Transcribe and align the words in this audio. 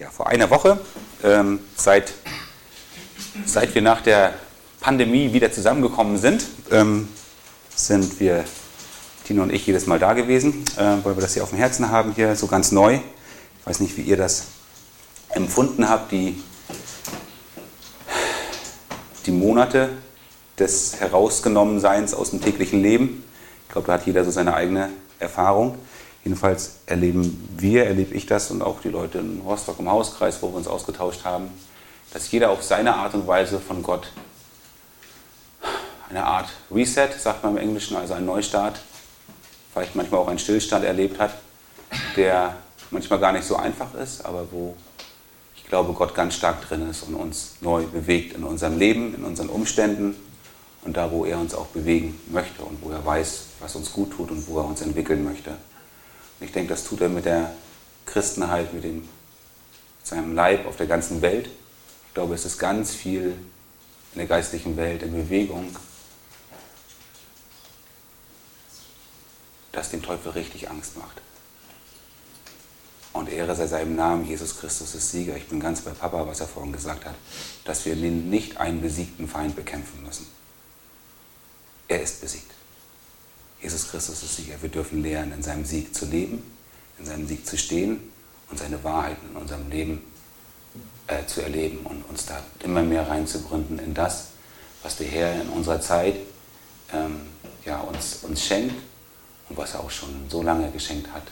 ja, 0.00 0.08
vor 0.08 0.28
einer 0.28 0.48
Woche, 0.48 0.80
ähm, 1.22 1.60
seit, 1.76 2.14
seit 3.44 3.74
wir 3.74 3.82
nach 3.82 4.00
der 4.00 4.32
Pandemie 4.80 5.34
wieder 5.34 5.52
zusammengekommen 5.52 6.16
sind, 6.16 6.42
ähm, 6.70 7.08
sind 7.76 8.18
wir, 8.18 8.44
Tino 9.24 9.42
und 9.42 9.52
ich, 9.52 9.66
jedes 9.66 9.86
Mal 9.86 9.98
da 9.98 10.14
gewesen, 10.14 10.64
äh, 10.78 11.04
weil 11.04 11.16
wir 11.16 11.20
das 11.20 11.34
hier 11.34 11.42
auf 11.42 11.50
dem 11.50 11.58
Herzen 11.58 11.90
haben, 11.90 12.12
hier 12.14 12.34
so 12.34 12.46
ganz 12.46 12.72
neu. 12.72 12.94
Ich 12.94 13.66
weiß 13.66 13.80
nicht, 13.80 13.98
wie 13.98 14.02
ihr 14.02 14.16
das 14.16 14.46
empfunden 15.28 15.86
habt, 15.86 16.12
die, 16.12 16.42
die 19.26 19.32
Monate 19.32 19.90
des 20.58 20.98
Herausgenommenseins 20.98 22.14
aus 22.14 22.30
dem 22.30 22.40
täglichen 22.40 22.80
Leben. 22.80 23.22
Ich 23.66 23.72
glaube, 23.72 23.86
da 23.86 23.92
hat 23.94 24.06
jeder 24.06 24.24
so 24.24 24.30
seine 24.30 24.54
eigene 24.54 24.88
Erfahrung. 25.18 25.76
Jedenfalls 26.24 26.76
erleben 26.86 27.48
wir, 27.56 27.86
erlebe 27.86 28.14
ich 28.14 28.26
das 28.26 28.50
und 28.50 28.62
auch 28.62 28.80
die 28.80 28.90
Leute 28.90 29.18
in 29.18 29.40
Rostock 29.40 29.78
im 29.78 29.90
Hauskreis, 29.90 30.42
wo 30.42 30.48
wir 30.48 30.56
uns 30.56 30.66
ausgetauscht 30.66 31.24
haben, 31.24 31.48
dass 32.12 32.30
jeder 32.30 32.50
auf 32.50 32.62
seine 32.62 32.94
Art 32.94 33.14
und 33.14 33.26
Weise 33.26 33.58
von 33.58 33.82
Gott 33.82 34.10
eine 36.10 36.24
Art 36.24 36.48
Reset, 36.70 37.08
sagt 37.18 37.42
man 37.42 37.56
im 37.56 37.62
Englischen, 37.62 37.96
also 37.96 38.14
ein 38.14 38.26
Neustart, 38.26 38.80
vielleicht 39.72 39.94
manchmal 39.94 40.20
auch 40.20 40.28
einen 40.28 40.38
Stillstand 40.38 40.84
erlebt 40.84 41.18
hat, 41.18 41.32
der 42.16 42.56
manchmal 42.90 43.20
gar 43.20 43.32
nicht 43.32 43.44
so 43.44 43.56
einfach 43.56 43.94
ist, 43.94 44.24
aber 44.24 44.46
wo 44.50 44.76
ich 45.54 45.64
glaube, 45.64 45.92
Gott 45.92 46.14
ganz 46.16 46.34
stark 46.34 46.68
drin 46.68 46.90
ist 46.90 47.04
und 47.04 47.14
uns 47.14 47.54
neu 47.60 47.84
bewegt 47.84 48.34
in 48.34 48.42
unserem 48.42 48.76
Leben, 48.76 49.14
in 49.14 49.24
unseren 49.24 49.48
Umständen 49.48 50.16
und 50.82 50.96
da, 50.96 51.12
wo 51.12 51.24
er 51.24 51.38
uns 51.38 51.54
auch 51.54 51.66
bewegen 51.66 52.20
möchte 52.26 52.62
und 52.62 52.82
wo 52.82 52.90
er 52.90 53.06
weiß, 53.06 53.44
was 53.60 53.76
uns 53.76 53.92
gut 53.92 54.10
tut 54.12 54.32
und 54.32 54.48
wo 54.48 54.58
er 54.58 54.64
uns 54.64 54.82
entwickeln 54.82 55.24
möchte. 55.24 55.52
Ich 56.40 56.52
denke, 56.52 56.70
das 56.70 56.84
tut 56.84 57.00
er 57.02 57.08
mit 57.08 57.26
der 57.26 57.54
Christenheit, 58.06 58.72
mit, 58.72 58.84
dem, 58.84 59.08
seinem 60.02 60.34
Leib 60.34 60.66
auf 60.66 60.76
der 60.76 60.86
ganzen 60.86 61.22
Welt. 61.22 61.48
Ich 62.08 62.14
glaube, 62.14 62.34
es 62.34 62.44
ist 62.44 62.58
ganz 62.58 62.94
viel 62.94 63.36
in 64.12 64.18
der 64.18 64.26
geistlichen 64.26 64.76
Welt 64.76 65.02
in 65.02 65.12
Bewegung, 65.12 65.76
das 69.72 69.90
dem 69.90 70.02
Teufel 70.02 70.32
richtig 70.32 70.68
Angst 70.70 70.96
macht. 70.96 71.20
Und 73.12 73.28
Ehre 73.28 73.54
sei 73.54 73.66
seinem 73.66 73.96
Namen, 73.96 74.26
Jesus 74.26 74.58
Christus 74.58 74.94
ist 74.94 75.10
Sieger. 75.10 75.36
Ich 75.36 75.48
bin 75.48 75.60
ganz 75.60 75.82
bei 75.82 75.90
Papa, 75.90 76.26
was 76.26 76.40
er 76.40 76.46
vorhin 76.46 76.72
gesagt 76.72 77.04
hat, 77.04 77.16
dass 77.64 77.84
wir 77.84 77.96
nicht 77.96 78.56
einen 78.56 78.80
besiegten 78.80 79.28
Feind 79.28 79.56
bekämpfen 79.56 80.02
müssen. 80.04 80.26
Er 81.88 82.02
ist 82.02 82.20
besiegt. 82.20 82.52
Jesus 83.62 83.90
Christus 83.90 84.22
ist 84.22 84.36
Sieger. 84.36 84.54
Wir 84.60 84.70
dürfen 84.70 85.02
lernen, 85.02 85.32
in 85.32 85.42
seinem 85.42 85.64
Sieg 85.64 85.94
zu 85.94 86.06
leben, 86.06 86.42
in 86.98 87.04
seinem 87.04 87.26
Sieg 87.26 87.46
zu 87.46 87.58
stehen 87.58 88.00
und 88.50 88.58
seine 88.58 88.82
Wahrheiten 88.82 89.30
in 89.30 89.36
unserem 89.36 89.68
Leben 89.68 90.02
äh, 91.06 91.26
zu 91.26 91.42
erleben 91.42 91.80
und 91.84 92.02
uns 92.08 92.26
da 92.26 92.42
immer 92.64 92.82
mehr 92.82 93.08
reinzugründen 93.08 93.78
in 93.78 93.92
das, 93.92 94.28
was 94.82 94.96
der 94.96 95.08
Herr 95.08 95.42
in 95.42 95.48
unserer 95.50 95.80
Zeit 95.80 96.16
ähm, 96.92 97.20
ja, 97.64 97.80
uns, 97.80 98.20
uns 98.22 98.44
schenkt 98.44 98.74
und 99.48 99.58
was 99.58 99.74
er 99.74 99.80
auch 99.80 99.90
schon 99.90 100.08
so 100.28 100.42
lange 100.42 100.70
geschenkt 100.70 101.12
hat, 101.12 101.24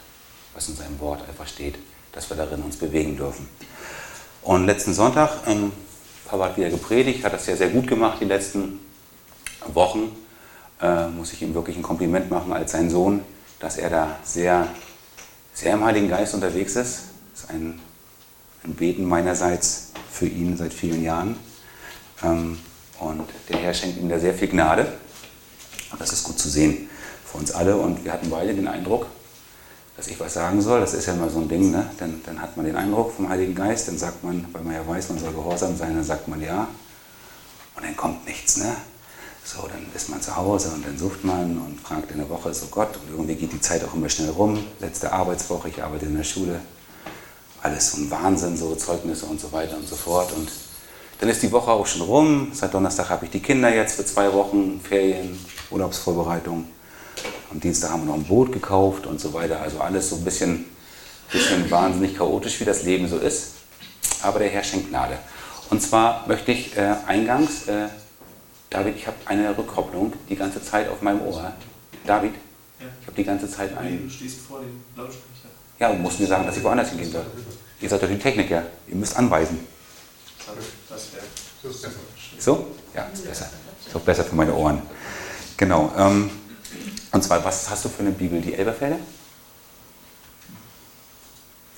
was 0.55 0.69
in 0.69 0.77
seinem 0.77 0.99
Wort 1.01 1.27
einfach 1.27 1.47
steht, 1.47 1.77
dass 2.13 2.29
wir 2.29 2.37
darin 2.37 2.63
uns 2.63 2.77
bewegen 2.77 3.17
dürfen. 3.17 3.49
Und 4.43 4.67
letzten 4.67 4.93
Sonntag, 4.93 5.47
ähm, 5.47 5.73
Papa 6.27 6.45
hat 6.45 6.57
wieder 6.59 6.71
gepredigt, 6.71 7.25
hat 7.25 7.33
das 7.33 7.47
sehr, 7.47 7.57
sehr 7.57 7.71
gut 7.71 7.87
gemacht 7.87 8.19
die 8.21 8.27
letzten 8.27 8.81
Wochen 9.73 10.15
äh, 10.81 11.09
muss 11.09 11.33
ich 11.33 11.43
ihm 11.43 11.55
wirklich 11.55 11.77
ein 11.77 11.83
Kompliment 11.83 12.31
machen 12.31 12.53
als 12.53 12.73
sein 12.73 12.91
Sohn, 12.91 13.23
dass 13.61 13.77
er 13.77 13.91
da 13.91 14.19
sehr, 14.23 14.69
sehr 15.53 15.75
im 15.75 15.85
Heiligen 15.85 16.09
Geist 16.09 16.35
unterwegs 16.35 16.77
ist. 16.77 17.01
Das 17.33 17.45
ist 17.45 17.51
ein, 17.51 17.81
ein 18.65 18.75
Beten 18.75 19.05
meinerseits 19.05 19.93
für 20.11 20.27
ihn 20.27 20.57
seit 20.57 20.73
vielen 20.73 21.03
Jahren. 21.03 21.37
Ähm, 22.23 22.59
und 23.01 23.25
der 23.49 23.59
Herr 23.59 23.75
schenkt 23.75 23.99
ihm 23.99 24.09
da 24.09 24.19
sehr 24.19 24.35
viel 24.35 24.49
Gnade. 24.49 24.93
Und 25.91 26.01
das 26.01 26.13
ist 26.13 26.25
gut 26.25 26.39
zu 26.39 26.49
sehen 26.49 26.89
für 27.25 27.39
uns 27.39 27.53
alle. 27.53 27.77
Und 27.77 28.05
wir 28.05 28.13
hatten 28.13 28.31
beide 28.31 28.55
den 28.55 28.69
Eindruck, 28.69 29.07
dass 29.97 30.09
ich 30.09 30.19
was 30.19 30.35
sagen 30.35 30.61
soll. 30.61 30.81
Das 30.81 30.95
ist 30.95 31.07
ja 31.07 31.15
immer 31.15 31.31
so 31.31 31.39
ein 31.41 31.49
Ding. 31.49 31.71
Ne? 31.71 31.91
Dann, 31.99 32.21
dann 32.25 32.41
hat 32.41 32.57
man 32.57 32.67
den 32.67 32.77
Eindruck 32.77 33.13
vom 33.13 33.29
Heiligen 33.29 33.55
Geist, 33.55 33.89
dann 33.89 33.99
sagt 33.99 34.25
man, 34.25 34.47
weil 34.53 34.63
man 34.63 34.75
ja 34.75 34.87
weiß, 34.87 35.09
man 35.11 35.19
soll 35.19 35.33
gehorsam 35.33 35.77
sein, 35.77 35.95
dann 35.95 36.05
sagt 36.05 36.29
man 36.29 36.41
ja. 36.43 36.69
Und 37.77 37.85
dann 37.85 37.97
kommt 37.97 38.27
nichts. 38.27 38.59
Ne? 38.59 38.75
So, 39.51 39.67
dann 39.67 39.87
ist 39.95 40.11
man 40.11 40.21
zu 40.21 40.37
Hause 40.37 40.73
und 40.75 40.87
dann 40.87 40.99
sucht 40.99 41.25
man 41.25 41.57
und 41.57 41.81
fragt 41.81 42.11
in 42.11 42.19
der 42.19 42.29
Woche 42.29 42.53
so 42.53 42.67
Gott 42.67 42.95
und 42.97 43.11
irgendwie 43.11 43.35
geht 43.35 43.51
die 43.51 43.61
Zeit 43.63 43.83
auch 43.83 43.95
immer 43.95 44.11
schnell 44.11 44.29
rum. 44.29 44.63
Letzte 44.79 45.11
Arbeitswoche, 45.11 45.71
ich 45.71 45.83
arbeite 45.83 46.05
in 46.05 46.19
der 46.19 46.25
Schule. 46.25 46.61
Alles 47.63 47.93
so 47.93 48.03
ein 48.03 48.11
Wahnsinn, 48.11 48.59
so 48.59 48.75
Zeugnisse 48.75 49.25
und 49.25 49.41
so 49.41 49.51
weiter 49.51 49.79
und 49.79 49.89
so 49.89 49.97
fort. 49.97 50.35
Und 50.35 50.51
dann 51.19 51.31
ist 51.31 51.43
die 51.43 51.51
Woche 51.51 51.71
auch 51.71 51.87
schon 51.87 52.03
rum. 52.03 52.51
Seit 52.53 52.75
Donnerstag 52.75 53.09
habe 53.09 53.25
ich 53.25 53.31
die 53.31 53.41
Kinder 53.41 53.75
jetzt 53.75 53.97
für 53.97 54.05
zwei 54.05 54.31
Wochen, 54.35 54.83
Ferien, 54.87 55.39
Urlaubsvorbereitung. 55.71 56.67
Am 57.51 57.59
Dienstag 57.59 57.91
haben 57.91 58.03
wir 58.03 58.09
noch 58.09 58.17
ein 58.17 58.25
Boot 58.25 58.53
gekauft 58.53 59.07
und 59.07 59.19
so 59.19 59.33
weiter. 59.33 59.63
Also 59.63 59.81
alles 59.81 60.11
so 60.11 60.17
ein 60.17 60.25
bisschen, 60.25 60.67
bisschen 61.33 61.71
wahnsinnig 61.71 62.19
chaotisch, 62.19 62.61
wie 62.61 62.67
das 62.67 62.83
Leben 62.83 63.09
so 63.09 63.17
ist. 63.17 63.53
Aber 64.21 64.41
der 64.41 64.51
Herr 64.51 64.63
schenkt 64.63 64.91
Gnade. 64.91 65.19
Und 65.71 65.81
zwar 65.81 66.29
möchte 66.29 66.53
ich 66.53 66.77
äh, 66.77 66.97
eingangs 67.07 67.67
äh, 67.67 67.89
David, 68.71 68.97
ich 68.97 69.07
habe 69.07 69.17
eine 69.25 69.57
Rückkopplung 69.57 70.13
die 70.29 70.37
ganze 70.37 70.63
Zeit 70.63 70.89
auf 70.89 71.01
meinem 71.03 71.23
Ohr. 71.23 71.53
David, 72.07 72.35
ja. 72.81 72.87
ich 73.01 73.07
habe 73.07 73.17
die 73.17 73.25
ganze 73.25 73.51
Zeit 73.51 73.77
einen. 73.77 74.05
Du 74.05 74.11
stehst 74.11 74.41
vor 74.41 74.61
dem 74.61 74.83
Lautsprecher. 74.97 75.49
Ja, 75.79 75.91
und 75.91 76.03
musst 76.03 76.21
mir 76.21 76.27
sagen, 76.27 76.47
dass 76.47 76.57
ich 76.57 76.65
woanders 76.65 76.91
hingehen 76.91 77.11
soll. 77.11 77.25
Ihr 77.81 77.89
seid 77.89 78.03
doch 78.03 78.09
die 78.09 78.19
Techniker. 78.19 78.65
Ihr 78.89 78.97
müsst 78.97 79.17
anweisen. 79.17 79.61
Das 80.89 81.13
wäre. 81.15 81.25
So? 82.39 82.67
Ja, 82.95 83.05
ist 83.13 83.25
besser. 83.25 83.49
Ist 83.87 83.95
auch 83.95 84.01
besser 84.01 84.25
für 84.25 84.35
meine 84.35 84.55
Ohren. 84.55 84.83
Genau. 85.57 85.93
Ähm, 85.97 86.31
und 87.13 87.25
zwar, 87.25 87.45
was 87.45 87.69
hast 87.71 87.85
du 87.85 87.89
für 87.89 88.01
eine 88.01 88.11
Bibel? 88.11 88.41
Die 88.41 88.55
Elberfelder? 88.55 88.99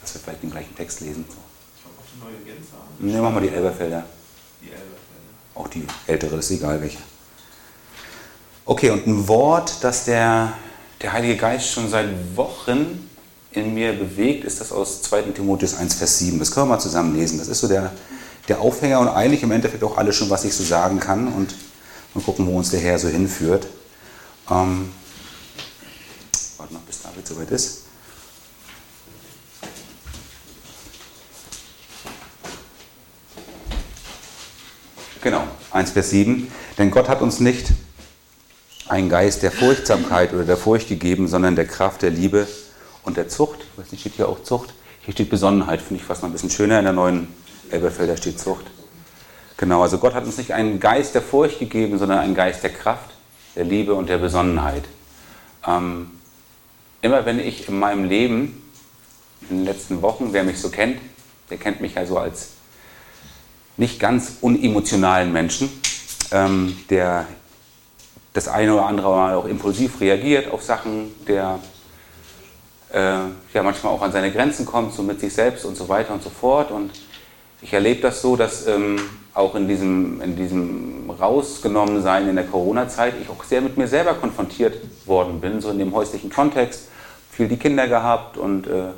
Dass 0.00 0.14
wir 0.14 0.20
vielleicht 0.20 0.42
den 0.42 0.50
gleichen 0.50 0.74
Text 0.74 1.00
lesen. 1.00 1.24
Ich 1.28 1.84
habe 1.84 1.94
auch 1.98 2.04
die 2.12 2.20
neue 2.20 2.44
Genfer. 2.44 2.76
Ne, 2.98 3.22
machen 3.22 3.34
wir 3.42 3.48
die 3.48 3.54
Elberfelder. 3.54 4.04
Die 4.62 4.66
Elberfelder. 4.70 4.99
Auch 5.60 5.68
die 5.68 5.84
ältere, 6.06 6.36
ist 6.36 6.50
egal 6.50 6.80
welche. 6.80 6.98
Okay, 8.64 8.88
und 8.90 9.06
ein 9.06 9.28
Wort, 9.28 9.84
das 9.84 10.06
der, 10.06 10.54
der 11.02 11.12
Heilige 11.12 11.36
Geist 11.36 11.68
schon 11.68 11.90
seit 11.90 12.08
Wochen 12.34 13.10
in 13.52 13.74
mir 13.74 13.92
bewegt, 13.92 14.44
ist 14.44 14.60
das 14.60 14.72
aus 14.72 15.02
2. 15.02 15.22
Timotheus 15.34 15.74
1, 15.74 15.96
Vers 15.96 16.18
7. 16.18 16.38
Das 16.38 16.50
können 16.50 16.66
wir 16.66 16.76
mal 16.76 16.80
zusammen 16.80 17.14
lesen. 17.14 17.38
Das 17.38 17.48
ist 17.48 17.60
so 17.60 17.68
der, 17.68 17.92
der 18.48 18.60
Aufhänger 18.60 19.00
und 19.00 19.08
eigentlich 19.08 19.42
im 19.42 19.50
Endeffekt 19.50 19.84
auch 19.84 19.98
alles 19.98 20.16
schon, 20.16 20.30
was 20.30 20.44
ich 20.44 20.54
so 20.54 20.64
sagen 20.64 20.98
kann. 20.98 21.28
Und 21.28 21.54
mal 22.14 22.22
gucken, 22.22 22.46
wo 22.46 22.56
uns 22.56 22.70
der 22.70 22.80
Herr 22.80 22.98
so 22.98 23.08
hinführt. 23.08 23.66
Ähm, 24.50 24.90
warte 26.56 26.72
noch, 26.72 26.80
bis 26.82 27.02
David 27.02 27.26
soweit 27.26 27.50
ist. 27.50 27.79
Genau, 35.22 35.42
1 35.72 35.90
Vers 35.90 36.10
7. 36.10 36.50
Denn 36.78 36.90
Gott 36.90 37.08
hat 37.08 37.20
uns 37.20 37.40
nicht 37.40 37.72
einen 38.88 39.10
Geist 39.10 39.42
der 39.42 39.52
Furchtsamkeit 39.52 40.32
oder 40.32 40.44
der 40.44 40.56
Furcht 40.56 40.88
gegeben, 40.88 41.28
sondern 41.28 41.56
der 41.56 41.66
Kraft, 41.66 42.02
der 42.02 42.10
Liebe 42.10 42.48
und 43.02 43.18
der 43.18 43.28
Zucht. 43.28 43.60
Ich 43.60 43.78
weiß 43.78 43.92
nicht, 43.92 44.00
steht 44.00 44.14
hier 44.14 44.28
auch 44.28 44.42
Zucht? 44.42 44.72
Hier 45.02 45.12
steht 45.12 45.28
Besonnenheit, 45.28 45.82
finde 45.82 46.00
ich 46.00 46.06
fast 46.06 46.22
mal 46.22 46.28
ein 46.28 46.32
bisschen 46.32 46.50
schöner. 46.50 46.78
In 46.78 46.84
der 46.84 46.94
neuen 46.94 47.28
Elberfelder 47.70 48.16
steht 48.16 48.40
Zucht. 48.40 48.64
Genau, 49.58 49.82
also 49.82 49.98
Gott 49.98 50.14
hat 50.14 50.24
uns 50.24 50.38
nicht 50.38 50.54
einen 50.54 50.80
Geist 50.80 51.14
der 51.14 51.22
Furcht 51.22 51.58
gegeben, 51.58 51.98
sondern 51.98 52.20
einen 52.20 52.34
Geist 52.34 52.62
der 52.62 52.70
Kraft, 52.70 53.10
der 53.56 53.64
Liebe 53.64 53.92
und 53.92 54.08
der 54.08 54.16
Besonnenheit. 54.16 54.84
Ähm, 55.66 56.12
immer 57.02 57.26
wenn 57.26 57.38
ich 57.38 57.68
in 57.68 57.78
meinem 57.78 58.04
Leben, 58.04 58.62
in 59.42 59.58
den 59.58 59.64
letzten 59.66 60.00
Wochen, 60.00 60.32
wer 60.32 60.44
mich 60.44 60.58
so 60.58 60.70
kennt, 60.70 60.98
der 61.50 61.58
kennt 61.58 61.82
mich 61.82 61.94
ja 61.94 62.06
so 62.06 62.16
als 62.16 62.52
nicht 63.80 63.98
ganz 63.98 64.36
unemotionalen 64.42 65.32
Menschen, 65.32 65.70
ähm, 66.32 66.76
der 66.90 67.26
das 68.34 68.46
eine 68.46 68.74
oder 68.74 68.84
andere 68.84 69.08
Mal 69.08 69.34
auch 69.34 69.46
impulsiv 69.46 70.02
reagiert 70.02 70.52
auf 70.52 70.62
Sachen, 70.62 71.14
der 71.26 71.58
äh, 72.92 72.98
ja 73.54 73.62
manchmal 73.62 73.94
auch 73.94 74.02
an 74.02 74.12
seine 74.12 74.30
Grenzen 74.32 74.66
kommt, 74.66 74.92
so 74.92 75.02
mit 75.02 75.18
sich 75.18 75.32
selbst 75.32 75.64
und 75.64 75.78
so 75.78 75.88
weiter 75.88 76.12
und 76.12 76.22
so 76.22 76.28
fort. 76.28 76.70
Und 76.70 76.90
ich 77.62 77.72
erlebe 77.72 78.02
das 78.02 78.20
so, 78.20 78.36
dass 78.36 78.66
ähm, 78.66 79.00
auch 79.32 79.54
in 79.54 79.66
diesem, 79.66 80.20
in 80.20 80.36
diesem 80.36 81.10
Rausgenommensein 81.10 82.28
in 82.28 82.36
der 82.36 82.46
Corona-Zeit 82.46 83.14
ich 83.20 83.30
auch 83.30 83.42
sehr 83.44 83.62
mit 83.62 83.78
mir 83.78 83.88
selber 83.88 84.12
konfrontiert 84.12 84.74
worden 85.06 85.40
bin, 85.40 85.62
so 85.62 85.70
in 85.70 85.78
dem 85.78 85.94
häuslichen 85.94 86.28
Kontext. 86.28 86.88
Viel 87.32 87.48
die 87.48 87.56
Kinder 87.56 87.88
gehabt 87.88 88.36
und 88.36 88.66
äh, 88.66 88.90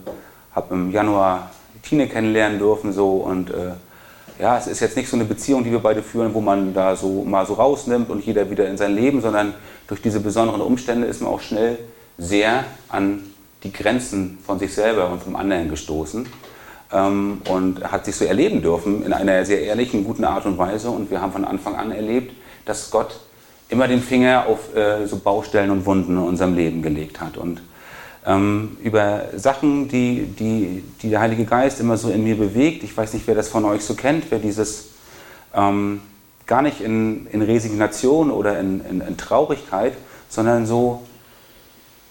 habe 0.56 0.74
im 0.74 0.90
Januar 0.90 1.50
Tine 1.84 2.08
kennenlernen 2.08 2.58
dürfen 2.58 2.92
so 2.92 3.18
und 3.18 3.50
äh, 3.50 3.74
ja, 4.42 4.58
es 4.58 4.66
ist 4.66 4.80
jetzt 4.80 4.96
nicht 4.96 5.08
so 5.08 5.16
eine 5.16 5.24
Beziehung, 5.24 5.62
die 5.62 5.70
wir 5.70 5.78
beide 5.78 6.02
führen, 6.02 6.34
wo 6.34 6.40
man 6.40 6.74
da 6.74 6.96
so 6.96 7.22
mal 7.22 7.46
so 7.46 7.54
rausnimmt 7.54 8.10
und 8.10 8.26
jeder 8.26 8.50
wieder 8.50 8.68
in 8.68 8.76
sein 8.76 8.92
Leben, 8.92 9.20
sondern 9.20 9.54
durch 9.86 10.02
diese 10.02 10.18
besonderen 10.18 10.60
Umstände 10.60 11.06
ist 11.06 11.22
man 11.22 11.32
auch 11.32 11.40
schnell 11.40 11.78
sehr 12.18 12.64
an 12.88 13.22
die 13.62 13.72
Grenzen 13.72 14.38
von 14.44 14.58
sich 14.58 14.74
selber 14.74 15.10
und 15.10 15.22
vom 15.22 15.36
anderen 15.36 15.68
gestoßen. 15.68 16.26
ähm, 16.92 17.40
und 17.48 17.84
hat 17.90 18.04
sich 18.04 18.16
so 18.16 18.24
erleben 18.24 18.62
dürfen 18.62 19.06
in 19.06 19.12
einer 19.12 19.44
sehr 19.44 19.62
ehrlichen, 19.62 20.04
guten 20.04 20.24
Art 20.24 20.44
und 20.44 20.58
Weise. 20.58 20.90
Und 20.90 21.10
wir 21.10 21.22
haben 21.22 21.32
von 21.32 21.44
Anfang 21.44 21.76
an 21.76 21.92
erlebt, 21.92 22.34
dass 22.64 22.90
Gott 22.90 23.20
immer 23.68 23.86
den 23.86 24.02
Finger 24.02 24.46
auf 24.48 24.74
äh, 24.74 25.06
so 25.06 25.18
Baustellen 25.18 25.70
und 25.70 25.86
Wunden 25.86 26.16
in 26.16 26.22
unserem 26.22 26.56
Leben 26.56 26.82
gelegt 26.82 27.20
hat. 27.20 27.36
Und 27.36 27.62
ähm, 28.26 28.76
über 28.82 29.24
Sachen, 29.36 29.88
die, 29.88 30.26
die, 30.26 30.84
die 31.02 31.10
der 31.10 31.20
Heilige 31.20 31.44
Geist 31.44 31.80
immer 31.80 31.96
so 31.96 32.10
in 32.10 32.22
mir 32.24 32.36
bewegt. 32.36 32.82
Ich 32.84 32.96
weiß 32.96 33.14
nicht, 33.14 33.26
wer 33.26 33.34
das 33.34 33.48
von 33.48 33.64
euch 33.64 33.82
so 33.82 33.94
kennt, 33.94 34.30
wer 34.30 34.38
dieses 34.38 34.90
ähm, 35.54 36.00
gar 36.46 36.62
nicht 36.62 36.80
in, 36.80 37.26
in 37.26 37.42
Resignation 37.42 38.30
oder 38.30 38.58
in, 38.58 38.84
in, 38.84 39.00
in 39.00 39.16
Traurigkeit, 39.16 39.94
sondern 40.28 40.66
so, 40.66 41.02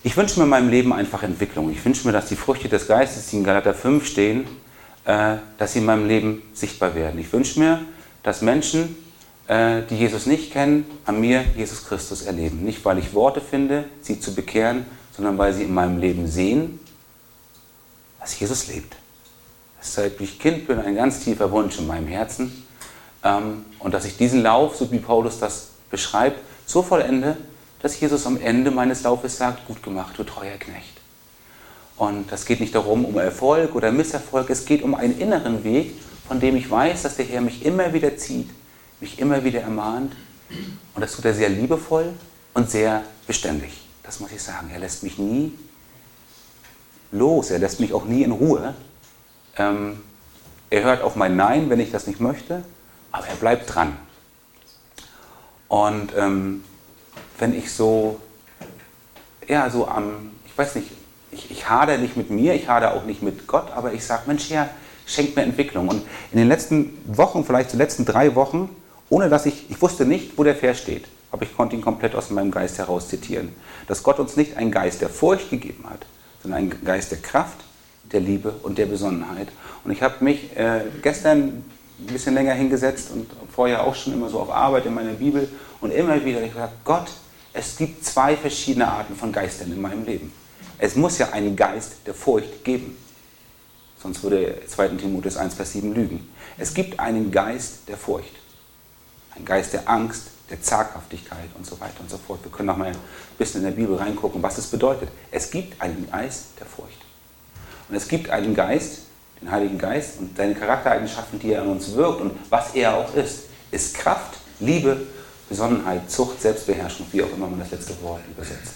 ich 0.03 0.17
wünsche 0.17 0.39
mir 0.39 0.45
in 0.45 0.49
meinem 0.49 0.69
Leben 0.69 0.93
einfach 0.93 1.23
Entwicklung. 1.23 1.71
Ich 1.71 1.83
wünsche 1.83 2.07
mir, 2.07 2.13
dass 2.13 2.27
die 2.27 2.35
Früchte 2.35 2.69
des 2.69 2.87
Geistes, 2.87 3.27
die 3.29 3.37
in 3.37 3.43
Galater 3.43 3.73
5 3.73 4.05
stehen, 4.05 4.45
äh, 5.05 5.37
dass 5.57 5.73
sie 5.73 5.79
in 5.79 5.85
meinem 5.85 6.07
Leben 6.07 6.41
sichtbar 6.53 6.95
werden. 6.95 7.19
Ich 7.19 7.31
wünsche 7.31 7.59
mir, 7.59 7.81
dass 8.23 8.41
Menschen, 8.41 8.95
äh, 9.47 9.81
die 9.89 9.95
Jesus 9.95 10.25
nicht 10.25 10.51
kennen, 10.51 10.85
an 11.05 11.19
mir 11.21 11.43
Jesus 11.55 11.85
Christus 11.85 12.23
erleben. 12.23 12.63
Nicht, 12.63 12.83
weil 12.83 12.97
ich 12.97 13.13
Worte 13.13 13.41
finde, 13.41 13.85
sie 14.01 14.19
zu 14.19 14.35
bekehren, 14.35 14.85
sondern 15.11 15.37
weil 15.37 15.53
sie 15.53 15.63
in 15.63 15.73
meinem 15.73 15.99
Leben 15.99 16.27
sehen, 16.27 16.79
dass 18.19 18.39
Jesus 18.39 18.67
lebt. 18.67 18.95
Das 19.77 19.89
ist, 19.89 19.95
seit 19.95 20.21
ich 20.21 20.39
Kind 20.39 20.67
bin, 20.67 20.79
ein 20.79 20.95
ganz 20.95 21.21
tiefer 21.21 21.51
Wunsch 21.51 21.79
in 21.79 21.87
meinem 21.87 22.07
Herzen. 22.07 22.65
Ähm, 23.23 23.65
und 23.79 23.93
dass 23.93 24.05
ich 24.05 24.17
diesen 24.17 24.43
Lauf, 24.43 24.75
so 24.75 24.91
wie 24.91 24.99
Paulus 24.99 25.39
das 25.39 25.69
beschreibt, 25.89 26.39
so 26.65 26.83
vollende, 26.83 27.37
dass 27.81 27.99
Jesus 27.99 28.25
am 28.25 28.39
Ende 28.39 28.71
meines 28.71 29.03
Laufes 29.03 29.37
sagt, 29.37 29.67
gut 29.67 29.81
gemacht, 29.81 30.13
du 30.17 30.23
treuer 30.23 30.57
Knecht. 30.57 31.01
Und 31.97 32.31
das 32.31 32.45
geht 32.45 32.59
nicht 32.59 32.75
darum, 32.75 33.05
um 33.05 33.17
Erfolg 33.17 33.75
oder 33.75 33.91
Misserfolg, 33.91 34.49
es 34.49 34.65
geht 34.65 34.83
um 34.83 34.95
einen 34.95 35.19
inneren 35.19 35.63
Weg, 35.63 35.95
von 36.27 36.39
dem 36.39 36.55
ich 36.55 36.69
weiß, 36.69 37.01
dass 37.03 37.17
der 37.17 37.25
Herr 37.25 37.41
mich 37.41 37.65
immer 37.65 37.93
wieder 37.93 38.15
zieht, 38.17 38.49
mich 38.99 39.19
immer 39.19 39.43
wieder 39.43 39.61
ermahnt. 39.61 40.13
Und 40.93 41.01
das 41.01 41.13
tut 41.13 41.25
er 41.25 41.33
sehr 41.33 41.49
liebevoll 41.49 42.13
und 42.53 42.69
sehr 42.69 43.03
beständig. 43.27 43.80
Das 44.03 44.19
muss 44.19 44.31
ich 44.31 44.41
sagen. 44.41 44.69
Er 44.71 44.79
lässt 44.79 45.03
mich 45.03 45.17
nie 45.17 45.53
los, 47.11 47.51
er 47.51 47.59
lässt 47.59 47.79
mich 47.79 47.93
auch 47.93 48.05
nie 48.05 48.23
in 48.23 48.31
Ruhe. 48.31 48.73
Ähm, 49.57 50.01
er 50.69 50.83
hört 50.83 51.01
auf 51.01 51.15
mein 51.15 51.35
Nein, 51.35 51.69
wenn 51.69 51.79
ich 51.79 51.91
das 51.91 52.07
nicht 52.07 52.19
möchte, 52.19 52.63
aber 53.11 53.27
er 53.27 53.35
bleibt 53.35 53.73
dran. 53.73 53.97
Und 55.67 56.13
ähm, 56.17 56.63
wenn 57.37 57.53
ich 57.53 57.71
so, 57.71 58.19
ja, 59.47 59.69
so 59.69 59.87
am, 59.87 60.31
ich 60.45 60.57
weiß 60.57 60.75
nicht, 60.75 60.91
ich, 61.31 61.51
ich 61.51 61.69
hader 61.69 61.97
nicht 61.97 62.17
mit 62.17 62.29
mir, 62.29 62.53
ich 62.55 62.67
hader 62.67 62.93
auch 62.93 63.05
nicht 63.05 63.21
mit 63.21 63.47
Gott, 63.47 63.71
aber 63.71 63.93
ich 63.93 64.05
sage, 64.05 64.23
Mensch, 64.27 64.49
Herr, 64.49 64.69
schenkt 65.05 65.35
mir 65.35 65.43
Entwicklung. 65.43 65.87
Und 65.87 66.03
in 66.31 66.37
den 66.37 66.47
letzten 66.47 66.97
Wochen, 67.05 67.43
vielleicht 67.45 67.73
die 67.73 67.77
letzten 67.77 68.05
drei 68.05 68.35
Wochen, 68.35 68.73
ohne 69.09 69.29
dass 69.29 69.45
ich, 69.45 69.69
ich 69.69 69.81
wusste 69.81 70.05
nicht, 70.05 70.37
wo 70.37 70.43
der 70.43 70.55
Vers 70.55 70.79
steht, 70.79 71.05
aber 71.31 71.43
ich 71.43 71.55
konnte 71.55 71.75
ihn 71.75 71.81
komplett 71.81 72.15
aus 72.15 72.29
meinem 72.29 72.51
Geist 72.51 72.77
heraus 72.77 73.07
zitieren, 73.07 73.55
dass 73.87 74.03
Gott 74.03 74.19
uns 74.19 74.35
nicht 74.35 74.57
einen 74.57 74.71
Geist 74.71 75.01
der 75.01 75.09
Furcht 75.09 75.49
gegeben 75.49 75.85
hat, 75.89 76.05
sondern 76.41 76.59
einen 76.59 76.83
Geist 76.83 77.11
der 77.11 77.19
Kraft, 77.19 77.57
der 78.11 78.19
Liebe 78.19 78.51
und 78.63 78.77
der 78.77 78.85
Besonnenheit. 78.85 79.47
Und 79.83 79.91
ich 79.91 80.01
habe 80.01 80.23
mich 80.23 80.55
äh, 80.57 80.81
gestern 81.01 81.63
ein 81.99 82.05
bisschen 82.07 82.33
länger 82.33 82.53
hingesetzt 82.53 83.11
und 83.11 83.27
vorher 83.53 83.83
auch 83.83 83.95
schon 83.95 84.13
immer 84.13 84.29
so 84.29 84.39
auf 84.39 84.49
Arbeit 84.49 84.85
in 84.85 84.93
meiner 84.93 85.13
Bibel 85.13 85.49
und 85.79 85.91
immer 85.91 86.23
wieder 86.23 86.41
gesagt, 86.41 86.73
Gott, 86.83 87.09
es 87.53 87.77
gibt 87.77 88.03
zwei 88.05 88.35
verschiedene 88.35 88.87
Arten 88.87 89.15
von 89.15 89.31
Geistern 89.31 89.71
in 89.71 89.81
meinem 89.81 90.05
Leben. 90.05 90.33
Es 90.77 90.95
muss 90.95 91.17
ja 91.17 91.29
einen 91.29 91.55
Geist 91.55 91.93
der 92.05 92.13
Furcht 92.13 92.63
geben. 92.63 92.97
Sonst 94.01 94.23
würde 94.23 94.55
2. 94.65 94.89
Timotheus 94.89 95.37
1, 95.37 95.53
Vers 95.53 95.73
7 95.73 95.93
lügen. 95.93 96.27
Es 96.57 96.73
gibt 96.73 96.99
einen 96.99 97.31
Geist 97.31 97.87
der 97.87 97.97
Furcht. 97.97 98.33
Ein 99.35 99.45
Geist 99.45 99.73
der 99.73 99.87
Angst, 99.87 100.27
der 100.51 100.61
Zaghaftigkeit 100.61 101.49
und 101.57 101.65
so 101.65 101.79
weiter 101.79 102.01
und 102.01 102.09
so 102.09 102.17
fort. 102.17 102.43
Wir 102.43 102.51
können 102.51 102.67
noch 102.67 102.77
mal 102.77 102.89
ein 102.89 102.97
bisschen 103.37 103.61
in 103.61 103.67
der 103.67 103.75
Bibel 103.75 103.95
reingucken, 103.95 104.43
was 104.43 104.57
es 104.57 104.67
bedeutet. 104.67 105.09
Es 105.31 105.49
gibt 105.49 105.81
einen 105.81 106.09
Geist 106.11 106.47
der 106.59 106.67
Furcht. 106.67 106.99
Und 107.89 107.95
es 107.95 108.07
gibt 108.07 108.29
einen 108.29 108.53
Geist, 108.53 108.99
den 109.41 109.49
Heiligen 109.49 109.77
Geist 109.77 110.19
und 110.19 110.37
seine 110.37 110.53
Charaktereigenschaften, 110.53 111.39
die 111.39 111.53
er 111.53 111.63
an 111.63 111.69
uns 111.69 111.93
wirkt 111.93 112.21
und 112.21 112.33
was 112.49 112.75
er 112.75 112.95
auch 112.95 113.13
ist, 113.15 113.45
ist 113.71 113.95
Kraft, 113.95 114.37
Liebe, 114.59 114.97
Besonnenheit, 115.49 116.09
Zucht, 116.11 116.41
Selbstbeherrschung, 116.41 117.07
wie 117.11 117.23
auch 117.23 117.31
immer 117.33 117.47
man 117.47 117.59
das 117.59 117.71
letzte 117.71 117.99
Wort 118.01 118.21
übersetzt. 118.29 118.75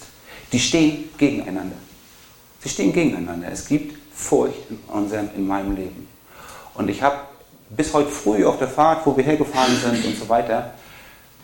Die 0.52 0.58
stehen 0.58 1.10
gegeneinander. 1.16 1.76
Sie 2.60 2.68
stehen 2.68 2.92
gegeneinander. 2.92 3.48
Es 3.50 3.66
gibt 3.66 3.96
Furcht 4.14 4.70
in, 4.70 4.78
unserem, 4.88 5.30
in 5.36 5.46
meinem 5.46 5.76
Leben. 5.76 6.08
Und 6.74 6.88
ich 6.88 7.02
habe 7.02 7.16
bis 7.70 7.92
heute 7.92 8.10
früh 8.10 8.44
auf 8.44 8.58
der 8.58 8.68
Fahrt, 8.68 9.06
wo 9.06 9.16
wir 9.16 9.24
hergefahren 9.24 9.76
sind 9.76 10.04
und 10.04 10.16
so 10.18 10.28
weiter, 10.28 10.74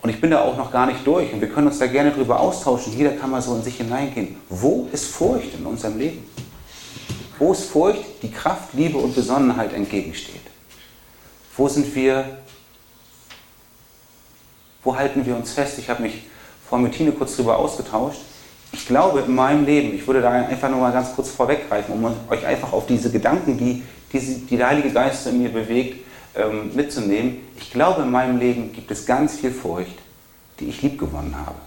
und 0.03 0.09
ich 0.09 0.21
bin 0.21 0.33
da 0.33 0.43
auch 0.43 0.57
noch 0.57 0.73
gar 0.73 0.87
nicht 0.87 1.07
durch 1.07 1.33
und 1.33 1.41
wir 1.41 1.49
können 1.49 1.69
uns 1.69 1.79
da 1.79 1.87
gerne 1.87 2.11
drüber 2.11 2.41
austauschen. 2.41 2.93
Jeder 2.97 3.13
kann 3.13 3.31
mal 3.31 3.41
so 3.41 3.55
in 3.55 3.63
sich 3.63 3.77
hineingehen. 3.77 4.37
Wo 4.49 4.89
ist 4.93 5.07
Furcht 5.07 5.55
in 5.55 5.65
unserem 5.65 5.97
Leben? 5.97 6.27
Wo 7.39 7.53
ist 7.53 7.67
Furcht, 7.67 8.05
die 8.21 8.31
Kraft, 8.31 8.75
Liebe 8.75 8.99
und 8.99 9.15
Besonnenheit 9.15 9.73
entgegensteht? 9.73 10.41
Wo 11.57 11.69
sind 11.69 11.95
wir, 11.95 12.39
wo 14.83 14.97
halten 14.97 15.25
wir 15.25 15.37
uns 15.37 15.53
fest? 15.53 15.79
Ich 15.79 15.89
habe 15.89 16.03
mich 16.03 16.25
vor 16.69 16.81
mit 16.81 16.95
Tine 16.95 17.13
kurz 17.13 17.37
darüber 17.37 17.59
ausgetauscht. 17.59 18.23
Ich 18.73 18.87
glaube, 18.87 19.21
in 19.21 19.35
meinem 19.35 19.65
Leben, 19.65 19.95
ich 19.95 20.05
würde 20.07 20.21
da 20.21 20.31
einfach 20.31 20.69
nur 20.69 20.81
mal 20.81 20.93
ganz 20.93 21.15
kurz 21.15 21.31
vorweggreifen, 21.31 21.95
um 21.95 22.13
euch 22.29 22.45
einfach 22.45 22.73
auf 22.73 22.87
diese 22.87 23.13
Gedanken, 23.13 23.57
die, 23.57 23.83
die, 24.13 24.19
die 24.19 24.57
der 24.57 24.69
Heilige 24.69 24.91
Geist 24.91 25.27
in 25.29 25.43
mir 25.43 25.51
bewegt, 25.51 26.02
ähm, 26.35 26.75
mitzunehmen. 26.75 27.41
Ich 27.57 27.71
glaube, 27.71 28.03
in 28.03 28.11
meinem 28.11 28.39
Leben 28.39 28.73
gibt 28.73 28.91
es 28.91 29.07
ganz 29.07 29.37
viel 29.37 29.53
Furcht, 29.53 29.99
die 30.61 30.67
ich 30.67 30.83
liebgewonnen 30.83 31.37
habe. 31.37 31.59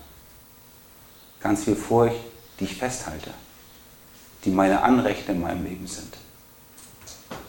Ganz 1.42 1.64
viel 1.64 1.76
Furcht, 1.76 2.16
die 2.60 2.66
ich 2.66 2.76
festhalte, 2.76 3.32
die 4.44 4.50
meine 4.50 4.82
Anrechte 4.82 5.32
in 5.32 5.42
meinem 5.42 5.64
Leben 5.64 5.88
sind. 5.88 6.18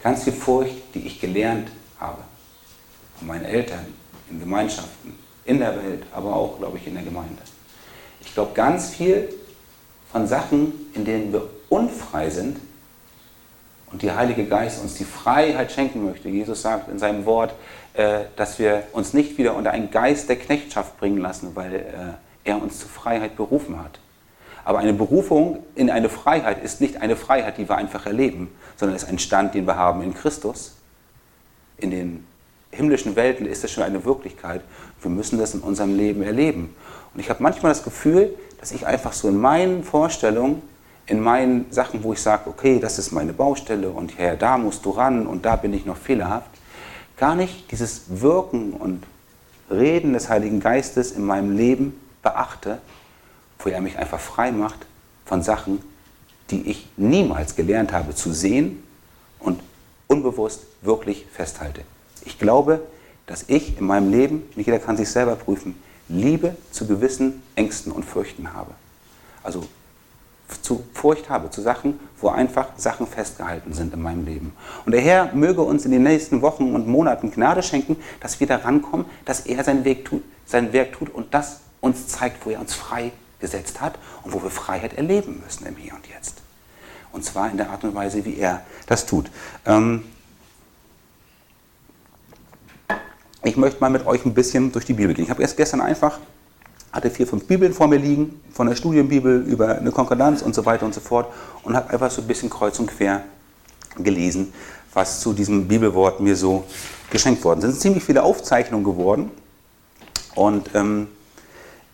Ganz 0.02 0.24
viel 0.24 0.32
Furcht, 0.32 0.74
die 0.94 1.06
ich 1.06 1.20
gelernt 1.20 1.68
habe. 1.98 2.22
Von 3.18 3.28
meinen 3.28 3.44
Eltern, 3.44 3.86
in 4.30 4.40
Gemeinschaften, 4.40 5.18
in 5.44 5.58
der 5.58 5.76
Welt, 5.76 6.02
aber 6.12 6.34
auch, 6.34 6.58
glaube 6.58 6.78
ich, 6.78 6.86
in 6.86 6.94
der 6.94 7.04
Gemeinde. 7.04 7.42
Ich 8.20 8.34
glaube, 8.34 8.52
ganz 8.54 8.90
viel 8.90 9.32
von 10.12 10.26
Sachen, 10.26 10.72
in 10.94 11.04
denen 11.04 11.32
wir 11.32 11.48
unfrei 11.68 12.28
sind, 12.30 12.58
und 13.96 14.02
die 14.02 14.12
Heilige 14.12 14.44
Geist 14.44 14.82
uns 14.82 14.92
die 14.92 15.06
Freiheit 15.06 15.72
schenken 15.72 16.04
möchte. 16.04 16.28
Jesus 16.28 16.60
sagt 16.60 16.90
in 16.90 16.98
seinem 16.98 17.24
Wort, 17.24 17.54
äh, 17.94 18.24
dass 18.36 18.58
wir 18.58 18.82
uns 18.92 19.14
nicht 19.14 19.38
wieder 19.38 19.54
unter 19.54 19.70
einen 19.70 19.90
Geist 19.90 20.28
der 20.28 20.36
Knechtschaft 20.36 21.00
bringen 21.00 21.16
lassen, 21.16 21.52
weil 21.54 21.74
äh, 21.76 21.80
er 22.44 22.60
uns 22.60 22.80
zur 22.80 22.90
Freiheit 22.90 23.38
berufen 23.38 23.82
hat. 23.82 23.98
Aber 24.66 24.80
eine 24.80 24.92
Berufung 24.92 25.62
in 25.76 25.88
eine 25.88 26.10
Freiheit 26.10 26.62
ist 26.62 26.82
nicht 26.82 27.00
eine 27.00 27.16
Freiheit, 27.16 27.56
die 27.56 27.70
wir 27.70 27.76
einfach 27.76 28.04
erleben, 28.04 28.50
sondern 28.76 28.96
ist 28.96 29.08
ein 29.08 29.18
Stand, 29.18 29.54
den 29.54 29.66
wir 29.66 29.76
haben 29.76 30.02
in 30.02 30.12
Christus. 30.12 30.76
In 31.78 31.90
den 31.90 32.26
himmlischen 32.72 33.16
Welten 33.16 33.46
ist 33.46 33.64
das 33.64 33.70
schon 33.70 33.82
eine 33.82 34.04
Wirklichkeit. 34.04 34.60
Wir 35.00 35.10
müssen 35.10 35.38
das 35.38 35.54
in 35.54 35.60
unserem 35.60 35.96
Leben 35.96 36.22
erleben. 36.22 36.76
Und 37.14 37.20
ich 37.20 37.30
habe 37.30 37.42
manchmal 37.42 37.72
das 37.72 37.82
Gefühl, 37.82 38.34
dass 38.60 38.72
ich 38.72 38.86
einfach 38.86 39.14
so 39.14 39.28
in 39.28 39.38
meinen 39.38 39.84
Vorstellungen 39.84 40.60
in 41.06 41.20
meinen 41.20 41.70
Sachen, 41.70 42.02
wo 42.02 42.12
ich 42.12 42.20
sage, 42.20 42.48
okay, 42.48 42.80
das 42.80 42.98
ist 42.98 43.12
meine 43.12 43.32
Baustelle 43.32 43.90
und 43.90 44.18
Herr, 44.18 44.36
da 44.36 44.58
musst 44.58 44.84
du 44.84 44.90
ran 44.90 45.26
und 45.26 45.44
da 45.44 45.56
bin 45.56 45.72
ich 45.72 45.86
noch 45.86 45.96
fehlerhaft, 45.96 46.50
gar 47.16 47.34
nicht 47.34 47.70
dieses 47.70 48.02
Wirken 48.08 48.72
und 48.72 49.04
Reden 49.70 50.12
des 50.12 50.28
Heiligen 50.28 50.60
Geistes 50.60 51.12
in 51.12 51.24
meinem 51.24 51.56
Leben 51.56 52.00
beachte, 52.22 52.78
wo 53.58 53.70
er 53.70 53.80
mich 53.80 53.98
einfach 53.98 54.20
frei 54.20 54.52
macht 54.52 54.86
von 55.24 55.42
Sachen, 55.42 55.80
die 56.50 56.68
ich 56.68 56.88
niemals 56.96 57.56
gelernt 57.56 57.92
habe 57.92 58.14
zu 58.14 58.32
sehen 58.32 58.82
und 59.40 59.60
unbewusst 60.06 60.66
wirklich 60.82 61.26
festhalte. 61.32 61.82
Ich 62.24 62.38
glaube, 62.38 62.80
dass 63.26 63.44
ich 63.48 63.78
in 63.78 63.86
meinem 63.86 64.10
Leben, 64.10 64.44
nicht 64.54 64.66
jeder 64.66 64.78
kann 64.78 64.96
sich 64.96 65.10
selber 65.10 65.34
prüfen, 65.34 65.80
Liebe 66.08 66.56
zu 66.70 66.86
gewissen 66.86 67.42
Ängsten 67.56 67.90
und 67.90 68.04
Fürchten 68.04 68.52
habe. 68.52 68.70
Also 69.42 69.64
zu 70.62 70.84
Furcht 70.92 71.28
habe, 71.28 71.50
zu 71.50 71.60
Sachen, 71.60 71.98
wo 72.20 72.28
einfach 72.28 72.68
Sachen 72.76 73.06
festgehalten 73.06 73.72
sind 73.72 73.92
in 73.94 74.02
meinem 74.02 74.24
Leben. 74.24 74.52
Und 74.84 74.92
der 74.92 75.00
Herr 75.00 75.32
möge 75.34 75.62
uns 75.62 75.84
in 75.84 75.90
den 75.90 76.02
nächsten 76.02 76.42
Wochen 76.42 76.74
und 76.74 76.86
Monaten 76.86 77.30
Gnade 77.30 77.62
schenken, 77.62 77.96
dass 78.20 78.40
wir 78.40 78.46
daran 78.46 78.82
kommen, 78.82 79.06
dass 79.24 79.40
er 79.40 79.64
sein, 79.64 79.84
Weg 79.84 80.04
tut, 80.04 80.22
sein 80.44 80.72
Werk 80.72 80.92
tut 80.92 81.12
und 81.12 81.34
das 81.34 81.60
uns 81.80 82.08
zeigt, 82.08 82.46
wo 82.46 82.50
er 82.50 82.60
uns 82.60 82.74
frei 82.74 83.12
gesetzt 83.40 83.80
hat 83.80 83.98
und 84.22 84.32
wo 84.32 84.42
wir 84.42 84.50
Freiheit 84.50 84.94
erleben 84.94 85.42
müssen 85.44 85.66
im 85.66 85.76
Hier 85.76 85.94
und 85.94 86.06
Jetzt. 86.08 86.42
Und 87.12 87.24
zwar 87.24 87.50
in 87.50 87.56
der 87.56 87.70
Art 87.70 87.84
und 87.84 87.94
Weise, 87.94 88.24
wie 88.24 88.36
er 88.36 88.62
das 88.86 89.06
tut. 89.06 89.30
Ähm 89.64 90.04
ich 93.42 93.56
möchte 93.56 93.80
mal 93.80 93.90
mit 93.90 94.06
euch 94.06 94.24
ein 94.24 94.34
bisschen 94.34 94.72
durch 94.72 94.84
die 94.84 94.94
Bibel 94.94 95.14
gehen. 95.14 95.24
Ich 95.24 95.30
habe 95.30 95.42
erst 95.42 95.56
gestern 95.56 95.80
einfach 95.80 96.18
hatte 96.96 97.10
vier, 97.10 97.26
fünf 97.26 97.46
Bibeln 97.46 97.72
vor 97.72 97.86
mir 97.86 97.98
liegen, 97.98 98.40
von 98.52 98.66
der 98.66 98.74
Studienbibel 98.74 99.42
über 99.42 99.78
eine 99.78 99.92
Konkordanz 99.92 100.42
und 100.42 100.54
so 100.54 100.64
weiter 100.64 100.86
und 100.86 100.94
so 100.94 101.00
fort 101.00 101.32
und 101.62 101.76
habe 101.76 101.90
einfach 101.90 102.10
so 102.10 102.22
ein 102.22 102.26
bisschen 102.26 102.50
kreuz 102.50 102.78
und 102.78 102.86
quer 102.86 103.22
gelesen, 103.98 104.52
was 104.94 105.20
zu 105.20 105.32
diesem 105.32 105.68
Bibelwort 105.68 106.20
mir 106.20 106.34
so 106.34 106.64
geschenkt 107.10 107.44
worden 107.44 107.60
sind. 107.60 107.70
Es 107.70 107.76
sind 107.76 107.82
ziemlich 107.82 108.04
viele 108.04 108.22
Aufzeichnungen 108.22 108.84
geworden. 108.84 109.30
Und 110.34 110.70
ähm, 110.74 111.08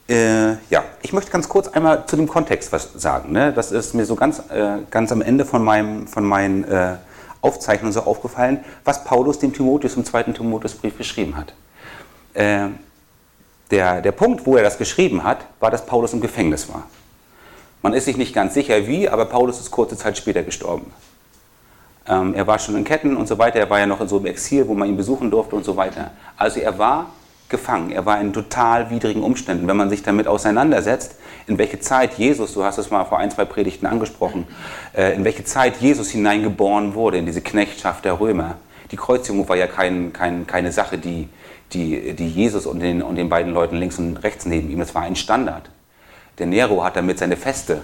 äh, 0.09 0.53
ja, 0.71 0.85
ich 1.03 1.13
möchte 1.13 1.31
ganz 1.31 1.49
kurz 1.49 1.69
einmal 1.69 2.07
zu 2.07 2.17
dem 2.17 2.29
Kontext 2.29 2.73
was 2.73 2.93
sagen. 2.95 3.33
Ne? 3.33 3.53
Das 3.53 3.73
ist 3.73 3.95
mir 3.95 4.05
so 4.05 4.15
ganz, 4.15 4.39
äh, 4.51 4.79
ganz 4.91 5.13
am 5.13 5.23
Ende 5.23 5.45
von, 5.45 5.63
meinem, 5.63 6.07
von 6.07 6.25
meinen 6.25 6.65
äh, 6.65 6.97
Aufzeichnungen 7.41 7.93
so 7.93 8.03
aufgefallen, 8.03 8.65
was 8.85 9.05
Paulus 9.05 9.39
dem 9.39 9.53
Timotheus 9.53 9.97
im 9.97 10.05
zweiten 10.05 10.35
Timotheusbrief 10.35 10.97
geschrieben 10.97 11.37
hat. 11.37 11.55
Der, 13.73 14.03
der 14.03 14.13
Punkt, 14.13 14.47
wo 14.47 14.57
er 14.57 14.63
das 14.63 14.79
geschrieben 14.79 15.25
hat, 15.25 15.39
war, 15.59 15.71
dass 15.71 15.87
Paulus 15.87 16.13
im 16.13 16.21
Gefängnis 16.21 16.69
war. 16.69 16.85
Man 17.81 17.95
ist 17.95 18.05
sich 18.05 18.17
nicht 18.17 18.35
ganz 18.35 18.55
sicher 18.55 18.87
wie, 18.87 19.09
aber 19.09 19.25
Paulus 19.25 19.59
ist 19.59 19.71
kurze 19.71 19.97
Zeit 19.97 20.17
später 20.17 20.43
gestorben. 20.43 20.93
Ähm, 22.07 22.35
er 22.35 22.47
war 22.47 22.59
schon 22.59 22.77
in 22.77 22.85
Ketten 22.85 23.17
und 23.17 23.27
so 23.27 23.39
weiter, 23.39 23.59
er 23.59 23.71
war 23.71 23.79
ja 23.79 23.87
noch 23.87 24.01
in 24.01 24.09
so 24.09 24.19
einem 24.19 24.27
Exil, 24.27 24.69
wo 24.69 24.75
man 24.75 24.89
ihn 24.89 24.97
besuchen 24.97 25.31
durfte 25.31 25.57
und 25.57 25.65
so 25.65 25.77
weiter. 25.77 26.11
Also 26.37 26.61
er 26.61 26.79
war 26.79 27.11
gefangen, 27.49 27.93
er 27.93 28.05
war 28.05 28.21
in 28.21 28.33
total 28.33 28.91
widrigen 28.91 29.23
Umständen. 29.23 29.67
Wenn 29.67 29.77
man 29.77 29.89
sich 29.89 30.03
damit 30.03 30.27
auseinandersetzt, 30.27 31.17
in 31.47 31.57
welche 31.57 31.81
Zeit 31.81 32.15
Jesus, 32.15 32.53
du 32.53 32.65
hast 32.65 32.77
es 32.77 32.91
mal 32.91 33.05
vor 33.05 33.19
ein, 33.19 33.31
zwei 33.31 33.47
Predigten 33.47 33.87
angesprochen, 33.87 34.47
äh, 34.95 35.15
in 35.15 35.25
welche 35.25 35.45
Zeit 35.45 35.79
Jesus 35.79 36.11
hineingeboren 36.11 36.95
wurde, 36.95 37.17
in 37.17 37.25
diese 37.25 37.41
Knechtschaft 37.41 38.05
der 38.05 38.21
Römer. 38.21 38.57
Die 38.91 38.97
Kreuzigung 38.97 39.49
war 39.49 39.57
ja 39.57 39.67
kein, 39.67 40.13
kein, 40.13 40.47
keine 40.47 40.73
Sache, 40.73 40.99
die, 40.99 41.29
die, 41.75 42.15
die 42.15 42.29
Jesus 42.29 42.67
und 42.67 42.81
den, 42.81 43.03
und 43.03 43.17
den 43.17 43.29
beiden 43.29 43.53
Leuten 43.53 43.77
links 43.77 43.99
und 43.99 44.17
rechts 44.19 44.47
neben 44.47 44.71
ihm, 44.71 44.79
das 44.79 44.95
war 44.95 45.03
ein 45.03 45.17
Standard. 45.17 45.71
Der 46.39 46.47
Nero 46.47 46.83
hat 46.85 46.97
damit 46.97 47.19
seine 47.19 47.37
Feste 47.37 47.83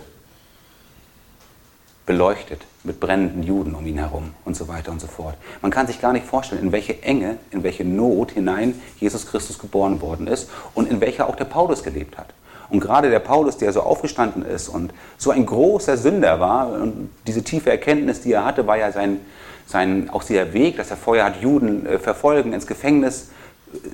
beleuchtet 2.07 2.62
mit 2.85 3.00
brennenden 3.00 3.42
Juden 3.42 3.75
um 3.75 3.87
ihn 3.87 3.99
herum 3.99 4.35
und 4.47 4.57
so 4.57 4.66
weiter 4.66 4.90
und 4.90 5.00
so 5.00 5.07
fort. 5.07 5.37
Man 5.61 5.71
kann 5.71 5.87
sich 5.87 6.00
gar 6.00 6.14
nicht 6.14 6.25
vorstellen, 6.25 6.62
in 6.62 6.73
welche 6.73 7.02
Enge, 7.02 7.37
in 7.50 7.62
welche 7.62 7.85
Not 7.85 8.33
hinein 8.33 8.80
Jesus 8.99 9.26
Christus 9.26 9.59
geboren 9.59 10.00
worden 10.00 10.26
ist 10.26 10.49
und 10.75 10.90
in 10.90 11.02
welcher 11.02 11.28
auch 11.28 11.37
der 11.37 11.45
Paulus 11.45 11.83
gelebt 11.83 12.16
hat. 12.16 12.28
Und 12.71 12.80
gerade 12.80 13.11
der 13.11 13.18
Paulus, 13.18 13.59
der 13.59 13.73
so 13.73 13.83
aufgestanden 13.83 14.45
ist 14.45 14.68
und 14.68 14.92
so 15.18 15.30
ein 15.30 15.45
großer 15.45 15.97
Sünder 15.97 16.40
war, 16.40 16.73
und 16.73 17.11
diese 17.26 17.42
tiefe 17.42 17.71
Erkenntnis, 17.71 18.23
die 18.23 18.33
er 18.33 18.45
hatte, 18.45 18.66
war 18.66 18.76
ja 18.78 18.90
sein, 18.90 19.21
sein 19.66 20.09
auch 20.11 20.25
dieser 20.25 20.54
Weg, 20.54 20.78
dass 20.78 20.90
er 20.90 20.97
vorher 20.97 21.25
hat 21.25 21.40
Juden 21.40 21.87
äh, 21.87 21.99
verfolgen, 21.99 22.52
ins 22.52 22.66
Gefängnis 22.66 23.30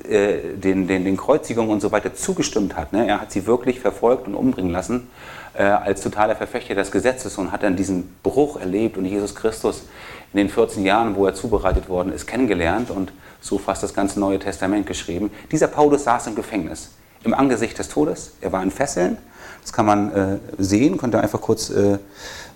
äh, 0.09 0.57
den, 0.57 0.87
den, 0.87 1.04
den 1.04 1.16
Kreuzigungen 1.16 1.71
und 1.71 1.81
so 1.81 1.93
weiter 1.93 2.14
zugestimmt 2.14 2.76
hat. 2.76 2.93
Ne? 2.93 3.07
Er 3.07 3.21
hat 3.21 3.33
sie 3.33 3.47
wirklich 3.47 3.81
verfolgt 3.81 4.26
und 4.26 4.35
umbringen 4.35 4.71
lassen 4.71 5.09
äh, 5.54 5.62
als 5.62 6.02
totaler 6.02 6.37
Verfechter 6.37 6.75
des 6.75 6.90
Gesetzes 6.90 7.38
und 7.38 7.52
hat 7.52 7.62
dann 7.62 7.76
diesen 7.76 8.14
Bruch 8.23 8.61
erlebt 8.61 8.97
und 8.97 9.04
Jesus 9.04 9.35
Christus 9.35 9.85
in 10.33 10.38
den 10.38 10.49
14 10.49 10.85
Jahren, 10.85 11.16
wo 11.16 11.26
er 11.26 11.35
zubereitet 11.35 11.88
worden 11.88 12.12
ist, 12.12 12.26
kennengelernt 12.26 12.90
und 12.90 13.12
so 13.40 13.59
fast 13.59 13.83
das 13.83 13.95
ganze 13.95 14.19
Neue 14.21 14.38
Testament 14.38 14.87
geschrieben. 14.87 15.31
Dieser 15.52 15.69
Paulus 15.69 16.04
saß 16.04 16.26
im 16.28 16.35
Gefängnis, 16.35 16.90
im 17.23 17.35
Angesicht 17.35 17.78
des 17.78 17.88
Todes. 17.88 18.35
Er 18.40 18.52
war 18.52 18.62
in 18.62 18.71
Fesseln. 18.71 19.19
Das 19.62 19.73
kann 19.73 19.87
man 19.87 20.12
äh, 20.12 20.38
sehen, 20.59 20.99
könnt 20.99 21.14
ihr 21.14 21.21
einfach 21.21 21.40
kurz 21.40 21.71
äh, 21.71 21.99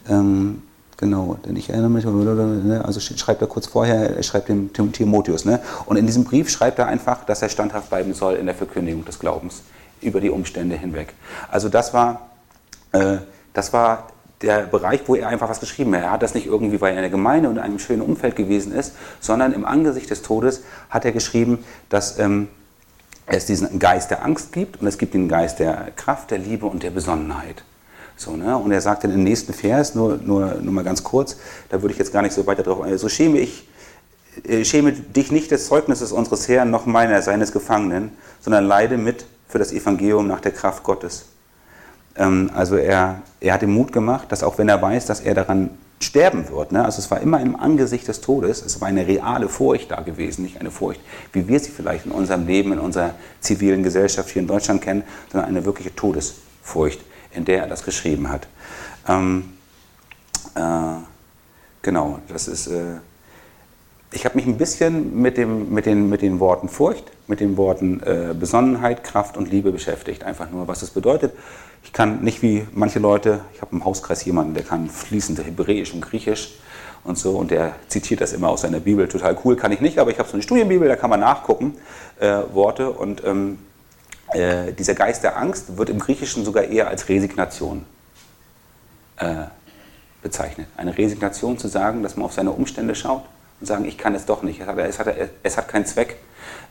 ähm, 0.09 0.63
Genau, 1.01 1.39
denn 1.47 1.55
ich 1.55 1.71
erinnere 1.71 1.91
mich, 1.91 2.05
ne, 2.05 2.83
also 2.85 2.99
schreibt 2.99 3.41
er 3.41 3.47
kurz 3.47 3.69
vorher, 3.69 4.17
er 4.17 4.23
schreibt 4.25 4.49
dem 4.49 4.73
Timotheus. 4.73 5.45
Ne? 5.45 5.61
Und 5.87 5.97
in 5.97 6.07
diesem 6.07 6.25
Brief 6.25 6.51
schreibt 6.51 6.81
er 6.81 6.87
einfach, 6.87 7.25
dass 7.25 7.41
er 7.41 7.49
standhaft 7.49 7.89
bleiben 7.89 8.15
soll 8.15 8.35
in 8.35 8.47
der 8.47 8.55
Verkündigung 8.57 9.05
des 9.05 9.21
Glaubens 9.21 9.63
über 10.01 10.21
die 10.21 10.29
Umstände 10.29 10.75
hinweg. 10.77 11.15
Also 11.53 11.69
das 11.69 11.95
war, 11.95 12.31
äh, 12.91 13.19
das 13.53 13.73
war 13.73 14.09
der 14.43 14.63
Bereich, 14.63 15.03
wo 15.07 15.15
er 15.15 15.29
einfach 15.29 15.49
was 15.49 15.61
geschrieben 15.61 15.95
hat. 15.95 16.03
Er 16.03 16.11
hat 16.11 16.23
das 16.23 16.35
nicht 16.35 16.47
irgendwie, 16.47 16.81
weil 16.81 16.91
er 16.91 16.97
in 16.97 17.03
der 17.03 17.11
Gemeinde 17.11 17.49
und 17.49 17.59
in 17.59 17.63
einem 17.63 17.79
schönen 17.79 18.03
Umfeld 18.03 18.35
gewesen 18.35 18.73
ist, 18.73 18.93
sondern 19.21 19.53
im 19.53 19.65
Angesicht 19.65 20.11
des 20.11 20.23
Todes 20.23 20.63
hat 20.91 21.05
er 21.05 21.13
geschrieben, 21.13 21.65
dass 21.91 22.19
ähm, 22.19 22.49
es 23.27 23.47
diesen 23.47 23.79
Geist 23.79 24.11
der 24.11 24.25
Angst 24.25 24.53
gibt 24.53 24.81
und 24.81 24.89
es 24.89 24.99
gibt 24.99 25.15
den 25.15 25.29
Geist 25.29 25.61
der 25.61 25.93
Kraft, 25.95 26.33
der 26.33 26.39
Liebe 26.39 26.67
und 26.67 26.83
der 26.83 26.91
Besonnenheit. 26.91 27.63
So, 28.19 28.37
ne? 28.37 28.57
Und 28.59 28.73
er 28.73 28.81
sagt 28.81 29.05
dann 29.05 29.13
im 29.13 29.23
nächsten 29.23 29.55
Vers, 29.55 29.95
nur, 29.95 30.19
nur, 30.19 30.55
nur 30.61 30.75
mal 30.75 30.83
ganz 30.83 31.05
kurz, 31.05 31.37
da 31.69 31.81
würde 31.81 31.93
ich 31.93 31.99
jetzt 31.99 32.13
gar 32.13 32.23
nicht 32.23 32.35
so 32.35 32.47
weiter 32.47 32.65
drauf 32.65 32.81
eingehen, 32.81 32.99
so 32.99 33.09
schäme 33.09 33.39
ich, 33.39 33.69
äh, 34.45 34.65
schäme 34.65 34.93
dich 34.93 35.31
nicht 35.31 35.53
des 35.53 35.69
Zeugnisses 35.69 36.11
unseres 36.11 36.49
Herrn 36.49 36.71
noch 36.71 36.85
meiner, 36.85 37.23
seines 37.23 37.53
Gefangenen, 37.53 38.11
sondern 38.41 38.67
leide 38.67 38.99
mit 38.99 39.25
für 39.47 39.59
das 39.59 39.73
Evangelium 39.73 40.27
nach 40.27 40.41
der 40.41 40.51
Kraft 40.51 40.83
Gottes. 40.83 41.27
Ähm, 42.17 42.51
also 42.55 42.75
er, 42.75 43.23
er 43.39 43.55
hat 43.55 43.63
ihm 43.63 43.73
Mut 43.73 43.93
gemacht, 43.93 44.33
dass 44.33 44.43
auch 44.43 44.59
wenn 44.59 44.69
er 44.69 44.83
weiß, 44.83 45.07
dass 45.07 45.21
er 45.21 45.35
daran 45.35 45.71
sterben 46.01 46.49
wird, 46.49 46.73
ne? 46.73 46.85
also 46.85 46.99
es 47.01 47.11
war 47.11 47.21
immer 47.21 47.41
im 47.41 47.57
Angesicht 47.57 48.07
des 48.07 48.21
Todes, 48.21 48.65
es 48.65 48.81
war 48.81 48.87
eine 48.87 49.07
reale 49.07 49.49
Furcht 49.49 49.91
da 49.91 50.01
gewesen, 50.01 50.43
nicht 50.43 50.61
eine 50.61 50.71
Furcht, 50.71 51.01
wie 51.33 51.49
wir 51.49 51.59
sie 51.59 51.71
vielleicht 51.71 52.07
in 52.07 52.13
unserem 52.13 52.47
Leben, 52.47 52.73
in 52.73 52.79
unserer 52.79 53.15
zivilen 53.41 53.83
Gesellschaft 53.83 54.31
hier 54.31 54.43
in 54.43 54.49
Deutschland 54.49 54.81
kennen, 54.81 55.03
sondern 55.31 55.49
eine 55.49 55.65
wirkliche 55.65 55.95
Todesfurcht 55.95 57.01
in 57.33 57.45
der 57.45 57.63
er 57.63 57.69
das 57.69 57.85
geschrieben 57.85 58.29
hat. 58.29 58.47
Ähm, 59.07 59.53
äh, 60.55 60.61
genau, 61.83 62.21
das 62.29 62.49
ist. 62.49 62.67
Äh, 62.69 62.99
ich 64.11 64.25
habe 64.25 64.37
mich 64.37 64.47
ein 64.47 64.57
bisschen 64.57 65.21
mit, 65.21 65.37
dem, 65.37 65.71
mit, 65.73 65.85
den, 65.85 66.09
mit 66.09 66.23
den 66.23 66.41
Worten 66.41 66.71
Furcht, 66.71 67.05
mit 67.27 67.41
den 67.41 67.59
Worten 67.59 68.03
äh, 68.03 68.33
Besonnenheit, 68.33 69.05
Kraft 69.05 69.37
und 69.37 69.51
Liebe 69.51 69.71
beschäftigt. 69.71 70.25
Einfach 70.25 70.51
nur, 70.51 70.67
was 70.67 70.81
es 70.81 70.91
bedeutet. 70.91 71.35
Ich 71.85 71.93
kann 71.93 72.23
nicht 72.23 72.41
wie 72.41 72.67
manche 72.73 73.01
Leute, 73.01 73.41
ich 73.55 73.61
habe 73.61 73.77
im 73.77 73.85
Hauskreis 73.85 74.25
jemanden, 74.25 74.55
der 74.55 74.63
kann 74.63 74.89
fließend 74.89 75.45
Hebräisch 75.45 75.93
und 75.93 76.01
Griechisch 76.01 76.55
und 77.05 77.19
so 77.19 77.37
und 77.37 77.51
der 77.51 77.75
zitiert 77.89 78.21
das 78.21 78.33
immer 78.33 78.49
aus 78.49 78.63
seiner 78.63 78.81
Bibel. 78.81 79.09
Total 79.09 79.37
cool, 79.45 79.57
kann 79.57 79.73
ich 79.73 79.81
nicht, 79.81 79.99
aber 79.99 80.11
ich 80.11 80.19
habe 80.19 80.29
so 80.29 80.35
eine 80.35 80.43
Studienbibel, 80.43 80.89
da 80.89 80.97
kann 80.97 81.11
man 81.11 81.21
nachgucken, 81.21 81.77
äh, 82.19 82.41
Worte 82.53 82.91
und 82.91 83.23
ähm, 83.25 83.59
äh, 84.33 84.73
dieser 84.73 84.95
Geist 84.95 85.23
der 85.23 85.37
Angst 85.37 85.77
wird 85.77 85.91
im 85.91 85.99
Griechischen 85.99 86.45
sogar 86.45 86.65
eher 86.65 86.89
als 86.89 87.09
Resignation 87.09 87.85
äh, 89.17 89.45
bezeichnet. 90.23 90.69
Eine 90.77 90.97
Resignation 90.97 91.59
zu 91.59 91.69
sagen, 91.69 92.03
dass 92.03 92.17
man 92.17 92.27
auf 92.27 92.33
seine 92.33 92.51
Umstände 92.51 92.95
schaut 92.95 93.25
und 93.61 93.67
sagen, 93.67 93.85
ich 93.85 93.99
kann 93.99 94.15
es 94.15 94.27
doch 94.27 94.43
nicht, 94.43 94.61
es 94.61 94.67
hat, 94.67 94.79
es 94.79 94.99
hat, 94.99 95.15
es 95.43 95.57
hat 95.57 95.69
keinen 95.69 95.87
Zweck, 95.87 96.17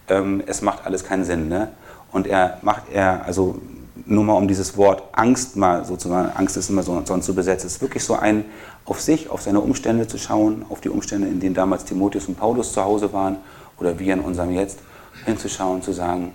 ähm, 0.10 0.44
es 0.46 0.62
macht 0.62 0.86
alles 0.86 1.04
keinen 1.04 1.26
Sinn. 1.26 1.50
Ne? 1.50 1.70
Und 2.12 2.28
er 2.28 2.60
macht 2.62 2.84
er, 2.94 3.26
also 3.26 3.62
nur 4.06 4.24
mal 4.24 4.34
um 4.34 4.48
dieses 4.48 4.78
Wort 4.78 5.04
Angst 5.12 5.56
mal 5.56 5.84
sozusagen, 5.84 6.32
Angst 6.36 6.56
ist 6.58 6.70
immer 6.70 6.84
so, 6.84 7.02
sonst 7.06 7.26
so 7.26 7.34
besetzt, 7.34 7.66
es 7.66 7.74
ist 7.74 7.82
wirklich 7.82 8.04
so 8.04 8.16
ein 8.16 8.46
auf 8.86 9.02
sich, 9.02 9.30
auf 9.30 9.42
seine 9.42 9.60
Umstände 9.60 10.08
zu 10.08 10.18
schauen, 10.18 10.66
auf 10.70 10.80
die 10.80 10.90
Umstände, 10.90 11.28
in 11.28 11.40
denen 11.40 11.56
damals 11.56 11.84
Timotheus 11.84 12.28
und 12.28 12.40
Paulus 12.40 12.72
zu 12.72 12.84
Hause 12.84 13.12
waren 13.12 13.38
oder 13.80 14.00
wir 14.00 14.14
in 14.14 14.22
unserem 14.22 14.52
Jetzt, 14.52 14.80
hinzuschauen, 15.26 15.82
zu 15.82 15.92
sagen, 15.92 16.34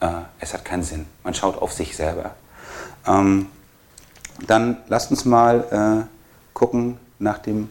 äh, 0.00 0.08
es 0.40 0.54
hat 0.54 0.64
keinen 0.64 0.82
Sinn. 0.82 1.06
Man 1.22 1.34
schaut 1.34 1.60
auf 1.60 1.72
sich 1.72 1.96
selber. 1.96 2.34
Ähm, 3.06 3.46
dann 4.46 4.78
lasst 4.88 5.10
uns 5.10 5.24
mal 5.24 6.06
äh, 6.08 6.54
gucken 6.54 6.98
nach 7.18 7.38
dem 7.38 7.68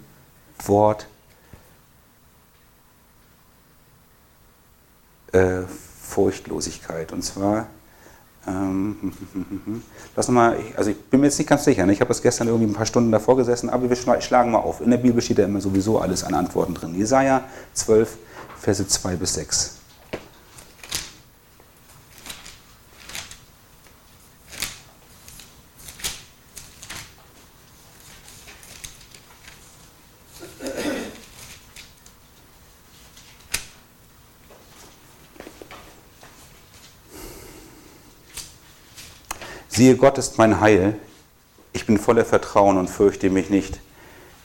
Wort 0.66 1.08
äh, 5.32 5.62
Furchtlosigkeit. 6.02 7.12
Und 7.12 7.24
zwar, 7.24 7.68
ähm, 8.48 9.14
lass 10.16 10.28
mal, 10.30 10.58
also 10.76 10.92
ich 10.92 11.02
bin 11.06 11.20
mir 11.22 11.28
jetzt 11.28 11.38
nicht 11.38 11.48
ganz 11.48 11.64
sicher, 11.64 11.86
ne? 11.86 11.94
ich 11.94 12.02
habe 12.02 12.10
das 12.10 12.22
gestern 12.22 12.48
irgendwie 12.48 12.68
ein 12.68 12.74
paar 12.74 12.86
Stunden 12.86 13.12
davor 13.12 13.38
gesessen, 13.38 13.70
aber 13.70 13.90
wir 13.90 14.22
schlagen 14.22 14.52
mal 14.52 14.60
auf. 14.60 14.82
In 14.82 14.92
der 14.92 14.98
Bibel 14.98 15.22
steht 15.22 15.38
ja 15.38 15.46
immer 15.46 15.62
sowieso 15.62 16.00
alles 16.00 16.24
an 16.24 16.34
Antworten 16.34 16.74
drin. 16.74 16.96
Jesaja 16.96 17.44
12, 17.74 18.18
Verse 18.60 18.88
2 18.88 19.16
bis 19.16 19.34
6. 19.36 19.79
Siehe, 39.80 39.96
Gott 39.96 40.18
ist 40.18 40.38
mein 40.38 40.60
Heil. 40.60 40.96
Ich 41.72 41.86
bin 41.86 41.98
voller 41.98 42.26
Vertrauen 42.26 42.78
und 42.78 42.90
fürchte 42.90 43.30
mich 43.30 43.50
nicht. 43.50 43.80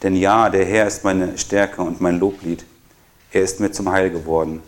Denn 0.04 0.14
ja, 0.14 0.48
der 0.48 0.64
Herr 0.64 0.86
ist 0.86 1.02
meine 1.02 1.36
Stärke 1.38 1.82
und 1.82 2.00
mein 2.00 2.20
Loblied. 2.20 2.64
Er 3.32 3.42
ist 3.42 3.58
mir 3.58 3.72
zum 3.72 3.90
Heil 3.90 4.10
geworden. 4.10 4.62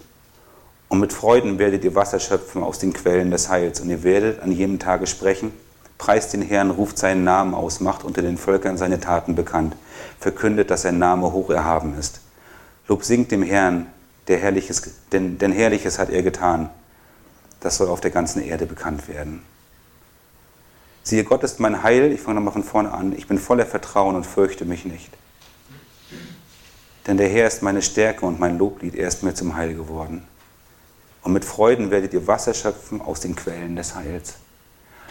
Und 0.88 0.98
mit 0.98 1.12
Freuden 1.12 1.60
werdet 1.60 1.84
ihr 1.84 1.94
Wasser 1.94 2.18
schöpfen 2.18 2.64
aus 2.64 2.80
den 2.80 2.92
Quellen 2.92 3.30
des 3.30 3.48
Heils. 3.48 3.80
Und 3.80 3.90
ihr 3.90 4.02
werdet 4.02 4.42
an 4.42 4.50
jedem 4.50 4.80
Tage 4.80 5.06
sprechen. 5.06 5.52
Preist 5.98 6.32
den 6.32 6.42
Herrn, 6.42 6.72
ruft 6.72 6.98
seinen 6.98 7.22
Namen 7.22 7.54
aus, 7.54 7.78
macht 7.78 8.02
unter 8.02 8.22
den 8.22 8.36
Völkern 8.36 8.76
seine 8.76 8.98
Taten 8.98 9.36
bekannt. 9.36 9.76
Verkündet, 10.18 10.72
dass 10.72 10.82
sein 10.82 10.98
Name 10.98 11.30
hoch 11.30 11.50
erhaben 11.50 11.96
ist. 11.96 12.22
Lob 12.88 13.04
singt 13.04 13.30
dem 13.30 13.44
Herrn, 13.44 13.86
der 14.26 14.38
Herrliches, 14.38 14.82
denn, 15.12 15.38
denn 15.38 15.52
Herrliches 15.52 16.00
hat 16.00 16.10
er 16.10 16.24
getan. 16.24 16.70
Das 17.60 17.76
soll 17.76 17.86
auf 17.86 18.00
der 18.00 18.10
ganzen 18.10 18.42
Erde 18.42 18.66
bekannt 18.66 19.06
werden. 19.06 19.44
Siehe, 21.06 21.22
Gott 21.22 21.44
ist 21.44 21.60
mein 21.60 21.84
Heil. 21.84 22.10
Ich 22.10 22.20
fange 22.20 22.34
nochmal 22.34 22.52
von 22.52 22.64
vorne 22.64 22.90
an. 22.90 23.12
Ich 23.16 23.28
bin 23.28 23.38
voller 23.38 23.64
Vertrauen 23.64 24.16
und 24.16 24.26
fürchte 24.26 24.64
mich 24.64 24.84
nicht. 24.84 25.08
Denn 27.06 27.16
der 27.16 27.28
Herr 27.28 27.46
ist 27.46 27.62
meine 27.62 27.80
Stärke 27.80 28.26
und 28.26 28.40
mein 28.40 28.58
Loblied, 28.58 28.96
er 28.96 29.06
ist 29.06 29.22
mir 29.22 29.32
zum 29.32 29.54
Heil 29.54 29.74
geworden. 29.74 30.24
Und 31.22 31.32
mit 31.32 31.44
Freuden 31.44 31.92
werdet 31.92 32.12
ihr 32.12 32.26
Wasser 32.26 32.54
schöpfen 32.54 33.00
aus 33.00 33.20
den 33.20 33.36
Quellen 33.36 33.76
des 33.76 33.94
Heils. 33.94 34.34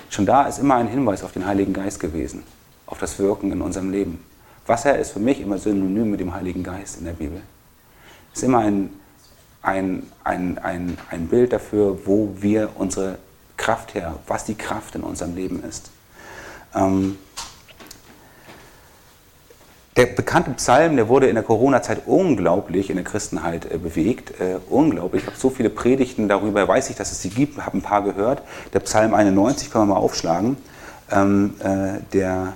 Schon 0.10 0.26
da 0.26 0.48
ist 0.48 0.60
immer 0.60 0.76
ein 0.76 0.90
Hinweis 0.90 1.24
auf 1.24 1.32
den 1.32 1.46
Heiligen 1.46 1.72
Geist 1.72 2.02
gewesen, 2.02 2.44
auf 2.88 2.98
das 2.98 3.18
Wirken 3.18 3.54
in 3.54 3.62
unserem 3.62 3.90
Leben. 3.90 4.22
Wasser 4.68 5.00
ist 5.00 5.12
für 5.12 5.20
mich 5.20 5.40
immer 5.40 5.60
synonym 5.60 6.12
mit 6.12 6.20
dem 6.20 6.34
Heiligen 6.34 6.64
Geist 6.64 6.98
in 6.98 7.06
der 7.06 7.14
Bibel. 7.14 7.42
Es 8.34 8.40
ist 8.40 8.44
immer 8.44 8.60
ein, 8.60 8.90
ein, 9.62 10.04
ein, 10.26 10.58
ein, 10.58 10.98
ein 11.10 11.28
Bild 11.30 11.54
dafür, 11.54 12.06
wo 12.06 12.36
wir 12.38 12.72
unsere 12.76 13.18
Kraft 13.58 13.94
her, 13.94 14.16
was 14.28 14.46
die 14.46 14.56
Kraft 14.56 14.96
in 14.96 15.02
unserem 15.02 15.36
Leben 15.36 15.64
ist. 15.64 15.90
Ähm, 16.76 17.18
der 19.96 20.08
bekannte 20.08 20.52
Psalm, 20.52 20.98
der 20.98 21.08
wurde 21.08 21.28
in 21.28 21.36
der 21.36 21.44
Corona-Zeit 21.44 22.02
unglaublich 22.06 22.90
in 22.90 22.98
der 22.98 23.06
Christenheit 23.06 23.72
äh, 23.72 23.78
bewegt. 23.78 24.40
Äh, 24.42 24.58
unglaublich. 24.70 25.24
Ich 25.24 25.28
habe 25.28 25.38
so 25.38 25.50
viele 25.50 25.70
Predigten 25.70 26.28
darüber, 26.28 26.68
weiß 26.68 26.90
ich, 26.90 26.98
dass 26.98 27.14
es 27.14 27.22
sie 27.22 27.30
gibt, 27.30 27.66
habe 27.66 27.78
ein 27.78 27.82
paar 27.82 28.04
gehört. 28.04 28.42
Der 28.74 28.82
Psalm 28.82 29.14
91 29.14 29.72
kann 29.72 29.88
man 29.88 29.90
mal 29.90 30.04
aufschlagen. 30.04 30.58
Ähm, 31.12 31.54
äh, 31.60 32.02
der 32.14 32.54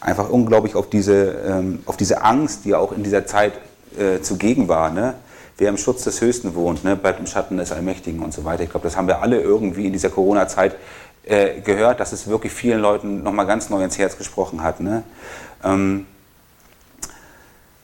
einfach 0.00 0.30
unglaublich 0.30 0.74
auf 0.74 0.88
diese, 0.88 1.32
ähm, 1.46 1.82
auf 1.86 1.96
diese 1.96 2.22
Angst, 2.22 2.64
die 2.64 2.74
auch 2.74 2.92
in 2.92 3.02
dieser 3.02 3.26
Zeit 3.26 3.54
äh, 3.98 4.20
zugegen 4.20 4.68
war. 4.68 4.90
Ne? 4.90 5.14
Wer 5.56 5.68
im 5.68 5.76
Schutz 5.76 6.02
des 6.04 6.20
Höchsten 6.20 6.54
wohnt, 6.54 6.82
ne, 6.82 6.96
bleibt 6.96 7.20
im 7.20 7.26
Schatten 7.26 7.56
des 7.56 7.70
Allmächtigen 7.70 8.20
und 8.20 8.34
so 8.34 8.44
weiter. 8.44 8.64
Ich 8.64 8.70
glaube, 8.70 8.84
das 8.84 8.96
haben 8.96 9.06
wir 9.06 9.22
alle 9.22 9.40
irgendwie 9.40 9.86
in 9.86 9.92
dieser 9.92 10.10
Corona-Zeit 10.10 10.76
äh, 11.24 11.60
gehört, 11.60 12.00
dass 12.00 12.12
es 12.12 12.26
wirklich 12.26 12.52
vielen 12.52 12.80
Leuten 12.80 13.22
nochmal 13.22 13.46
ganz 13.46 13.70
neu 13.70 13.82
ins 13.82 13.96
Herz 13.96 14.18
gesprochen 14.18 14.62
hat. 14.62 14.80
Ne? 14.80 15.04
Ähm, 15.62 16.06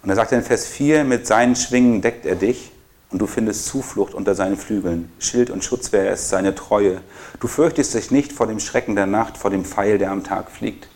und 0.03 0.11
er 0.11 0.17
sagt 0.17 0.33
in 0.33 0.43
Vers 0.43 0.67
4, 0.67 1.05
mit 1.05 1.27
seinen 1.27 1.57
Schwingen 1.57 2.03
deckt 2.03 2.27
er 2.27 2.35
dich 2.35 2.73
und 3.11 3.21
du 3.21 3.27
findest 3.27 3.67
Zuflucht 3.67 4.15
unter 4.15 4.35
seinen 4.35 4.57
Flügeln. 4.57 5.11
Schild 5.19 5.51
und 5.51 5.65
Schutzwehr 5.65 6.13
ist 6.13 6.29
seine 6.29 6.55
Treue. 6.55 7.01
Du 7.41 7.49
fürchtest 7.49 7.95
dich 7.95 8.11
nicht 8.11 8.33
vor 8.33 8.47
dem 8.47 8.61
Schrecken 8.61 8.95
der 8.95 9.07
Nacht, 9.07 9.39
vor 9.39 9.51
dem 9.51 9.65
Pfeil, 9.65 9.99
der 9.99 10.11
am 10.11 10.23
Tag 10.23 10.51
fliegt. 10.51 10.89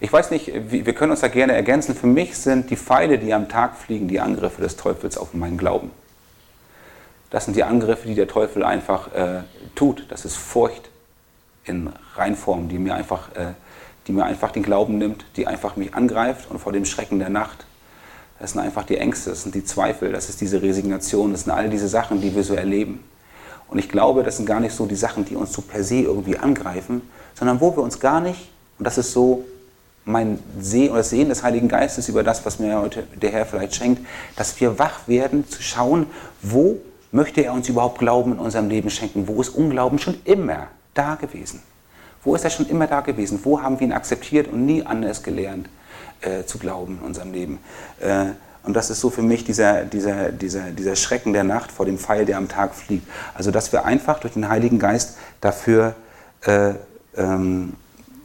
Ich 0.00 0.12
weiß 0.12 0.30
nicht, 0.30 0.52
wir 0.70 0.94
können 0.94 1.10
uns 1.10 1.20
da 1.20 1.28
gerne 1.28 1.54
ergänzen. 1.54 1.94
Für 1.94 2.06
mich 2.06 2.36
sind 2.36 2.70
die 2.70 2.76
Pfeile, 2.76 3.18
die 3.18 3.32
am 3.32 3.48
Tag 3.48 3.76
fliegen, 3.76 4.08
die 4.08 4.20
Angriffe 4.20 4.60
des 4.60 4.76
Teufels 4.76 5.16
auf 5.16 5.32
meinen 5.32 5.56
Glauben. 5.56 5.90
Das 7.30 7.44
sind 7.44 7.56
die 7.56 7.64
Angriffe, 7.64 8.06
die 8.06 8.14
der 8.14 8.28
Teufel 8.28 8.64
einfach 8.64 9.12
äh, 9.14 9.42
tut. 9.74 10.06
Das 10.10 10.24
ist 10.24 10.36
Furcht 10.36 10.90
in 11.64 11.90
Reinform, 12.14 12.68
die 12.68 12.78
mir, 12.78 12.94
einfach, 12.94 13.34
äh, 13.34 13.54
die 14.06 14.12
mir 14.12 14.24
einfach 14.24 14.52
den 14.52 14.62
Glauben 14.62 14.98
nimmt, 14.98 15.24
die 15.36 15.46
einfach 15.46 15.76
mich 15.76 15.94
angreift 15.94 16.50
und 16.50 16.58
vor 16.58 16.72
dem 16.72 16.84
Schrecken 16.84 17.18
der 17.18 17.30
Nacht 17.30 17.66
das 18.38 18.52
sind 18.52 18.60
einfach 18.60 18.84
die 18.84 18.98
Ängste, 18.98 19.30
das 19.30 19.42
sind 19.42 19.54
die 19.54 19.64
Zweifel, 19.64 20.12
das 20.12 20.28
ist 20.28 20.40
diese 20.40 20.60
Resignation, 20.60 21.32
das 21.32 21.44
sind 21.44 21.52
all 21.52 21.70
diese 21.70 21.88
Sachen, 21.88 22.20
die 22.20 22.34
wir 22.34 22.42
so 22.42 22.54
erleben. 22.54 23.02
Und 23.68 23.78
ich 23.78 23.88
glaube, 23.88 24.22
das 24.22 24.36
sind 24.36 24.46
gar 24.46 24.60
nicht 24.60 24.74
so 24.74 24.86
die 24.86 24.94
Sachen, 24.94 25.24
die 25.24 25.34
uns 25.36 25.52
so 25.52 25.62
per 25.62 25.82
se 25.82 26.00
irgendwie 26.00 26.36
angreifen, 26.36 27.02
sondern 27.34 27.60
wo 27.60 27.74
wir 27.74 27.82
uns 27.82 27.98
gar 27.98 28.20
nicht, 28.20 28.50
und 28.78 28.84
das 28.84 28.98
ist 28.98 29.12
so 29.12 29.44
mein 30.06 30.38
Sehen 30.58 30.90
oder 30.90 30.98
das 30.98 31.10
Sehen 31.10 31.28
des 31.28 31.42
Heiligen 31.42 31.68
Geistes 31.68 32.08
über 32.08 32.22
das, 32.22 32.46
was 32.46 32.58
mir 32.58 32.80
heute 32.80 33.02
der 33.14 33.30
Herr 33.30 33.44
vielleicht 33.44 33.74
schenkt, 33.74 34.06
dass 34.36 34.58
wir 34.60 34.78
wach 34.78 35.06
werden 35.06 35.46
zu 35.46 35.60
schauen, 35.62 36.06
wo 36.40 36.78
möchte 37.12 37.44
er 37.44 37.52
uns 37.52 37.68
überhaupt 37.68 37.98
Glauben 37.98 38.32
in 38.32 38.38
unserem 38.38 38.70
Leben 38.70 38.88
schenken? 38.88 39.28
Wo 39.28 39.40
ist 39.40 39.50
Unglauben 39.50 39.98
schon 39.98 40.16
immer 40.24 40.68
da 40.94 41.16
gewesen? 41.16 41.60
Wo 42.24 42.34
ist 42.34 42.44
er 42.44 42.50
schon 42.50 42.68
immer 42.68 42.86
da 42.86 43.02
gewesen? 43.02 43.40
Wo 43.44 43.60
haben 43.60 43.78
wir 43.78 43.86
ihn 43.86 43.92
akzeptiert 43.92 44.48
und 44.48 44.64
nie 44.64 44.82
anders 44.82 45.22
gelernt? 45.22 45.68
äh, 46.20 46.44
zu 46.44 46.58
glauben 46.58 46.98
in 47.00 47.06
unserem 47.06 47.32
Leben. 47.32 47.58
Äh, 48.00 48.26
und 48.62 48.74
das 48.74 48.90
ist 48.90 49.00
so 49.00 49.10
für 49.10 49.22
mich 49.22 49.44
dieser, 49.44 49.84
dieser, 49.84 50.32
dieser, 50.32 50.70
dieser 50.70 50.96
Schrecken 50.96 51.32
der 51.32 51.44
Nacht 51.44 51.70
vor 51.70 51.86
dem 51.86 51.98
Pfeil, 51.98 52.24
der 52.24 52.36
am 52.36 52.48
Tag 52.48 52.74
fliegt. 52.74 53.06
Also 53.34 53.50
dass 53.50 53.72
wir 53.72 53.84
einfach 53.84 54.18
durch 54.18 54.34
den 54.34 54.48
Heiligen 54.48 54.78
Geist 54.78 55.16
dafür 55.40 55.94
äh, 56.42 56.74
ähm, 57.16 57.74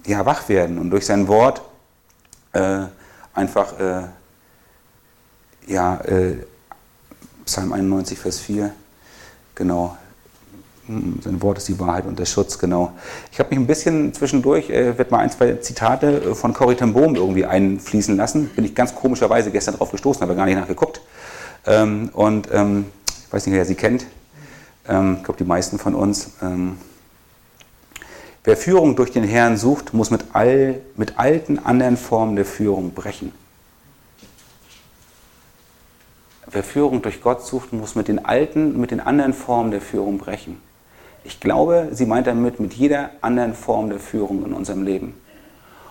ja, 0.06 0.26
wach 0.26 0.50
werden 0.50 0.80
und 0.80 0.90
durch 0.90 1.06
sein 1.06 1.28
Wort 1.28 1.62
äh, 2.54 2.84
einfach, 3.34 3.80
äh, 3.80 4.04
ja, 5.68 5.98
äh, 6.02 6.38
Psalm 7.46 7.74
91, 7.74 8.20
Vers 8.20 8.40
4, 8.40 8.72
genau, 9.56 9.98
sein 10.88 11.42
Wort 11.42 11.58
ist 11.58 11.68
die 11.68 11.80
Wahrheit 11.80 12.06
und 12.06 12.20
der 12.20 12.26
Schutz, 12.26 12.58
genau. 12.58 12.94
Ich 13.32 13.40
habe 13.40 13.50
mich 13.50 13.60
ein 13.60 13.68
bisschen 13.68 14.14
zwischendurch, 14.14 14.70
äh, 14.70 14.98
werde 14.98 15.12
mal 15.12 15.20
ein, 15.20 15.32
zwei 15.32 15.54
Zitate 15.56 16.36
von 16.36 16.54
Corrie 16.54 16.76
ten 16.76 16.94
Boom 16.94 17.16
irgendwie 17.16 17.46
einfließen 17.46 18.18
lassen. 18.18 18.50
Bin 18.50 18.66
ich 18.66 18.76
ganz 18.76 18.94
komischerweise 18.96 19.52
gestern 19.52 19.78
drauf 19.78 19.92
gestoßen, 19.92 20.22
habe 20.22 20.36
gar 20.36 20.46
nicht 20.46 20.58
nachgeguckt. 20.58 21.02
Ähm, 21.66 22.10
und 22.14 22.50
ähm, 22.52 22.86
ich 23.28 23.34
weiß 23.34 23.46
nicht, 23.46 23.56
wer 23.56 23.66
sie 23.66 23.76
kennt. 23.76 24.06
Ähm, 24.88 25.18
ich 25.20 25.24
glaube, 25.24 25.38
die 25.38 25.48
meisten 25.48 25.78
von 25.78 25.96
uns. 25.96 26.32
Ähm, 26.42 26.78
wer 28.44 28.58
Führung 28.58 28.96
durch 28.96 29.12
den 29.12 29.24
Herrn 29.24 29.58
sucht, 29.58 29.94
muss 29.94 30.12
mit, 30.12 30.26
all, 30.34 30.82
mit 30.96 31.20
alten 31.20 31.60
anderen 31.60 31.98
Formen 31.98 32.36
der 32.36 32.46
Führung 32.46 32.92
brechen. 32.94 33.32
Wer 36.52 36.64
Führung 36.64 37.02
durch 37.02 37.22
Gott 37.22 37.46
sucht, 37.46 37.72
muss 37.72 37.96
mit 37.96 38.08
den 38.08 38.26
alten, 38.26 38.80
mit 38.80 38.92
den 38.92 39.00
anderen 39.00 39.34
Formen 39.34 39.72
der 39.72 39.80
Führung 39.80 40.18
brechen. 40.18 40.58
Ich 41.24 41.40
glaube, 41.40 41.90
sie 41.92 42.06
meint 42.06 42.28
damit 42.28 42.60
mit 42.60 42.74
jeder 42.74 43.12
anderen 43.22 43.54
Form 43.54 43.90
der 43.90 44.00
Führung 44.00 44.44
in 44.44 44.54
unserem 44.54 44.84
Leben. 44.84 45.14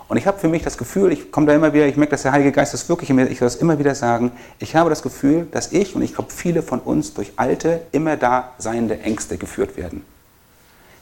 Und 0.08 0.16
ich 0.16 0.26
habe 0.26 0.38
für 0.38 0.48
mich 0.48 0.62
das 0.62 0.76
Gefühl, 0.76 1.12
ich 1.12 1.30
komme 1.30 1.46
da 1.46 1.54
immer 1.54 1.72
wieder, 1.72 1.86
ich 1.86 1.96
merke, 1.96 2.10
dass 2.10 2.22
der 2.22 2.32
Heilige 2.32 2.50
Geist 2.50 2.74
das 2.74 2.88
wirklich, 2.88 3.08
ich 3.10 3.16
will 3.16 3.36
das 3.38 3.54
immer 3.56 3.78
wieder 3.78 3.94
sagen, 3.94 4.32
ich 4.58 4.74
habe 4.74 4.90
das 4.90 5.02
Gefühl, 5.02 5.46
dass 5.52 5.70
ich 5.70 5.94
und 5.94 6.02
ich 6.02 6.14
glaube 6.14 6.32
viele 6.32 6.62
von 6.62 6.80
uns 6.80 7.14
durch 7.14 7.32
alte, 7.36 7.82
immer 7.92 8.16
da 8.16 8.52
seiende 8.58 8.98
Ängste 9.00 9.38
geführt 9.38 9.76
werden. 9.76 10.04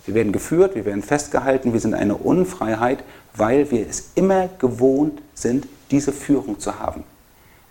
Wir 0.08 0.14
werden 0.14 0.32
geführt, 0.32 0.74
wir 0.74 0.86
werden 0.86 1.02
festgehalten, 1.02 1.74
wir 1.74 1.80
sind 1.80 1.92
eine 1.92 2.16
Unfreiheit, 2.16 3.04
weil 3.34 3.70
wir 3.70 3.86
es 3.86 4.12
immer 4.14 4.48
gewohnt 4.58 5.20
sind, 5.34 5.68
diese 5.90 6.12
Führung 6.12 6.58
zu 6.58 6.80
haben 6.80 7.04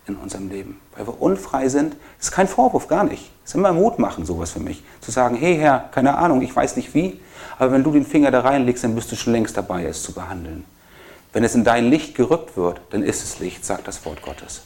in 0.06 0.14
unserem 0.14 0.48
Leben. 0.48 0.80
Weil 0.94 1.08
wir 1.08 1.20
unfrei 1.20 1.68
sind, 1.68 1.96
ist 2.20 2.30
kein 2.30 2.46
Vorwurf, 2.46 2.86
gar 2.86 3.02
nicht. 3.02 3.32
Es 3.42 3.50
ist 3.50 3.54
immer 3.56 3.72
Mut 3.72 3.98
machen, 3.98 4.24
sowas 4.24 4.52
für 4.52 4.60
mich. 4.60 4.84
Zu 5.00 5.10
sagen, 5.10 5.34
hey 5.34 5.56
Herr, 5.56 5.88
keine 5.90 6.16
Ahnung, 6.16 6.40
ich 6.40 6.54
weiß 6.54 6.76
nicht 6.76 6.94
wie, 6.94 7.18
aber 7.58 7.72
wenn 7.72 7.82
du 7.82 7.90
den 7.90 8.06
Finger 8.06 8.30
da 8.30 8.42
reinlegst, 8.42 8.84
dann 8.84 8.94
bist 8.94 9.10
du 9.10 9.16
schon 9.16 9.32
längst 9.32 9.56
dabei, 9.56 9.86
es 9.86 10.04
zu 10.04 10.12
behandeln. 10.12 10.64
Wenn 11.32 11.42
es 11.42 11.56
in 11.56 11.64
dein 11.64 11.90
Licht 11.90 12.14
gerückt 12.14 12.56
wird, 12.56 12.80
dann 12.90 13.02
ist 13.02 13.24
es 13.24 13.40
Licht, 13.40 13.64
sagt 13.64 13.88
das 13.88 14.04
Wort 14.06 14.22
Gottes. 14.22 14.62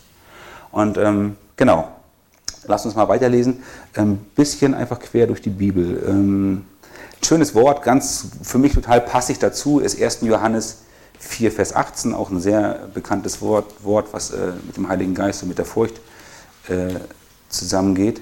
Und 0.72 0.98
ähm, 0.98 1.38
genau, 1.56 1.88
lass 2.66 2.85
uns 2.85 2.94
mal 2.96 3.08
weiterlesen. 3.08 3.62
Ein 3.94 4.02
ähm, 4.02 4.18
bisschen 4.37 4.74
einfach 4.74 5.00
quer 5.00 5.26
durch 5.26 5.40
die 5.40 5.48
Bibel. 5.48 6.04
Ähm, 6.06 6.66
schönes 7.24 7.54
Wort, 7.54 7.82
ganz 7.82 8.28
für 8.42 8.58
mich 8.58 8.72
total 8.72 9.00
passig 9.00 9.38
dazu, 9.38 9.78
ist 9.78 10.00
1. 10.00 10.20
Johannes 10.22 10.82
4, 11.18 11.52
Vers 11.52 11.74
18, 11.74 12.14
auch 12.14 12.30
ein 12.30 12.40
sehr 12.40 12.88
bekanntes 12.92 13.40
Wort, 13.40 13.85
Wort 13.85 14.12
was 14.12 14.32
äh, 14.32 14.52
mit 14.66 14.76
dem 14.76 14.88
Heiligen 14.88 15.14
Geist 15.14 15.42
und 15.42 15.48
mit 15.48 15.58
der 15.58 15.64
Furcht 15.64 16.00
äh, 16.68 16.94
zusammengeht. 17.48 18.20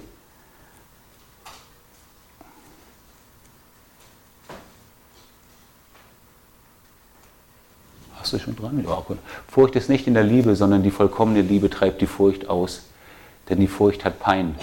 Hast 8.20 8.34
du 8.34 8.38
schon 8.38 8.54
dran? 8.54 8.84
Ja, 8.86 9.02
gut. 9.06 9.18
Furcht 9.48 9.76
ist 9.76 9.88
nicht 9.88 10.06
in 10.06 10.14
der 10.14 10.22
Liebe, 10.22 10.54
sondern 10.54 10.82
die 10.82 10.90
vollkommene 10.90 11.40
Liebe 11.40 11.70
treibt 11.70 12.02
die 12.02 12.06
Furcht 12.06 12.48
aus. 12.48 12.82
Denn 13.48 13.58
die 13.58 13.66
Furcht 13.66 14.04
hat 14.04 14.20
Pein. 14.20 14.54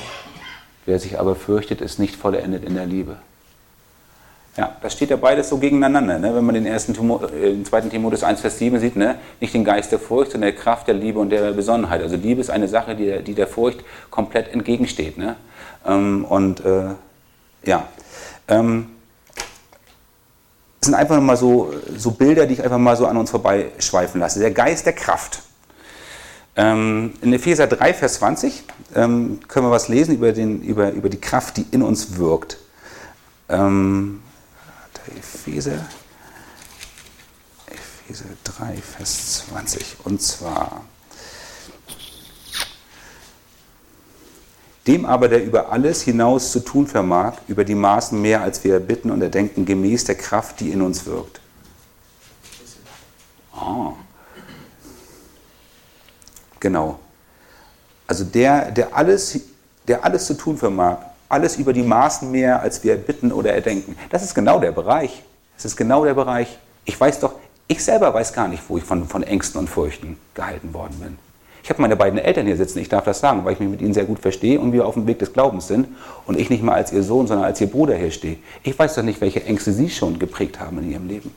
Wer 0.86 1.00
sich 1.00 1.20
aber 1.20 1.36
fürchtet, 1.36 1.82
ist 1.82 2.00
nicht 2.00 2.16
vollendet 2.16 2.64
in 2.64 2.76
der 2.76 2.86
Liebe. 2.86 3.18
Ja, 4.58 4.76
das 4.82 4.94
steht 4.94 5.12
ja 5.12 5.18
beides 5.18 5.50
so 5.50 5.60
gegeneinander. 5.60 6.18
Ne? 6.18 6.34
Wenn 6.34 6.44
man 6.44 6.56
den, 6.56 6.66
ersten 6.66 6.96
Timo, 6.96 7.24
äh, 7.24 7.54
den 7.54 7.64
zweiten 7.64 7.92
Timotheus 7.92 8.24
1, 8.24 8.42
Vers 8.42 8.58
7 8.58 8.80
sieht, 8.80 8.96
ne? 8.96 9.20
nicht 9.40 9.54
den 9.54 9.64
Geist 9.64 9.92
der 9.92 10.00
Furcht, 10.00 10.32
sondern 10.32 10.52
der 10.52 10.60
Kraft 10.60 10.88
der 10.88 10.96
Liebe 10.96 11.20
und 11.20 11.30
der 11.30 11.54
Besonnenheit. 11.54 12.02
Also 12.02 12.16
Liebe 12.16 12.42
ist 12.42 12.50
eine 12.50 12.68
Sache, 12.68 12.96
die, 12.96 13.22
die 13.24 13.36
der 13.36 13.46
Furcht 13.46 13.84
komplett 14.10 14.52
entgegensteht. 14.52 15.20
Ne? 15.20 15.36
Ähm, 15.86 16.26
und 16.26 16.66
äh, 16.66 16.96
ja, 17.66 17.88
ähm, 18.48 18.88
das 20.80 20.88
sind 20.88 20.96
einfach 20.96 21.22
mal 21.22 21.38
so, 21.38 21.72
so 21.96 22.12
Bilder, 22.12 22.48
die 22.48 22.56
ich 22.56 22.64
einfach 22.64 22.80
mal 22.80 22.98
so 22.98 23.06
an 23.06 23.18
uns 23.18 23.30
vorbeischweifen 23.30 24.20
lasse. 24.20 24.40
Der 24.40 24.52
Geist 24.52 24.88
der 24.88 24.94
Kraft. 24.94 25.44
Ähm, 26.56 27.14
in 27.22 27.32
Epheser 27.32 27.68
3, 27.68 27.94
Vers 27.94 28.16
20 28.16 28.64
ähm, 28.96 29.40
können 29.48 29.68
wir 29.68 29.72
was 29.72 29.88
lesen 29.88 30.16
über, 30.16 30.32
den, 30.32 30.64
über, 30.64 30.90
über 30.90 31.10
die 31.10 31.22
Kraft, 31.22 31.58
die 31.58 31.66
in 31.70 31.84
uns 31.84 32.18
wirkt. 32.18 32.58
Ähm, 33.50 34.22
Epheser, 35.16 35.86
Epheser 37.68 38.26
3, 38.44 38.78
Vers 38.78 39.46
20. 39.50 39.98
Und 40.04 40.22
zwar, 40.22 40.84
dem 44.88 45.06
aber, 45.06 45.28
der 45.28 45.44
über 45.44 45.72
alles 45.72 46.02
hinaus 46.02 46.52
zu 46.52 46.62
tun 46.62 46.88
vermag, 46.88 47.34
über 47.48 47.64
die 47.64 47.76
Maßen 47.76 48.22
mehr, 48.22 48.42
als 48.42 48.64
wir 48.64 48.74
erbitten 48.74 49.12
und 49.12 49.22
erdenken, 49.22 49.66
gemäß 49.66 50.06
der 50.06 50.16
Kraft, 50.16 50.60
die 50.60 50.72
in 50.72 50.82
uns 50.82 51.06
wirkt. 51.06 51.42
Ah. 53.54 53.94
Genau. 56.60 57.00
Also 58.08 58.24
der, 58.24 58.72
der 58.72 58.96
alles, 58.96 59.40
der 59.88 60.04
alles 60.04 60.26
zu 60.26 60.36
tun 60.36 60.58
vermag, 60.58 61.00
alles 61.30 61.58
über 61.58 61.74
die 61.74 61.84
Maßen 61.84 62.32
mehr, 62.32 62.62
als 62.62 62.84
wir 62.84 62.96
bitten 62.96 63.32
oder 63.32 63.54
erdenken. 63.54 63.98
Das 64.10 64.24
ist 64.24 64.34
genau 64.34 64.60
der 64.60 64.72
Bereich. 64.72 65.24
Das 65.56 65.66
ist 65.66 65.76
genau 65.76 66.06
der 66.06 66.14
Bereich. 66.14 66.58
Ich 66.86 67.00
weiß 67.00 67.20
doch, 67.20 67.34
ich 67.68 67.84
selber 67.84 68.14
weiß 68.14 68.34
gar 68.34 68.48
nicht, 68.48 68.64
wo 68.68 68.78
ich 68.78 68.84
von, 68.84 69.08
von 69.08 69.24
Ängsten 69.24 69.60
und 69.60 69.70
Furchten 69.70 70.18
gehalten 70.34 70.74
worden 70.74 70.98
bin. 71.00 71.18
Ich 71.68 71.70
habe 71.70 71.82
meine 71.82 71.98
beiden 71.98 72.18
Eltern 72.18 72.46
hier 72.46 72.56
sitzen, 72.56 72.80
ich 72.80 72.88
darf 72.88 73.04
das 73.04 73.20
sagen, 73.20 73.44
weil 73.44 73.52
ich 73.52 73.60
mich 73.60 73.68
mit 73.68 73.82
ihnen 73.82 73.94
sehr 73.94 74.06
gut 74.06 74.20
verstehe 74.20 74.58
und 74.58 74.72
wir 74.72 74.86
auf 74.86 74.94
dem 74.94 75.06
Weg 75.06 75.20
des 75.20 75.34
Glaubens 75.34 75.68
sind 75.68 75.90
und 76.26 76.40
ich 76.40 76.50
nicht 76.50 76.64
mal 76.64 76.76
als 76.76 76.94
ihr 76.94 77.04
Sohn, 77.04 77.28
sondern 77.28 77.46
als 77.46 77.60
ihr 77.60 77.68
Bruder 77.68 77.96
hier 77.96 78.12
stehe. 78.12 78.38
Ich 78.64 78.80
weiß 78.80 78.96
doch 78.96 79.04
nicht, 79.04 79.20
welche 79.20 79.44
Ängste 79.44 79.74
sie 79.74 79.90
schon 79.90 80.18
geprägt 80.18 80.62
haben 80.62 80.78
in 80.80 80.92
ihrem 80.92 81.10
Leben. 81.10 81.36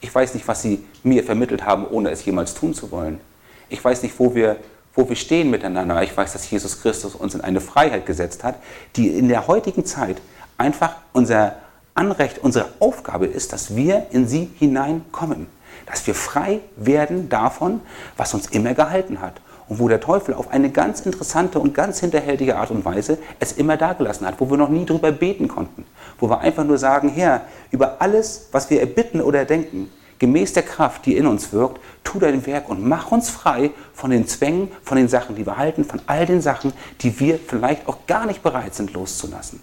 Ich 0.00 0.14
weiß 0.14 0.32
nicht, 0.32 0.48
was 0.48 0.62
sie 0.62 0.82
mir 1.02 1.24
vermittelt 1.24 1.66
haben, 1.66 1.86
ohne 1.86 2.08
es 2.08 2.24
jemals 2.24 2.54
tun 2.54 2.72
zu 2.72 2.90
wollen. 2.90 3.20
Ich 3.68 3.84
weiß 3.84 4.02
nicht, 4.02 4.18
wo 4.18 4.34
wir, 4.34 4.56
wo 4.94 5.08
wir 5.08 5.16
stehen 5.16 5.50
miteinander. 5.50 6.02
Ich 6.02 6.16
weiß, 6.16 6.32
dass 6.32 6.50
Jesus 6.50 6.82
Christus 6.82 7.14
uns 7.14 7.34
in 7.34 7.40
eine 7.40 7.60
Freiheit 7.60 8.06
gesetzt 8.06 8.44
hat, 8.44 8.56
die 8.96 9.08
in 9.08 9.28
der 9.28 9.46
heutigen 9.46 9.84
Zeit 9.84 10.16
einfach 10.58 10.96
unser 11.12 11.56
Anrecht, 11.94 12.38
unsere 12.38 12.68
Aufgabe 12.78 13.26
ist, 13.26 13.52
dass 13.52 13.76
wir 13.76 14.06
in 14.10 14.26
sie 14.26 14.50
hineinkommen. 14.58 15.46
Dass 15.86 16.06
wir 16.06 16.14
frei 16.14 16.60
werden 16.76 17.28
davon, 17.28 17.80
was 18.16 18.34
uns 18.34 18.46
immer 18.48 18.74
gehalten 18.74 19.20
hat. 19.20 19.40
Und 19.68 19.78
wo 19.78 19.88
der 19.88 20.00
Teufel 20.00 20.34
auf 20.34 20.50
eine 20.50 20.70
ganz 20.70 21.00
interessante 21.00 21.60
und 21.60 21.74
ganz 21.74 22.00
hinterhältige 22.00 22.56
Art 22.56 22.72
und 22.72 22.84
Weise 22.84 23.18
es 23.38 23.52
immer 23.52 23.76
dagelassen 23.76 24.26
hat, 24.26 24.40
wo 24.40 24.50
wir 24.50 24.56
noch 24.56 24.68
nie 24.68 24.84
drüber 24.84 25.12
beten 25.12 25.46
konnten. 25.46 25.84
Wo 26.18 26.28
wir 26.28 26.40
einfach 26.40 26.64
nur 26.64 26.78
sagen, 26.78 27.08
Herr, 27.08 27.42
über 27.70 28.00
alles, 28.00 28.48
was 28.50 28.68
wir 28.68 28.80
erbitten 28.80 29.20
oder 29.20 29.44
denken, 29.44 29.88
gemäß 30.20 30.52
der 30.52 30.62
Kraft, 30.62 31.06
die 31.06 31.16
in 31.16 31.26
uns 31.26 31.52
wirkt, 31.52 31.80
tu 32.04 32.20
dein 32.20 32.46
Werk 32.46 32.68
und 32.68 32.86
mach 32.86 33.10
uns 33.10 33.30
frei 33.30 33.72
von 33.92 34.10
den 34.10 34.28
Zwängen, 34.28 34.70
von 34.84 34.96
den 34.96 35.08
Sachen, 35.08 35.34
die 35.34 35.44
wir 35.44 35.56
halten, 35.56 35.84
von 35.84 36.00
all 36.06 36.26
den 36.26 36.40
Sachen, 36.40 36.72
die 37.00 37.18
wir 37.18 37.40
vielleicht 37.44 37.88
auch 37.88 38.06
gar 38.06 38.26
nicht 38.26 38.42
bereit 38.42 38.74
sind 38.74 38.92
loszulassen. 38.92 39.60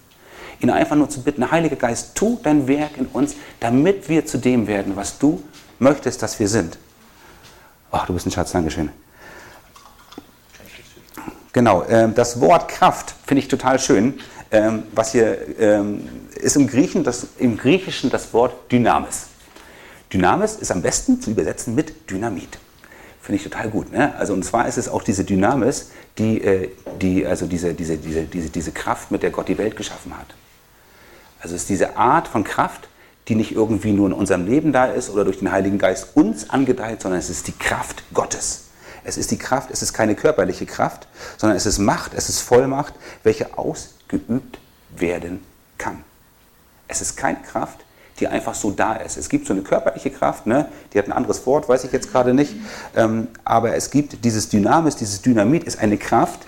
Ihn 0.60 0.70
einfach 0.70 0.96
nur 0.96 1.08
zu 1.08 1.22
bitten, 1.22 1.50
Heiliger 1.50 1.76
Geist, 1.76 2.16
tu 2.16 2.38
dein 2.42 2.66
Werk 2.66 2.98
in 2.98 3.06
uns, 3.06 3.36
damit 3.60 4.08
wir 4.08 4.26
zu 4.26 4.38
dem 4.38 4.66
werden, 4.66 4.96
was 4.96 5.18
du 5.18 5.42
möchtest, 5.78 6.22
dass 6.22 6.38
wir 6.40 6.48
sind. 6.48 6.76
Ach, 7.92 8.06
du 8.06 8.12
bist 8.12 8.26
ein 8.26 8.32
Schatz, 8.32 8.50
Dankeschön. 8.52 8.90
Genau, 11.52 11.82
äh, 11.82 12.08
das 12.12 12.40
Wort 12.40 12.68
Kraft 12.68 13.14
finde 13.24 13.40
ich 13.40 13.48
total 13.48 13.78
schön. 13.78 14.20
Ähm, 14.50 14.84
was 14.92 15.12
hier 15.12 15.60
ähm, 15.60 16.08
ist 16.34 16.56
im, 16.56 16.66
Griechen, 16.66 17.04
das, 17.04 17.28
im 17.38 17.56
Griechischen 17.56 18.10
das 18.10 18.32
Wort 18.32 18.72
Dynamis. 18.72 19.26
Dynamis 20.12 20.56
ist 20.56 20.70
am 20.70 20.82
besten 20.82 21.20
zu 21.20 21.30
übersetzen 21.30 21.74
mit 21.74 22.10
Dynamit. 22.10 22.58
Finde 23.20 23.36
ich 23.36 23.44
total 23.44 23.68
gut. 23.68 23.92
Ne? 23.92 24.14
Also 24.16 24.32
und 24.32 24.44
zwar 24.44 24.66
ist 24.68 24.78
es 24.78 24.88
auch 24.88 25.02
diese 25.02 25.24
Dynamis, 25.24 25.90
die, 26.16 26.40
äh, 26.40 26.70
die 27.00 27.26
also 27.26 27.46
diese, 27.46 27.74
diese, 27.74 27.98
diese, 27.98 28.22
diese, 28.22 28.48
diese 28.48 28.72
Kraft, 28.72 29.10
mit 29.10 29.22
der 29.22 29.30
Gott 29.30 29.48
die 29.48 29.58
Welt 29.58 29.76
geschaffen 29.76 30.16
hat. 30.16 30.34
Also 31.40 31.54
es 31.54 31.62
ist 31.62 31.68
diese 31.68 31.96
Art 31.96 32.26
von 32.26 32.44
Kraft, 32.44 32.88
die 33.28 33.34
nicht 33.34 33.52
irgendwie 33.52 33.92
nur 33.92 34.06
in 34.06 34.12
unserem 34.14 34.46
Leben 34.46 34.72
da 34.72 34.86
ist 34.86 35.10
oder 35.10 35.24
durch 35.24 35.40
den 35.40 35.52
Heiligen 35.52 35.78
Geist 35.78 36.16
uns 36.16 36.48
angedeiht, 36.48 37.02
sondern 37.02 37.20
es 37.20 37.28
ist 37.28 37.46
die 37.46 37.52
Kraft 37.52 38.02
Gottes. 38.14 38.64
Es 39.04 39.16
ist 39.16 39.30
die 39.30 39.38
Kraft, 39.38 39.70
es 39.70 39.82
ist 39.82 39.92
keine 39.92 40.14
körperliche 40.14 40.66
Kraft, 40.66 41.06
sondern 41.36 41.56
es 41.56 41.66
ist 41.66 41.78
Macht, 41.78 42.14
es 42.14 42.28
ist 42.28 42.40
Vollmacht, 42.40 42.94
welche 43.22 43.56
ausgeübt 43.56 44.58
werden 44.96 45.42
kann. 45.76 46.02
Es 46.88 47.02
ist 47.02 47.16
keine 47.16 47.40
Kraft, 47.40 47.78
die 48.20 48.28
einfach 48.28 48.54
so 48.54 48.70
da 48.70 48.94
ist. 48.94 49.16
Es 49.16 49.28
gibt 49.28 49.46
so 49.46 49.52
eine 49.52 49.62
körperliche 49.62 50.10
Kraft, 50.10 50.46
ne? 50.46 50.66
die 50.92 50.98
hat 50.98 51.06
ein 51.06 51.12
anderes 51.12 51.46
Wort, 51.46 51.68
weiß 51.68 51.84
ich 51.84 51.92
jetzt 51.92 52.10
gerade 52.10 52.34
nicht, 52.34 52.54
ähm, 52.96 53.28
aber 53.44 53.74
es 53.74 53.90
gibt 53.90 54.24
dieses 54.24 54.48
Dynamis, 54.48 54.96
dieses 54.96 55.22
Dynamit 55.22 55.64
ist 55.64 55.78
eine 55.78 55.96
Kraft, 55.96 56.40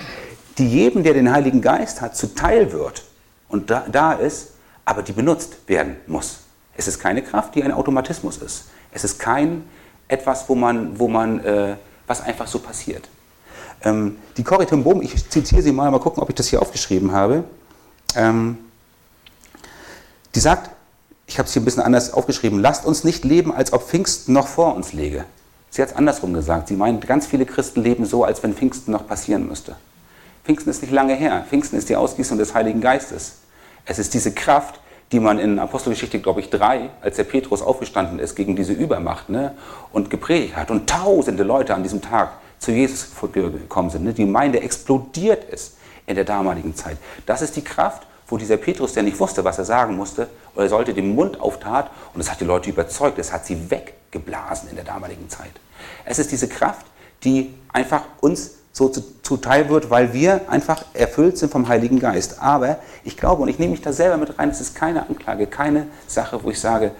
die 0.58 0.68
jedem, 0.68 1.02
der 1.02 1.14
den 1.14 1.32
Heiligen 1.32 1.60
Geist 1.60 2.00
hat, 2.00 2.16
zuteil 2.16 2.72
wird 2.72 3.04
und 3.48 3.70
da, 3.70 3.84
da 3.90 4.12
ist, 4.12 4.48
aber 4.84 5.02
die 5.02 5.12
benutzt 5.12 5.56
werden 5.68 5.96
muss. 6.06 6.40
Es 6.76 6.88
ist 6.88 6.98
keine 6.98 7.22
Kraft, 7.22 7.54
die 7.54 7.62
ein 7.62 7.72
Automatismus 7.72 8.38
ist. 8.38 8.66
Es 8.92 9.04
ist 9.04 9.18
kein 9.18 9.64
etwas, 10.08 10.48
wo 10.48 10.54
man, 10.54 10.98
wo 10.98 11.08
man 11.08 11.44
äh, 11.44 11.76
was 12.06 12.20
einfach 12.20 12.46
so 12.46 12.58
passiert. 12.58 13.08
Ähm, 13.82 14.16
die 14.36 14.42
Corrie 14.42 14.66
ten 14.66 14.82
Bohm, 14.82 15.00
ich 15.00 15.28
zitiere 15.30 15.62
sie 15.62 15.72
mal, 15.72 15.90
mal 15.90 16.00
gucken, 16.00 16.22
ob 16.22 16.28
ich 16.28 16.34
das 16.34 16.48
hier 16.48 16.60
aufgeschrieben 16.60 17.12
habe. 17.12 17.44
Ähm, 18.16 18.58
die 20.34 20.40
sagt, 20.40 20.70
ich 21.30 21.38
habe 21.38 21.46
es 21.46 21.52
hier 21.52 21.62
ein 21.62 21.64
bisschen 21.64 21.84
anders 21.84 22.12
aufgeschrieben, 22.12 22.58
lasst 22.58 22.84
uns 22.84 23.04
nicht 23.04 23.24
leben, 23.24 23.54
als 23.54 23.72
ob 23.72 23.88
Pfingsten 23.88 24.32
noch 24.32 24.48
vor 24.48 24.74
uns 24.74 24.92
läge. 24.92 25.24
Sie 25.70 25.80
hat 25.80 25.90
es 25.90 25.96
andersrum 25.96 26.34
gesagt. 26.34 26.66
Sie 26.66 26.74
meint, 26.74 27.06
ganz 27.06 27.28
viele 27.28 27.46
Christen 27.46 27.82
leben 27.82 28.04
so, 28.04 28.24
als 28.24 28.42
wenn 28.42 28.52
Pfingsten 28.52 28.90
noch 28.90 29.06
passieren 29.06 29.46
müsste. 29.46 29.76
Pfingsten 30.44 30.70
ist 30.70 30.82
nicht 30.82 30.92
lange 30.92 31.14
her. 31.14 31.44
Pfingsten 31.48 31.78
ist 31.78 31.88
die 31.88 31.94
Ausgießung 31.94 32.36
des 32.36 32.54
Heiligen 32.54 32.80
Geistes. 32.80 33.36
Es 33.84 34.00
ist 34.00 34.12
diese 34.12 34.32
Kraft, 34.32 34.80
die 35.12 35.20
man 35.20 35.38
in 35.38 35.60
Apostelgeschichte, 35.60 36.18
glaube 36.18 36.40
ich, 36.40 36.50
drei, 36.50 36.90
als 37.00 37.14
der 37.14 37.24
Petrus 37.24 37.62
aufgestanden 37.62 38.18
ist 38.18 38.34
gegen 38.34 38.56
diese 38.56 38.72
Übermacht 38.72 39.28
ne, 39.28 39.54
und 39.92 40.10
gepredigt 40.10 40.56
hat 40.56 40.72
und 40.72 40.90
tausende 40.90 41.44
Leute 41.44 41.76
an 41.76 41.84
diesem 41.84 42.02
Tag 42.02 42.32
zu 42.58 42.72
Jesus 42.72 43.06
gekommen 43.32 43.90
sind. 43.90 44.02
Ne, 44.02 44.14
die 44.14 44.24
Gemeinde 44.24 44.60
explodiert 44.60 45.44
ist 45.44 45.76
in 46.06 46.16
der 46.16 46.24
damaligen 46.24 46.74
Zeit. 46.74 46.96
Das 47.24 47.40
ist 47.40 47.54
die 47.54 47.62
Kraft, 47.62 48.02
wo 48.30 48.36
dieser 48.36 48.56
Petrus, 48.56 48.94
der 48.94 49.02
nicht 49.02 49.18
wusste, 49.18 49.44
was 49.44 49.58
er 49.58 49.64
sagen 49.64 49.96
musste, 49.96 50.28
oder 50.54 50.64
er 50.64 50.68
sollte 50.68 50.94
den 50.94 51.14
Mund 51.14 51.40
auftat 51.40 51.90
und 52.14 52.20
es 52.20 52.30
hat 52.30 52.40
die 52.40 52.44
Leute 52.44 52.70
überzeugt, 52.70 53.18
es 53.18 53.32
hat 53.32 53.44
sie 53.44 53.70
weggeblasen 53.70 54.70
in 54.70 54.76
der 54.76 54.84
damaligen 54.84 55.28
Zeit. 55.28 55.52
Es 56.04 56.18
ist 56.18 56.30
diese 56.32 56.48
Kraft, 56.48 56.86
die 57.24 57.54
einfach 57.72 58.02
uns 58.20 58.52
so 58.72 58.88
zuteil 58.88 59.68
wird, 59.68 59.90
weil 59.90 60.12
wir 60.12 60.48
einfach 60.48 60.84
erfüllt 60.94 61.38
sind 61.38 61.50
vom 61.50 61.68
Heiligen 61.68 61.98
Geist. 61.98 62.40
Aber 62.40 62.78
ich 63.04 63.16
glaube, 63.16 63.42
und 63.42 63.48
ich 63.48 63.58
nehme 63.58 63.72
mich 63.72 63.82
da 63.82 63.92
selber 63.92 64.16
mit 64.16 64.38
rein, 64.38 64.48
es 64.48 64.60
ist 64.60 64.74
keine 64.74 65.08
Anklage, 65.08 65.46
keine 65.46 65.88
Sache, 66.06 66.42
wo 66.42 66.50
ich 66.50 66.60
sage, 66.60 66.92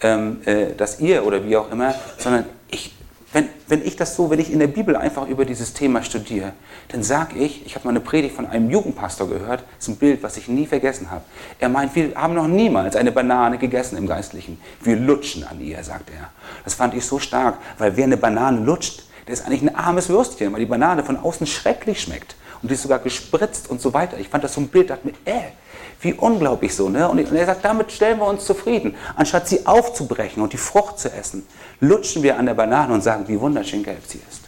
ähm, 0.00 0.40
äh, 0.44 0.74
dass 0.74 1.00
ihr 1.00 1.26
oder 1.26 1.44
wie 1.44 1.56
auch 1.56 1.70
immer, 1.72 1.94
sondern 2.18 2.46
ich 2.70 2.94
wenn, 3.32 3.48
wenn 3.66 3.84
ich 3.84 3.96
das 3.96 4.16
so, 4.16 4.30
wenn 4.30 4.38
ich 4.38 4.50
in 4.50 4.58
der 4.58 4.68
Bibel 4.68 4.96
einfach 4.96 5.28
über 5.28 5.44
dieses 5.44 5.74
Thema 5.74 6.02
studiere, 6.02 6.52
dann 6.88 7.02
sage 7.02 7.38
ich, 7.38 7.66
ich 7.66 7.74
habe 7.74 7.86
mal 7.86 7.90
eine 7.90 8.00
Predigt 8.00 8.34
von 8.34 8.46
einem 8.46 8.70
Jugendpastor 8.70 9.28
gehört, 9.28 9.64
das 9.76 9.86
ist 9.86 9.88
ein 9.88 9.96
Bild, 9.96 10.22
was 10.22 10.38
ich 10.38 10.48
nie 10.48 10.66
vergessen 10.66 11.10
habe. 11.10 11.24
Er 11.58 11.68
meint, 11.68 11.94
wir 11.94 12.14
haben 12.14 12.34
noch 12.34 12.46
niemals 12.46 12.96
eine 12.96 13.12
Banane 13.12 13.58
gegessen 13.58 13.98
im 13.98 14.06
Geistlichen. 14.06 14.58
Wir 14.82 14.96
lutschen 14.96 15.44
an 15.44 15.60
ihr, 15.60 15.82
sagt 15.84 16.10
er. 16.10 16.30
Das 16.64 16.74
fand 16.74 16.94
ich 16.94 17.04
so 17.04 17.18
stark, 17.18 17.58
weil 17.76 17.96
wer 17.96 18.04
eine 18.04 18.16
Banane 18.16 18.60
lutscht, 18.60 19.04
der 19.26 19.34
ist 19.34 19.46
eigentlich 19.46 19.62
ein 19.62 19.74
armes 19.74 20.08
Würstchen, 20.08 20.52
weil 20.52 20.60
die 20.60 20.66
Banane 20.66 21.04
von 21.04 21.18
außen 21.18 21.46
schrecklich 21.46 22.00
schmeckt 22.00 22.34
und 22.62 22.70
die 22.70 22.74
ist 22.74 22.82
sogar 22.82 22.98
gespritzt 22.98 23.68
und 23.68 23.80
so 23.80 23.92
weiter. 23.92 24.18
Ich 24.18 24.30
fand 24.30 24.42
das 24.42 24.54
so 24.54 24.62
ein 24.62 24.68
Bild, 24.68 24.88
dachte 24.88 25.06
mir, 25.06 25.12
äh, 25.26 25.50
wie 26.00 26.14
unglaublich 26.14 26.74
so. 26.74 26.88
Ne? 26.88 27.08
Und 27.08 27.18
er 27.18 27.46
sagt, 27.46 27.64
damit 27.64 27.92
stellen 27.92 28.18
wir 28.18 28.26
uns 28.26 28.44
zufrieden. 28.44 28.94
Anstatt 29.16 29.48
sie 29.48 29.66
aufzubrechen 29.66 30.42
und 30.42 30.52
die 30.52 30.58
Frucht 30.58 30.98
zu 30.98 31.12
essen, 31.12 31.46
lutschen 31.80 32.22
wir 32.22 32.38
an 32.38 32.46
der 32.46 32.54
Banane 32.54 32.94
und 32.94 33.02
sagen, 33.02 33.24
wie 33.28 33.40
wunderschön 33.40 33.82
gelb 33.82 34.02
sie 34.06 34.20
ist. 34.28 34.42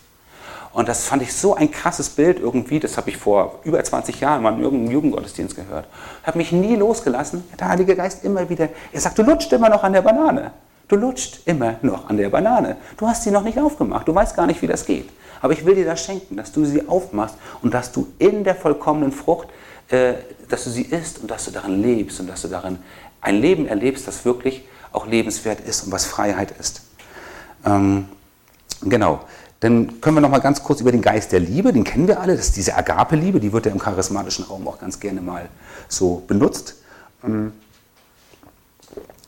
Und 0.72 0.88
das 0.88 1.04
fand 1.04 1.22
ich 1.22 1.34
so 1.34 1.54
ein 1.54 1.70
krasses 1.70 2.10
Bild 2.10 2.38
irgendwie, 2.38 2.78
das 2.78 2.96
habe 2.96 3.10
ich 3.10 3.16
vor 3.16 3.58
über 3.64 3.82
20 3.82 4.20
Jahren 4.20 4.42
mal 4.42 4.52
in 4.54 4.62
irgendeinem 4.62 4.92
Jugendgottesdienst 4.92 5.56
gehört. 5.56 5.86
Habe 6.22 6.38
mich 6.38 6.52
nie 6.52 6.76
losgelassen. 6.76 7.42
Der 7.58 7.68
Heilige 7.68 7.96
Geist 7.96 8.24
immer 8.24 8.48
wieder, 8.48 8.68
er 8.92 9.00
sagt, 9.00 9.18
du 9.18 9.22
lutscht 9.22 9.52
immer 9.52 9.68
noch 9.68 9.82
an 9.82 9.92
der 9.92 10.02
Banane. 10.02 10.52
Du 10.86 10.96
lutscht 10.96 11.40
immer 11.46 11.76
noch 11.82 12.08
an 12.08 12.16
der 12.16 12.28
Banane. 12.28 12.76
Du 12.96 13.06
hast 13.08 13.24
sie 13.24 13.30
noch 13.32 13.42
nicht 13.42 13.58
aufgemacht. 13.58 14.06
Du 14.06 14.14
weißt 14.14 14.36
gar 14.36 14.46
nicht, 14.46 14.62
wie 14.62 14.66
das 14.68 14.86
geht. 14.86 15.08
Aber 15.40 15.52
ich 15.52 15.64
will 15.64 15.74
dir 15.74 15.84
das 15.84 16.04
schenken, 16.04 16.36
dass 16.36 16.52
du 16.52 16.64
sie 16.64 16.86
aufmachst 16.88 17.36
und 17.62 17.74
dass 17.74 17.90
du 17.90 18.08
in 18.18 18.44
der 18.44 18.54
vollkommenen 18.54 19.10
Frucht 19.10 19.48
äh, 19.88 20.14
dass 20.52 20.64
du 20.64 20.70
sie 20.70 20.82
isst 20.82 21.18
und 21.18 21.30
dass 21.30 21.44
du 21.44 21.50
darin 21.50 21.82
lebst 21.82 22.20
und 22.20 22.26
dass 22.26 22.42
du 22.42 22.48
darin 22.48 22.78
ein 23.20 23.40
Leben 23.40 23.66
erlebst, 23.66 24.06
das 24.06 24.24
wirklich 24.24 24.64
auch 24.92 25.06
lebenswert 25.06 25.60
ist 25.60 25.84
und 25.84 25.92
was 25.92 26.04
Freiheit 26.04 26.52
ist. 26.58 26.82
Ähm, 27.64 28.08
genau. 28.82 29.20
Dann 29.60 30.00
können 30.00 30.16
wir 30.16 30.22
noch 30.22 30.30
mal 30.30 30.38
ganz 30.38 30.62
kurz 30.62 30.80
über 30.80 30.90
den 30.90 31.02
Geist 31.02 31.32
der 31.32 31.40
Liebe, 31.40 31.72
den 31.72 31.84
kennen 31.84 32.08
wir 32.08 32.20
alle, 32.20 32.34
das 32.34 32.46
ist 32.46 32.56
diese 32.56 32.76
Agape-Liebe, 32.76 33.40
die 33.40 33.52
wird 33.52 33.66
ja 33.66 33.72
im 33.72 33.78
charismatischen 33.78 34.46
Raum 34.46 34.66
auch 34.66 34.78
ganz 34.78 35.00
gerne 35.00 35.20
mal 35.20 35.50
so 35.86 36.22
benutzt. 36.26 36.76
Ähm, 37.22 37.52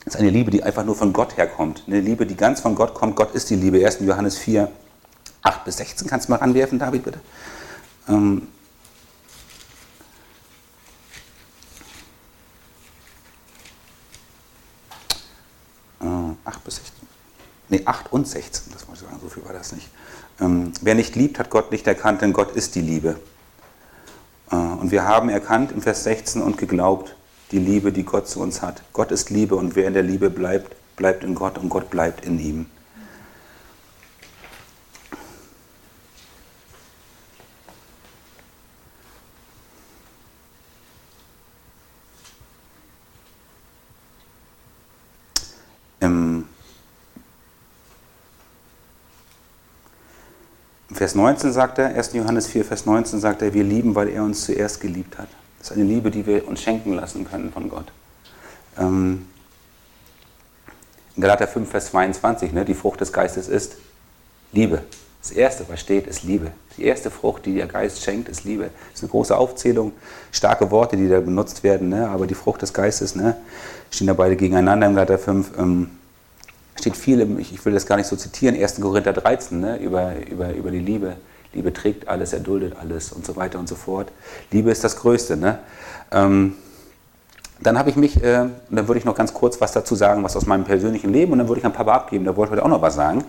das 0.04 0.14
ist 0.14 0.20
eine 0.20 0.30
Liebe, 0.30 0.50
die 0.50 0.62
einfach 0.62 0.84
nur 0.84 0.96
von 0.96 1.12
Gott 1.12 1.36
herkommt. 1.36 1.84
Eine 1.86 2.00
Liebe, 2.00 2.24
die 2.24 2.34
ganz 2.34 2.60
von 2.60 2.74
Gott 2.74 2.94
kommt. 2.94 3.14
Gott 3.14 3.34
ist 3.34 3.50
die 3.50 3.56
Liebe. 3.56 3.84
1. 3.84 3.98
Johannes 4.00 4.38
4, 4.38 4.68
8 5.42 5.64
bis 5.64 5.76
16. 5.76 6.08
Kannst 6.08 6.28
du 6.28 6.32
mal 6.32 6.38
ranwerfen, 6.38 6.78
David, 6.78 7.04
bitte? 7.04 7.20
Ähm, 8.08 8.48
8 16.44 16.64
bis 16.64 16.76
16. 16.76 17.08
Nee, 17.68 17.82
8 17.84 18.01
und 18.12 18.28
16, 18.28 18.72
das 18.72 18.88
muss 18.88 19.00
ich 19.00 19.06
sagen, 19.06 19.18
so 19.22 19.28
viel 19.28 19.44
war 19.44 19.52
das 19.52 19.72
nicht. 19.72 19.88
Ähm, 20.40 20.72
wer 20.80 20.94
nicht 20.94 21.16
liebt, 21.16 21.38
hat 21.38 21.50
Gott 21.50 21.72
nicht 21.72 21.86
erkannt, 21.86 22.22
denn 22.22 22.32
Gott 22.32 22.54
ist 22.54 22.74
die 22.74 22.80
Liebe. 22.80 23.16
Äh, 24.50 24.56
und 24.56 24.90
wir 24.90 25.04
haben 25.04 25.28
erkannt 25.28 25.72
im 25.72 25.82
Vers 25.82 26.04
16 26.04 26.42
und 26.42 26.58
geglaubt, 26.58 27.16
die 27.50 27.58
Liebe, 27.58 27.92
die 27.92 28.04
Gott 28.04 28.28
zu 28.28 28.40
uns 28.40 28.62
hat. 28.62 28.82
Gott 28.92 29.10
ist 29.12 29.30
Liebe 29.30 29.56
und 29.56 29.76
wer 29.76 29.86
in 29.86 29.94
der 29.94 30.02
Liebe 30.02 30.30
bleibt, 30.30 30.74
bleibt 30.96 31.24
in 31.24 31.34
Gott 31.34 31.58
und 31.58 31.68
Gott 31.68 31.90
bleibt 31.90 32.24
in 32.24 32.38
ihm. 32.38 32.66
Vers 51.02 51.16
19 51.16 51.52
sagt 51.52 51.78
er, 51.78 51.96
1. 51.96 52.12
Johannes 52.12 52.46
4, 52.46 52.64
Vers 52.64 52.86
19 52.86 53.18
sagt 53.18 53.42
er, 53.42 53.52
wir 53.52 53.64
lieben, 53.64 53.96
weil 53.96 54.08
er 54.08 54.22
uns 54.22 54.44
zuerst 54.44 54.80
geliebt 54.80 55.18
hat. 55.18 55.26
Das 55.58 55.72
ist 55.72 55.76
eine 55.76 55.82
Liebe, 55.82 56.12
die 56.12 56.24
wir 56.24 56.46
uns 56.46 56.62
schenken 56.62 56.92
lassen 56.92 57.28
können 57.28 57.50
von 57.52 57.68
Gott. 57.68 57.86
Ähm, 58.78 59.26
Galater 61.18 61.48
5, 61.48 61.68
Vers 61.68 61.86
22, 61.86 62.52
ne, 62.52 62.64
die 62.64 62.74
Frucht 62.74 63.00
des 63.00 63.12
Geistes 63.12 63.48
ist 63.48 63.78
Liebe. 64.52 64.84
Das 65.20 65.32
Erste, 65.32 65.64
was 65.68 65.80
steht, 65.80 66.06
ist 66.06 66.22
Liebe. 66.22 66.52
Die 66.78 66.84
erste 66.84 67.10
Frucht, 67.10 67.46
die 67.46 67.56
der 67.56 67.66
Geist 67.66 68.00
schenkt, 68.00 68.28
ist 68.28 68.44
Liebe. 68.44 68.70
Das 68.90 68.98
ist 68.98 69.02
eine 69.02 69.10
große 69.10 69.36
Aufzählung, 69.36 69.90
starke 70.30 70.70
Worte, 70.70 70.96
die 70.96 71.08
da 71.08 71.18
benutzt 71.18 71.64
werden, 71.64 71.88
ne? 71.88 72.08
aber 72.10 72.28
die 72.28 72.34
Frucht 72.34 72.62
des 72.62 72.72
Geistes, 72.72 73.16
ne? 73.16 73.36
stehen 73.90 74.06
da 74.06 74.14
beide 74.14 74.36
gegeneinander 74.36 74.86
im 74.86 74.94
Galater 74.94 75.18
5. 75.18 75.58
Ähm, 75.58 75.90
steht 76.78 76.96
viel, 76.96 77.20
im, 77.20 77.38
ich 77.38 77.64
will 77.64 77.72
das 77.72 77.86
gar 77.86 77.96
nicht 77.96 78.06
so 78.06 78.16
zitieren, 78.16 78.60
1. 78.60 78.80
Korinther 78.80 79.12
13, 79.12 79.60
ne? 79.60 79.76
über, 79.78 80.14
über, 80.30 80.52
über 80.52 80.70
die 80.70 80.80
Liebe. 80.80 81.16
Liebe 81.52 81.72
trägt 81.72 82.08
alles, 82.08 82.32
erduldet 82.32 82.76
alles 82.80 83.12
und 83.12 83.26
so 83.26 83.36
weiter 83.36 83.58
und 83.58 83.68
so 83.68 83.74
fort. 83.74 84.10
Liebe 84.50 84.70
ist 84.70 84.82
das 84.84 84.96
Größte. 84.96 85.36
Ne? 85.36 85.58
Ähm, 86.10 86.54
dann 87.66 87.78
habe 87.78 87.90
ich 87.90 87.96
mich, 87.96 88.22
äh, 88.22 88.46
dann 88.70 88.88
würde 88.88 88.98
ich 88.98 89.04
noch 89.04 89.14
ganz 89.14 89.32
kurz 89.34 89.60
was 89.60 89.72
dazu 89.72 89.94
sagen, 89.94 90.22
was 90.24 90.36
aus 90.36 90.46
meinem 90.46 90.64
persönlichen 90.64 91.12
Leben, 91.12 91.32
und 91.32 91.38
dann 91.38 91.48
würde 91.48 91.60
ich 91.60 91.66
an 91.66 91.72
Papa 91.72 91.92
abgeben, 91.92 92.24
der 92.24 92.36
wollte 92.36 92.52
heute 92.52 92.64
auch 92.64 92.68
noch 92.68 92.82
was 92.82 92.94
sagen. 92.94 93.24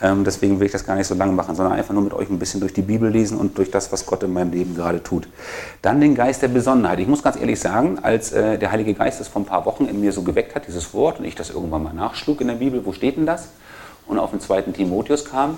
Ähm, 0.00 0.24
deswegen 0.24 0.60
will 0.60 0.66
ich 0.66 0.72
das 0.72 0.84
gar 0.84 0.96
nicht 0.96 1.06
so 1.06 1.14
lange 1.14 1.32
machen, 1.32 1.54
sondern 1.54 1.76
einfach 1.76 1.94
nur 1.94 2.02
mit 2.02 2.12
euch 2.12 2.28
ein 2.28 2.38
bisschen 2.38 2.60
durch 2.60 2.72
die 2.72 2.82
Bibel 2.82 3.10
lesen 3.10 3.38
und 3.38 3.56
durch 3.58 3.70
das, 3.70 3.92
was 3.92 4.06
Gott 4.06 4.22
in 4.22 4.32
meinem 4.32 4.52
Leben 4.52 4.74
gerade 4.74 5.02
tut. 5.02 5.28
Dann 5.82 6.00
den 6.00 6.14
Geist 6.14 6.42
der 6.42 6.48
Besonnenheit. 6.48 6.98
Ich 7.00 7.08
muss 7.08 7.22
ganz 7.22 7.36
ehrlich 7.36 7.60
sagen, 7.60 7.98
als 8.02 8.32
äh, 8.32 8.58
der 8.58 8.70
Heilige 8.72 8.94
Geist 8.94 9.20
es 9.20 9.28
vor 9.28 9.42
ein 9.42 9.46
paar 9.46 9.66
Wochen 9.66 9.86
in 9.86 10.00
mir 10.00 10.12
so 10.12 10.22
geweckt 10.22 10.54
hat, 10.54 10.66
dieses 10.66 10.92
Wort, 10.94 11.18
und 11.18 11.24
ich 11.24 11.34
das 11.34 11.50
irgendwann 11.50 11.82
mal 11.82 11.92
nachschlug 11.94 12.40
in 12.40 12.48
der 12.48 12.54
Bibel, 12.54 12.84
wo 12.84 12.92
steht 12.92 13.16
denn 13.16 13.26
das? 13.26 13.48
Und 14.06 14.18
auf 14.18 14.30
den 14.30 14.40
zweiten 14.40 14.72
Timotheus 14.72 15.24
kam, 15.24 15.56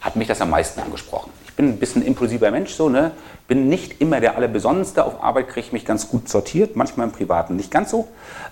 hat 0.00 0.16
mich 0.16 0.28
das 0.28 0.40
am 0.40 0.50
meisten 0.50 0.80
angesprochen. 0.80 1.30
Ich 1.46 1.54
bin 1.54 1.70
ein 1.70 1.78
bisschen 1.78 2.02
impulsiver 2.02 2.50
Mensch, 2.50 2.72
so, 2.72 2.88
ne? 2.88 3.12
bin 3.48 3.68
nicht 3.68 4.00
immer 4.00 4.20
der 4.20 4.36
Allerbesonnenste. 4.36 5.04
Auf 5.04 5.22
Arbeit 5.22 5.48
kriege 5.48 5.66
ich 5.66 5.72
mich 5.72 5.84
ganz 5.84 6.08
gut 6.08 6.28
sortiert, 6.28 6.76
manchmal 6.76 7.08
im 7.08 7.12
Privaten 7.12 7.56
nicht 7.56 7.70
ganz 7.70 7.90
so. 7.90 8.06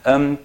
Ähm, 0.04 0.38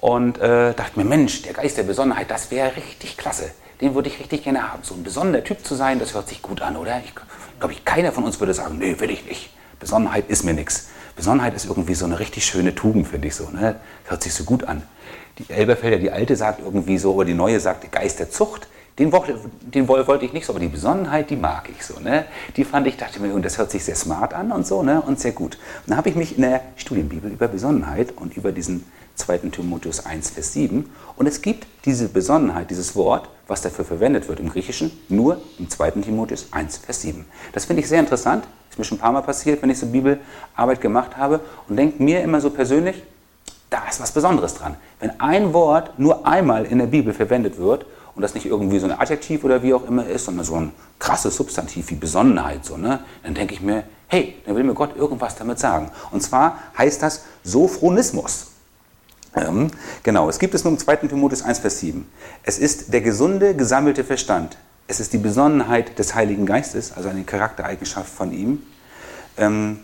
und 0.00 0.38
äh, 0.38 0.72
dachte 0.72 0.98
mir, 0.98 1.04
Mensch, 1.04 1.42
der 1.42 1.52
Geist 1.52 1.76
der 1.76 1.82
Besonnenheit, 1.82 2.30
das 2.30 2.50
wäre 2.50 2.74
richtig 2.74 3.18
klasse. 3.18 3.50
Den 3.80 3.94
würde 3.94 4.08
ich 4.08 4.18
richtig 4.18 4.44
gerne 4.44 4.72
haben. 4.72 4.82
So 4.82 4.94
ein 4.94 5.02
besonderer 5.02 5.44
Typ 5.44 5.64
zu 5.64 5.74
sein, 5.74 5.98
das 5.98 6.14
hört 6.14 6.28
sich 6.28 6.42
gut 6.42 6.62
an, 6.62 6.76
oder? 6.76 7.00
Ich 7.04 7.14
glaube, 7.58 7.74
keiner 7.84 8.10
von 8.10 8.24
uns 8.24 8.40
würde 8.40 8.54
sagen, 8.54 8.78
nee, 8.78 8.98
will 8.98 9.10
ich 9.10 9.26
nicht. 9.26 9.50
Besonnenheit 9.78 10.28
ist 10.28 10.42
mir 10.42 10.54
nichts. 10.54 10.88
Besonnenheit 11.16 11.54
ist 11.54 11.66
irgendwie 11.66 11.94
so 11.94 12.06
eine 12.06 12.18
richtig 12.18 12.46
schöne 12.46 12.74
Tugend, 12.74 13.08
finde 13.08 13.28
ich 13.28 13.34
so. 13.34 13.50
Ne? 13.50 13.76
Hört 14.06 14.22
sich 14.22 14.32
so 14.32 14.44
gut 14.44 14.64
an. 14.64 14.82
Die 15.38 15.50
Elberfelder, 15.52 15.98
die 15.98 16.10
alte 16.10 16.36
sagt 16.36 16.60
irgendwie 16.60 16.98
so, 16.98 17.14
oder 17.14 17.26
die 17.26 17.34
neue 17.34 17.60
sagt, 17.60 17.90
Geist 17.92 18.18
der 18.18 18.30
Zucht. 18.30 18.68
Den, 19.00 19.10
den 19.62 19.88
wollte 19.88 20.26
ich 20.26 20.34
nicht 20.34 20.44
so, 20.44 20.52
aber 20.52 20.60
die 20.60 20.68
Besonnenheit, 20.68 21.30
die 21.30 21.36
mag 21.36 21.70
ich 21.74 21.82
so. 21.86 21.98
Ne? 22.00 22.26
Die 22.56 22.64
fand 22.64 22.86
ich, 22.86 22.98
dachte 22.98 23.18
mir, 23.18 23.40
das 23.40 23.56
hört 23.56 23.70
sich 23.70 23.82
sehr 23.82 23.94
smart 23.94 24.34
an 24.34 24.52
und 24.52 24.66
so 24.66 24.82
ne? 24.82 25.00
und 25.00 25.18
sehr 25.18 25.32
gut. 25.32 25.54
Und 25.54 25.88
dann 25.90 25.96
habe 25.96 26.10
ich 26.10 26.16
mich 26.16 26.36
in 26.36 26.42
der 26.42 26.60
Studienbibel 26.76 27.32
über 27.32 27.48
Besonnenheit 27.48 28.12
und 28.14 28.36
über 28.36 28.52
diesen 28.52 28.84
2. 29.14 29.38
Timotheus 29.52 30.04
1, 30.04 30.28
Vers 30.28 30.52
7. 30.52 30.90
Und 31.16 31.26
es 31.26 31.40
gibt 31.40 31.66
diese 31.86 32.10
Besonnenheit, 32.10 32.68
dieses 32.68 32.94
Wort, 32.94 33.30
was 33.46 33.62
dafür 33.62 33.86
verwendet 33.86 34.28
wird 34.28 34.38
im 34.38 34.50
Griechischen, 34.50 34.90
nur 35.08 35.40
im 35.58 35.70
2. 35.70 35.92
Timotheus 35.92 36.48
1, 36.50 36.76
Vers 36.76 37.00
7. 37.00 37.24
Das 37.54 37.64
finde 37.64 37.80
ich 37.80 37.88
sehr 37.88 38.00
interessant. 38.00 38.44
Ist 38.68 38.78
mir 38.78 38.84
schon 38.84 38.98
ein 38.98 39.00
paar 39.00 39.12
Mal 39.12 39.22
passiert, 39.22 39.62
wenn 39.62 39.70
ich 39.70 39.78
so 39.78 39.86
Bibelarbeit 39.86 40.82
gemacht 40.82 41.16
habe 41.16 41.40
und 41.70 41.76
denke 41.76 42.02
mir 42.02 42.20
immer 42.22 42.42
so 42.42 42.50
persönlich, 42.50 43.02
da 43.70 43.78
ist 43.88 43.98
was 43.98 44.12
Besonderes 44.12 44.54
dran. 44.54 44.76
Wenn 44.98 45.18
ein 45.20 45.54
Wort 45.54 45.98
nur 45.98 46.26
einmal 46.26 46.66
in 46.66 46.78
der 46.78 46.86
Bibel 46.86 47.14
verwendet 47.14 47.56
wird 47.56 47.86
und 48.14 48.22
das 48.22 48.34
nicht 48.34 48.46
irgendwie 48.46 48.78
so 48.78 48.86
ein 48.86 48.98
Adjektiv 48.98 49.44
oder 49.44 49.62
wie 49.62 49.74
auch 49.74 49.86
immer 49.86 50.06
ist, 50.06 50.24
sondern 50.24 50.44
so 50.44 50.56
ein 50.56 50.72
krasses 50.98 51.36
Substantiv 51.36 51.90
wie 51.90 51.94
Besonnenheit, 51.94 52.64
so, 52.64 52.76
ne? 52.76 53.00
dann 53.22 53.34
denke 53.34 53.54
ich 53.54 53.60
mir, 53.60 53.84
hey, 54.08 54.36
dann 54.44 54.56
will 54.56 54.64
mir 54.64 54.74
Gott 54.74 54.96
irgendwas 54.96 55.36
damit 55.36 55.58
sagen. 55.58 55.90
Und 56.10 56.22
zwar 56.22 56.58
heißt 56.76 57.02
das 57.02 57.24
Sophronismus. 57.44 58.48
Ähm, 59.36 59.70
genau, 60.02 60.28
es 60.28 60.40
gibt 60.40 60.54
es 60.54 60.64
nur 60.64 60.72
im 60.72 60.78
2. 60.78 60.96
Timotheus 60.96 61.42
1, 61.42 61.60
Vers 61.60 61.78
7. 61.78 62.06
Es 62.42 62.58
ist 62.58 62.92
der 62.92 63.00
gesunde, 63.00 63.54
gesammelte 63.54 64.02
Verstand. 64.02 64.56
Es 64.88 64.98
ist 64.98 65.12
die 65.12 65.18
Besonnenheit 65.18 65.98
des 66.00 66.16
Heiligen 66.16 66.46
Geistes, 66.46 66.92
also 66.92 67.08
eine 67.08 67.22
Charaktereigenschaft 67.22 68.12
von 68.12 68.32
ihm. 68.32 68.62
Ähm, 69.36 69.78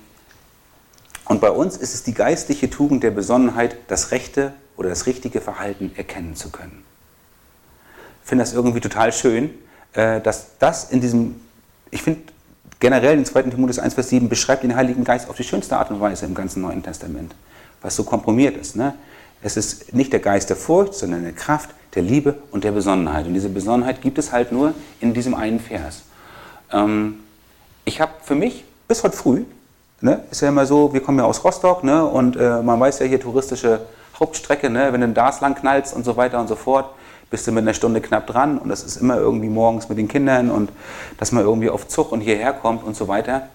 und 1.27 1.41
bei 1.41 1.51
uns 1.51 1.77
ist 1.77 1.95
es 1.95 2.03
die 2.03 2.15
geistliche 2.15 2.69
Tugend 2.69 3.05
der 3.05 3.13
Besonnenheit, 3.13 3.77
das 3.87 4.11
rechte 4.11 4.53
oder 4.77 4.89
das 4.89 5.07
richtige 5.07 5.41
Verhalten 5.41 5.93
erkennen 5.97 6.35
zu 6.35 6.51
können 6.51 6.86
finde 8.27 8.43
das 8.43 8.53
irgendwie 8.53 8.81
total 8.81 9.13
schön, 9.13 9.51
äh, 9.95 10.21
dass 10.21 10.59
das 10.59 10.91
in 10.91 11.01
diesem, 11.01 11.41
ich 11.91 12.03
finde 12.03 12.23
generell 12.81 13.17
den 13.17 13.25
2. 13.25 13.45
Timotheus 13.45 13.79
1, 13.79 13.95
Vers 13.95 14.11
7 14.11 14.29
beschreibt 14.29 14.65
den 14.65 14.75
Heiligen 14.75 15.05
Geist 15.05 15.31
auf 15.31 15.37
die 15.37 15.45
schönste 15.45 15.77
Art 15.77 15.91
und 15.91 16.01
Weise 16.01 16.27
im 16.27 16.35
ganzen 16.35 16.61
Neuen 16.61 16.83
Testament, 16.83 17.35
was 17.83 17.95
so 17.95 18.03
komprimiert 18.03 18.57
ist. 18.57 18.77
Ne? 18.77 18.95
Es 19.43 19.57
ist 19.57 19.95
nicht 19.95 20.13
der 20.13 20.21
Geist 20.21 20.51
der 20.51 20.57
Furcht, 20.57 20.95
sondern 20.95 21.23
der 21.23 21.33
Kraft, 21.33 21.71
der 21.95 22.03
Liebe 22.03 22.35
und 22.51 22.65
der 22.65 22.73
Besonnenheit. 22.73 23.27
Und 23.27 23.35
diese 23.35 23.49
Besonnenheit 23.49 24.03
gibt 24.03 24.19
es 24.19 24.33
halt 24.33 24.51
nur 24.51 24.75
in 25.01 25.15
diesem 25.15 25.35
einen 25.35 25.61
Vers. 25.61 26.03
Ähm, 26.73 27.21
ich 27.85 28.01
habe 28.01 28.13
für 28.23 28.35
mich 28.35 28.65
bis 28.89 29.05
heute 29.05 29.17
früh, 29.17 29.45
ne, 30.01 30.25
ist 30.33 30.43
ja 30.43 30.49
immer 30.49 30.67
so, 30.67 30.93
wir 30.93 31.01
kommen 31.01 31.19
ja 31.19 31.25
aus 31.25 31.45
Rostock 31.45 31.85
ne, 31.85 32.05
und 32.05 32.37
äh, 32.37 32.61
man 32.61 32.79
weiß 32.81 32.99
ja 32.99 33.07
hier 33.07 33.21
touristische 33.21 33.83
Hauptstrecke, 34.19 34.69
ne, 34.69 34.93
wenn 34.93 35.01
du 35.01 35.09
da 35.11 35.33
lang 35.41 35.55
knallst 35.55 35.95
und 35.95 36.05
so 36.05 36.17
weiter 36.17 36.41
und 36.41 36.49
so 36.49 36.57
fort 36.57 36.91
bist 37.31 37.47
du 37.47 37.53
mit 37.53 37.63
einer 37.63 37.75
Stunde 37.75 38.01
knapp 38.01 38.27
dran 38.27 38.59
und 38.59 38.69
das 38.69 38.85
ist 38.85 38.97
immer 38.97 39.17
irgendwie 39.17 39.49
morgens 39.49 39.89
mit 39.89 39.99
den 39.99 40.09
Kindern 40.09 40.51
und 40.51 40.71
dass 41.19 41.33
man 41.33 41.45
irgendwie 41.45 41.71
auf 41.71 41.89
Zug 41.89 42.13
und 42.13 42.21
hierher 42.21 42.53
kommt 42.53 42.85
und 42.85 42.97
so 42.97 43.09
weiter. 43.09 43.49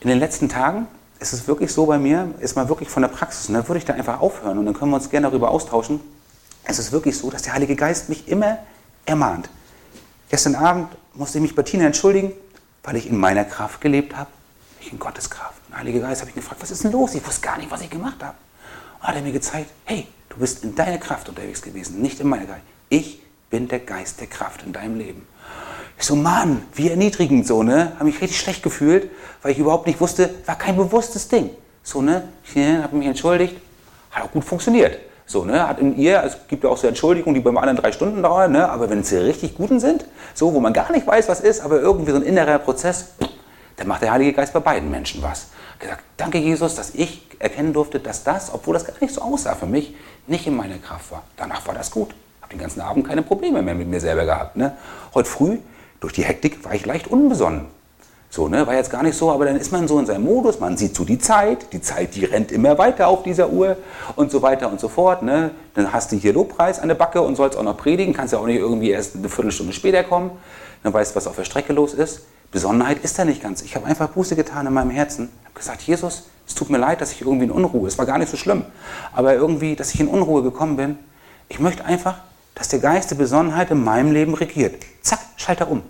In 0.00 0.08
den 0.08 0.18
letzten 0.18 0.48
Tagen 0.48 0.86
ist 1.18 1.32
es 1.32 1.46
wirklich 1.48 1.72
so 1.72 1.86
bei 1.86 1.98
mir, 1.98 2.34
ist 2.40 2.56
mal 2.56 2.68
wirklich 2.68 2.88
von 2.88 3.02
der 3.02 3.08
Praxis 3.08 3.48
und 3.48 3.54
dann 3.54 3.66
würde 3.68 3.78
ich 3.78 3.84
da 3.84 3.94
einfach 3.94 4.20
aufhören 4.20 4.58
und 4.58 4.66
dann 4.66 4.74
können 4.74 4.90
wir 4.90 4.96
uns 4.96 5.10
gerne 5.10 5.28
darüber 5.28 5.50
austauschen. 5.50 6.00
Es 6.64 6.78
ist 6.78 6.92
wirklich 6.92 7.16
so, 7.16 7.30
dass 7.30 7.42
der 7.42 7.52
Heilige 7.52 7.76
Geist 7.76 8.08
mich 8.08 8.28
immer 8.28 8.58
ermahnt. 9.04 9.48
Gestern 10.28 10.56
Abend 10.56 10.88
musste 11.14 11.38
ich 11.38 11.42
mich 11.42 11.54
bei 11.54 11.62
Tina 11.62 11.84
entschuldigen, 11.86 12.32
weil 12.82 12.96
ich 12.96 13.08
in 13.08 13.16
meiner 13.16 13.44
Kraft 13.44 13.80
gelebt 13.80 14.16
habe, 14.16 14.30
nicht 14.80 14.92
in 14.92 14.98
Gottes 14.98 15.30
Kraft. 15.30 15.54
Der 15.70 15.78
Heilige 15.78 16.00
Geist 16.00 16.20
habe 16.20 16.30
ich 16.30 16.34
gefragt, 16.34 16.62
was 16.62 16.70
ist 16.70 16.84
denn 16.84 16.92
los? 16.92 17.14
Ich 17.14 17.26
wusste 17.26 17.42
gar 17.42 17.58
nicht, 17.58 17.70
was 17.70 17.80
ich 17.82 17.90
gemacht 17.90 18.22
habe. 18.22 18.34
Und 19.00 19.08
hat 19.08 19.14
er 19.14 19.22
mir 19.22 19.32
gezeigt, 19.32 19.70
hey, 19.84 20.06
Du 20.36 20.40
bist 20.40 20.64
in 20.64 20.74
deiner 20.74 20.98
Kraft 20.98 21.30
unterwegs 21.30 21.62
gewesen, 21.62 22.02
nicht 22.02 22.20
in 22.20 22.28
meiner 22.28 22.44
Kraft. 22.44 22.60
Ich 22.90 23.22
bin 23.48 23.68
der 23.68 23.78
Geist 23.78 24.20
der 24.20 24.26
Kraft 24.26 24.64
in 24.64 24.72
deinem 24.74 24.98
Leben. 24.98 25.26
Ich 25.98 26.04
so, 26.04 26.14
Mann, 26.14 26.60
wie 26.74 26.90
erniedrigend 26.90 27.46
so, 27.46 27.62
ne? 27.62 27.92
Habe 27.94 28.04
mich 28.04 28.20
richtig 28.20 28.38
schlecht 28.38 28.62
gefühlt, 28.62 29.10
weil 29.40 29.52
ich 29.52 29.58
überhaupt 29.58 29.86
nicht 29.86 29.98
wusste, 29.98 30.28
war 30.44 30.58
kein 30.58 30.76
bewusstes 30.76 31.28
Ding. 31.28 31.48
So, 31.82 32.02
ne? 32.02 32.28
Ich 32.44 32.54
ne, 32.54 32.82
habe 32.82 32.94
mich 32.96 33.06
entschuldigt, 33.06 33.56
hat 34.10 34.24
auch 34.24 34.30
gut 34.30 34.44
funktioniert. 34.44 34.98
So, 35.24 35.46
ne? 35.46 35.66
Hat 35.66 35.78
in 35.78 35.96
ihr, 35.96 36.22
es 36.22 36.36
gibt 36.48 36.64
ja 36.64 36.68
auch 36.68 36.76
so 36.76 36.86
Entschuldigungen, 36.86 37.34
die 37.34 37.40
beim 37.40 37.56
anderen 37.56 37.78
drei 37.78 37.90
Stunden 37.92 38.22
dauern, 38.22 38.52
ne? 38.52 38.68
Aber 38.68 38.90
wenn 38.90 39.00
es 39.00 39.08
die 39.08 39.16
richtig 39.16 39.54
guten 39.54 39.80
sind, 39.80 40.04
so, 40.34 40.52
wo 40.52 40.60
man 40.60 40.74
gar 40.74 40.92
nicht 40.92 41.06
weiß, 41.06 41.30
was 41.30 41.40
ist, 41.40 41.62
aber 41.62 41.80
irgendwie 41.80 42.10
so 42.10 42.18
ein 42.18 42.24
innerer 42.24 42.58
Prozess, 42.58 43.06
dann 43.76 43.88
macht 43.88 44.02
der 44.02 44.12
Heilige 44.12 44.34
Geist 44.34 44.52
bei 44.52 44.60
beiden 44.60 44.90
Menschen 44.90 45.22
was. 45.22 45.46
Gesagt, 45.78 46.04
danke 46.18 46.38
Jesus, 46.38 46.74
dass 46.74 46.94
ich 46.94 47.22
erkennen 47.38 47.72
durfte, 47.72 48.00
dass 48.00 48.24
das, 48.24 48.52
obwohl 48.52 48.74
das 48.74 48.84
gar 48.84 48.94
nicht 49.00 49.12
so 49.12 49.20
aussah 49.20 49.54
für 49.54 49.66
mich, 49.66 49.94
nicht 50.26 50.46
in 50.46 50.56
meiner 50.56 50.78
Kraft 50.78 51.10
war. 51.12 51.22
Danach 51.36 51.66
war 51.66 51.74
das 51.74 51.90
gut. 51.90 52.14
Habe 52.42 52.52
den 52.52 52.60
ganzen 52.60 52.80
Abend 52.80 53.06
keine 53.06 53.22
Probleme 53.22 53.62
mehr 53.62 53.74
mit 53.74 53.88
mir 53.88 54.00
selber 54.00 54.24
gehabt. 54.24 54.56
Ne? 54.56 54.76
Heute 55.14 55.28
früh, 55.28 55.58
durch 56.00 56.12
die 56.12 56.24
Hektik, 56.24 56.64
war 56.64 56.74
ich 56.74 56.86
leicht 56.86 57.08
unbesonnen. 57.08 57.66
So, 58.28 58.48
ne, 58.48 58.66
war 58.66 58.74
jetzt 58.74 58.90
gar 58.90 59.02
nicht 59.02 59.16
so, 59.16 59.30
aber 59.30 59.46
dann 59.46 59.56
ist 59.56 59.72
man 59.72 59.88
so 59.88 59.98
in 59.98 60.04
seinem 60.04 60.24
Modus, 60.24 60.60
man 60.60 60.76
sieht 60.76 60.94
so 60.94 61.04
die 61.04 61.18
Zeit, 61.18 61.72
die 61.72 61.80
Zeit, 61.80 62.14
die 62.16 62.24
rennt 62.24 62.52
immer 62.52 62.76
weiter 62.76 63.08
auf 63.08 63.22
dieser 63.22 63.48
Uhr 63.48 63.76
und 64.16 64.30
so 64.30 64.42
weiter 64.42 64.70
und 64.70 64.80
so 64.80 64.88
fort. 64.88 65.22
Ne? 65.22 65.52
Dann 65.74 65.92
hast 65.92 66.12
du 66.12 66.16
hier 66.16 66.32
Lobpreis 66.32 66.80
an 66.80 66.88
der 66.88 66.96
Backe 66.96 67.22
und 67.22 67.36
sollst 67.36 67.56
auch 67.56 67.62
noch 67.62 67.76
predigen, 67.76 68.12
kannst 68.12 68.32
ja 68.32 68.38
auch 68.38 68.46
nicht 68.46 68.58
irgendwie 68.58 68.90
erst 68.90 69.16
eine 69.16 69.28
Viertelstunde 69.28 69.72
später 69.72 70.02
kommen, 70.02 70.32
dann 70.82 70.92
weißt 70.92 71.12
du, 71.12 71.16
was 71.16 71.26
auf 71.26 71.36
der 71.36 71.44
Strecke 71.44 71.72
los 71.72 71.94
ist. 71.94 72.22
Besonnenheit 72.50 73.02
ist 73.02 73.18
da 73.18 73.24
nicht 73.24 73.42
ganz. 73.42 73.62
Ich 73.62 73.76
habe 73.76 73.86
einfach 73.86 74.08
Buße 74.08 74.36
getan 74.36 74.66
in 74.66 74.72
meinem 74.72 74.90
Herzen, 74.90 75.28
habe 75.44 75.54
gesagt, 75.54 75.82
Jesus, 75.82 76.24
es 76.46 76.54
tut 76.54 76.70
mir 76.70 76.78
leid, 76.78 77.00
dass 77.00 77.12
ich 77.12 77.22
irgendwie 77.22 77.44
in 77.44 77.50
Unruhe, 77.50 77.88
es 77.88 77.98
war 77.98 78.06
gar 78.06 78.18
nicht 78.18 78.30
so 78.30 78.36
schlimm, 78.36 78.64
aber 79.12 79.34
irgendwie, 79.34 79.74
dass 79.74 79.92
ich 79.94 80.00
in 80.00 80.08
Unruhe 80.08 80.42
gekommen 80.42 80.76
bin. 80.76 80.98
Ich 81.48 81.58
möchte 81.58 81.84
einfach, 81.84 82.18
dass 82.54 82.68
der 82.68 82.78
Geist 82.78 83.10
der 83.10 83.16
Besonnenheit 83.16 83.70
in 83.70 83.82
meinem 83.82 84.12
Leben 84.12 84.34
regiert. 84.34 84.82
Zack, 85.02 85.20
Schalter 85.36 85.70
um. 85.70 85.82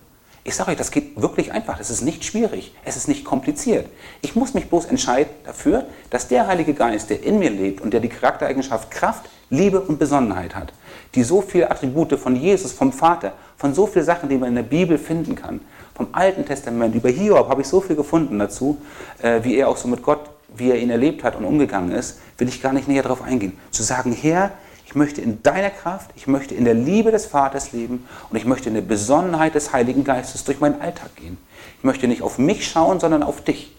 Ich 0.47 0.55
sage 0.55 0.71
euch, 0.71 0.77
das 0.77 0.93
geht 0.93 1.21
wirklich 1.21 1.51
einfach. 1.51 1.77
Das 1.77 1.91
ist 1.91 2.03
nicht 2.03 2.25
schwierig. 2.25 2.73
Es 2.85 2.97
ist 2.97 3.09
nicht 3.09 3.25
kompliziert. 3.25 3.89
Ich 4.23 4.37
muss 4.37 4.55
mich 4.55 4.69
bloß 4.69 4.85
entscheiden 4.85 5.33
dafür, 5.45 5.87
dass 6.11 6.29
der 6.29 6.47
Heilige 6.47 6.73
Geist, 6.73 7.11
der 7.11 7.25
in 7.25 7.41
mir 7.41 7.51
lebt 7.51 7.81
und 7.81 7.93
der 7.93 7.99
die 7.99 8.09
Charaktereigenschaft 8.09 8.93
Kraft, 8.93 9.29
Liebe 9.51 9.81
und 9.81 9.99
Besonnenheit 9.99 10.55
hat, 10.55 10.73
die 11.17 11.25
so 11.25 11.41
viele 11.41 11.69
Attribute 11.71 12.17
von 12.19 12.37
Jesus, 12.37 12.73
vom 12.73 12.93
Vater, 12.93 13.33
von 13.57 13.75
so 13.75 13.87
vielen 13.87 14.05
Sachen, 14.05 14.29
die 14.29 14.37
man 14.37 14.51
in 14.51 14.55
der 14.55 14.63
Bibel 14.63 14.99
finden 14.99 15.35
kann, 15.35 15.61
vom 15.97 16.09
Alten 16.13 16.45
Testament, 16.45 16.95
über 16.95 17.09
Hiob 17.09 17.49
habe 17.49 17.63
ich 17.63 17.69
so 17.69 17.81
viel 17.81 17.97
gefunden 17.97 18.39
dazu, 18.39 18.77
äh, 19.23 19.43
wie 19.43 19.57
er 19.57 19.69
auch 19.69 19.79
so 19.79 19.89
mit 19.89 20.03
Gott, 20.03 20.21
wie 20.55 20.71
er 20.71 20.79
ihn 20.79 20.91
erlebt 20.91 21.25
hat 21.25 21.37
und 21.37 21.45
umgegangen 21.45 21.91
ist, 21.91 22.19
will 22.37 22.49
ich 22.49 22.63
gar 22.63 22.75
nicht 22.75 22.87
näher 22.87 23.03
darauf 23.03 23.23
eingehen. 23.23 23.59
Zu 23.71 23.83
sagen, 23.83 24.13
Herr, 24.13 24.53
ich 24.85 24.95
möchte 24.95 25.21
in 25.23 25.43
deiner 25.43 25.71
Kraft, 25.71 26.11
ich 26.15 26.27
möchte 26.27 26.55
in 26.55 26.65
der 26.65 26.75
Liebe 26.75 27.11
des 27.11 27.27
Vaters 27.27 27.73
leben 27.73 28.07
und 28.31 28.37
ich 28.37 28.45
möchte 28.45 28.69
in 28.69 28.75
der 28.75 28.83
Besonnenheit 28.83 29.55
des 29.55 29.73
Heiligen 29.73 30.05
Geistes 30.05 30.45
durch 30.45 30.61
meinen 30.61 30.81
Alltag 30.81 31.17
gehen. 31.17 31.39
Ich 31.79 31.85
möchte 31.85 32.07
nicht 32.09 32.23
auf 32.23 32.39
mich 32.39 32.69
schauen, 32.69 33.01
sondern 33.01 33.23
auf 33.23 33.43
dich. 33.43 33.75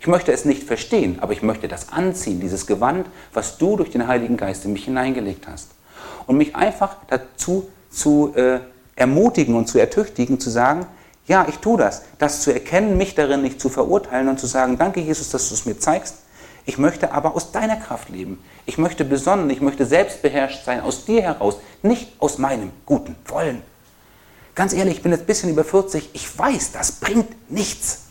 Ich 0.00 0.06
möchte 0.06 0.32
es 0.32 0.44
nicht 0.44 0.64
verstehen, 0.64 1.18
aber 1.20 1.32
ich 1.32 1.42
möchte 1.42 1.68
das 1.68 1.90
anziehen, 1.92 2.40
dieses 2.40 2.66
Gewand, 2.66 3.06
was 3.32 3.56
du 3.56 3.76
durch 3.76 3.90
den 3.90 4.06
Heiligen 4.06 4.36
Geist 4.36 4.64
in 4.64 4.72
mich 4.72 4.84
hineingelegt 4.84 5.48
hast. 5.48 5.70
Und 6.26 6.36
mich 6.36 6.54
einfach 6.54 6.96
dazu 7.08 7.68
zu 7.90 8.32
äh, 8.36 8.60
ermutigen 8.94 9.54
und 9.54 9.68
zu 9.68 9.78
ertüchtigen, 9.78 10.38
zu 10.38 10.50
sagen, 10.50 10.86
ja, 11.26 11.46
ich 11.48 11.58
tue 11.58 11.78
das. 11.78 12.02
Das 12.18 12.42
zu 12.42 12.52
erkennen, 12.52 12.96
mich 12.96 13.14
darin 13.14 13.42
nicht 13.42 13.60
zu 13.60 13.68
verurteilen 13.68 14.28
und 14.28 14.40
zu 14.40 14.46
sagen, 14.46 14.78
danke 14.78 15.00
Jesus, 15.00 15.30
dass 15.30 15.48
du 15.48 15.54
es 15.54 15.66
mir 15.66 15.78
zeigst. 15.78 16.16
Ich 16.64 16.78
möchte 16.78 17.12
aber 17.12 17.34
aus 17.34 17.52
deiner 17.52 17.76
Kraft 17.76 18.08
leben. 18.08 18.42
Ich 18.66 18.78
möchte 18.78 19.04
besonnen, 19.04 19.50
ich 19.50 19.60
möchte 19.60 19.84
selbstbeherrscht 19.84 20.64
sein, 20.64 20.80
aus 20.80 21.04
dir 21.04 21.22
heraus, 21.22 21.56
nicht 21.82 22.12
aus 22.20 22.38
meinem 22.38 22.70
guten 22.86 23.16
Wollen. 23.26 23.62
Ganz 24.54 24.72
ehrlich, 24.72 24.96
ich 24.96 25.02
bin 25.02 25.12
jetzt 25.12 25.22
ein 25.22 25.26
bisschen 25.26 25.50
über 25.50 25.64
40, 25.64 26.10
ich 26.12 26.38
weiß, 26.38 26.72
das 26.72 26.92
bringt 26.92 27.50
nichts. 27.50 28.02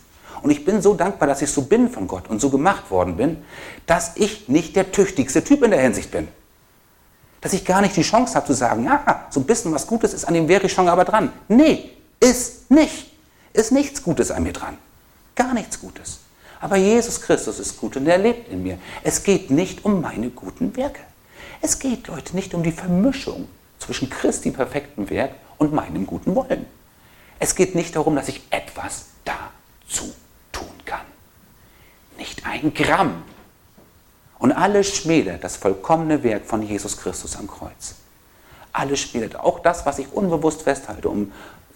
Und 0.41 0.50
ich 0.50 0.65
bin 0.65 0.82
so 0.82 0.95
dankbar, 0.95 1.28
dass 1.28 1.41
ich 1.41 1.52
so 1.52 1.62
bin 1.63 1.89
von 1.89 2.08
Gott 2.08 2.30
und 2.30 2.41
so 2.41 2.50
gemacht 2.50 2.89
worden 2.89 3.15
bin, 3.15 3.38
dass 3.86 4.13
ich 4.15 4.50
nicht 4.50 4.76
der 4.76 4.91
tüchtigste 4.91 5.43
Typ 5.43 5.63
in 5.63 5.71
der 5.71 5.82
Hinsicht 5.82 6.12
bin. 6.12 6.28
Dass 7.41 7.54
ich 7.54 7.63
gar 7.63 7.82
nicht 7.82 7.95
die 7.95 8.02
Chance 8.02 8.36
habe 8.36 8.47
zu 8.47 8.54
sagen, 8.54 8.84
ja, 8.86 9.28
so 9.30 9.39
ein 9.39 9.45
bisschen 9.45 9.74
was 9.74 9.86
Gutes 9.86 10.13
ist, 10.13 10.26
an 10.26 10.34
dem 10.34 10.47
wäre 10.47 10.65
ich 10.65 10.74
schon 10.74 10.88
aber 10.88 11.06
dran. 11.06 11.32
Nee, 11.47 11.91
ist 12.21 12.71
nicht. 12.71 13.12
Ist 13.51 13.73
nichts 13.73 14.01
Gutes 14.01 14.31
an 14.31 14.43
mir 14.43 14.53
dran. 14.53 14.77
Gar 15.36 15.53
nichts 15.53 15.81
Gutes. 15.81 16.19
Aber 16.62 16.77
Jesus 16.77 17.19
Christus 17.19 17.60
ist 17.60 17.77
gut 17.77 17.97
und 17.97 18.07
er 18.07 18.17
lebt 18.17 18.49
in 18.49 18.63
mir. 18.63 18.77
Es 19.03 19.23
geht 19.23 19.51
nicht 19.51 19.84
um 19.84 19.99
meine 19.99 20.29
guten 20.29 20.73
Werke. 20.77 21.01
Es 21.62 21.79
geht, 21.79 22.07
Leute, 22.07 22.36
nicht 22.36 22.53
um 22.53 22.63
die 22.63 22.71
Vermischung 22.71 23.49
zwischen 23.79 24.10
Christi 24.10 24.51
perfektem 24.51 25.10
Werk 25.10 25.36
und 25.57 25.73
meinem 25.73 26.07
guten 26.07 26.34
Wollen. 26.36 26.65
Es 27.39 27.55
geht 27.55 27.75
nicht 27.75 27.95
darum, 27.95 28.15
dass 28.15 28.29
ich 28.29 28.41
etwas 28.51 29.07
dazu 29.25 30.13
nicht 32.21 32.45
ein 32.45 32.73
Gramm. 32.73 33.23
Und 34.38 34.51
alles 34.51 34.95
schmälert 34.95 35.43
das 35.43 35.57
vollkommene 35.57 36.23
Werk 36.23 36.45
von 36.45 36.62
Jesus 36.62 36.97
Christus 36.97 37.36
am 37.36 37.47
Kreuz. 37.47 37.95
Alles 38.71 38.99
schmälert. 39.01 39.36
Auch 39.36 39.60
das, 39.60 39.86
was 39.86 39.99
ich 39.99 40.12
unbewusst 40.13 40.62
festhalte, 40.62 41.10
um 41.10 41.31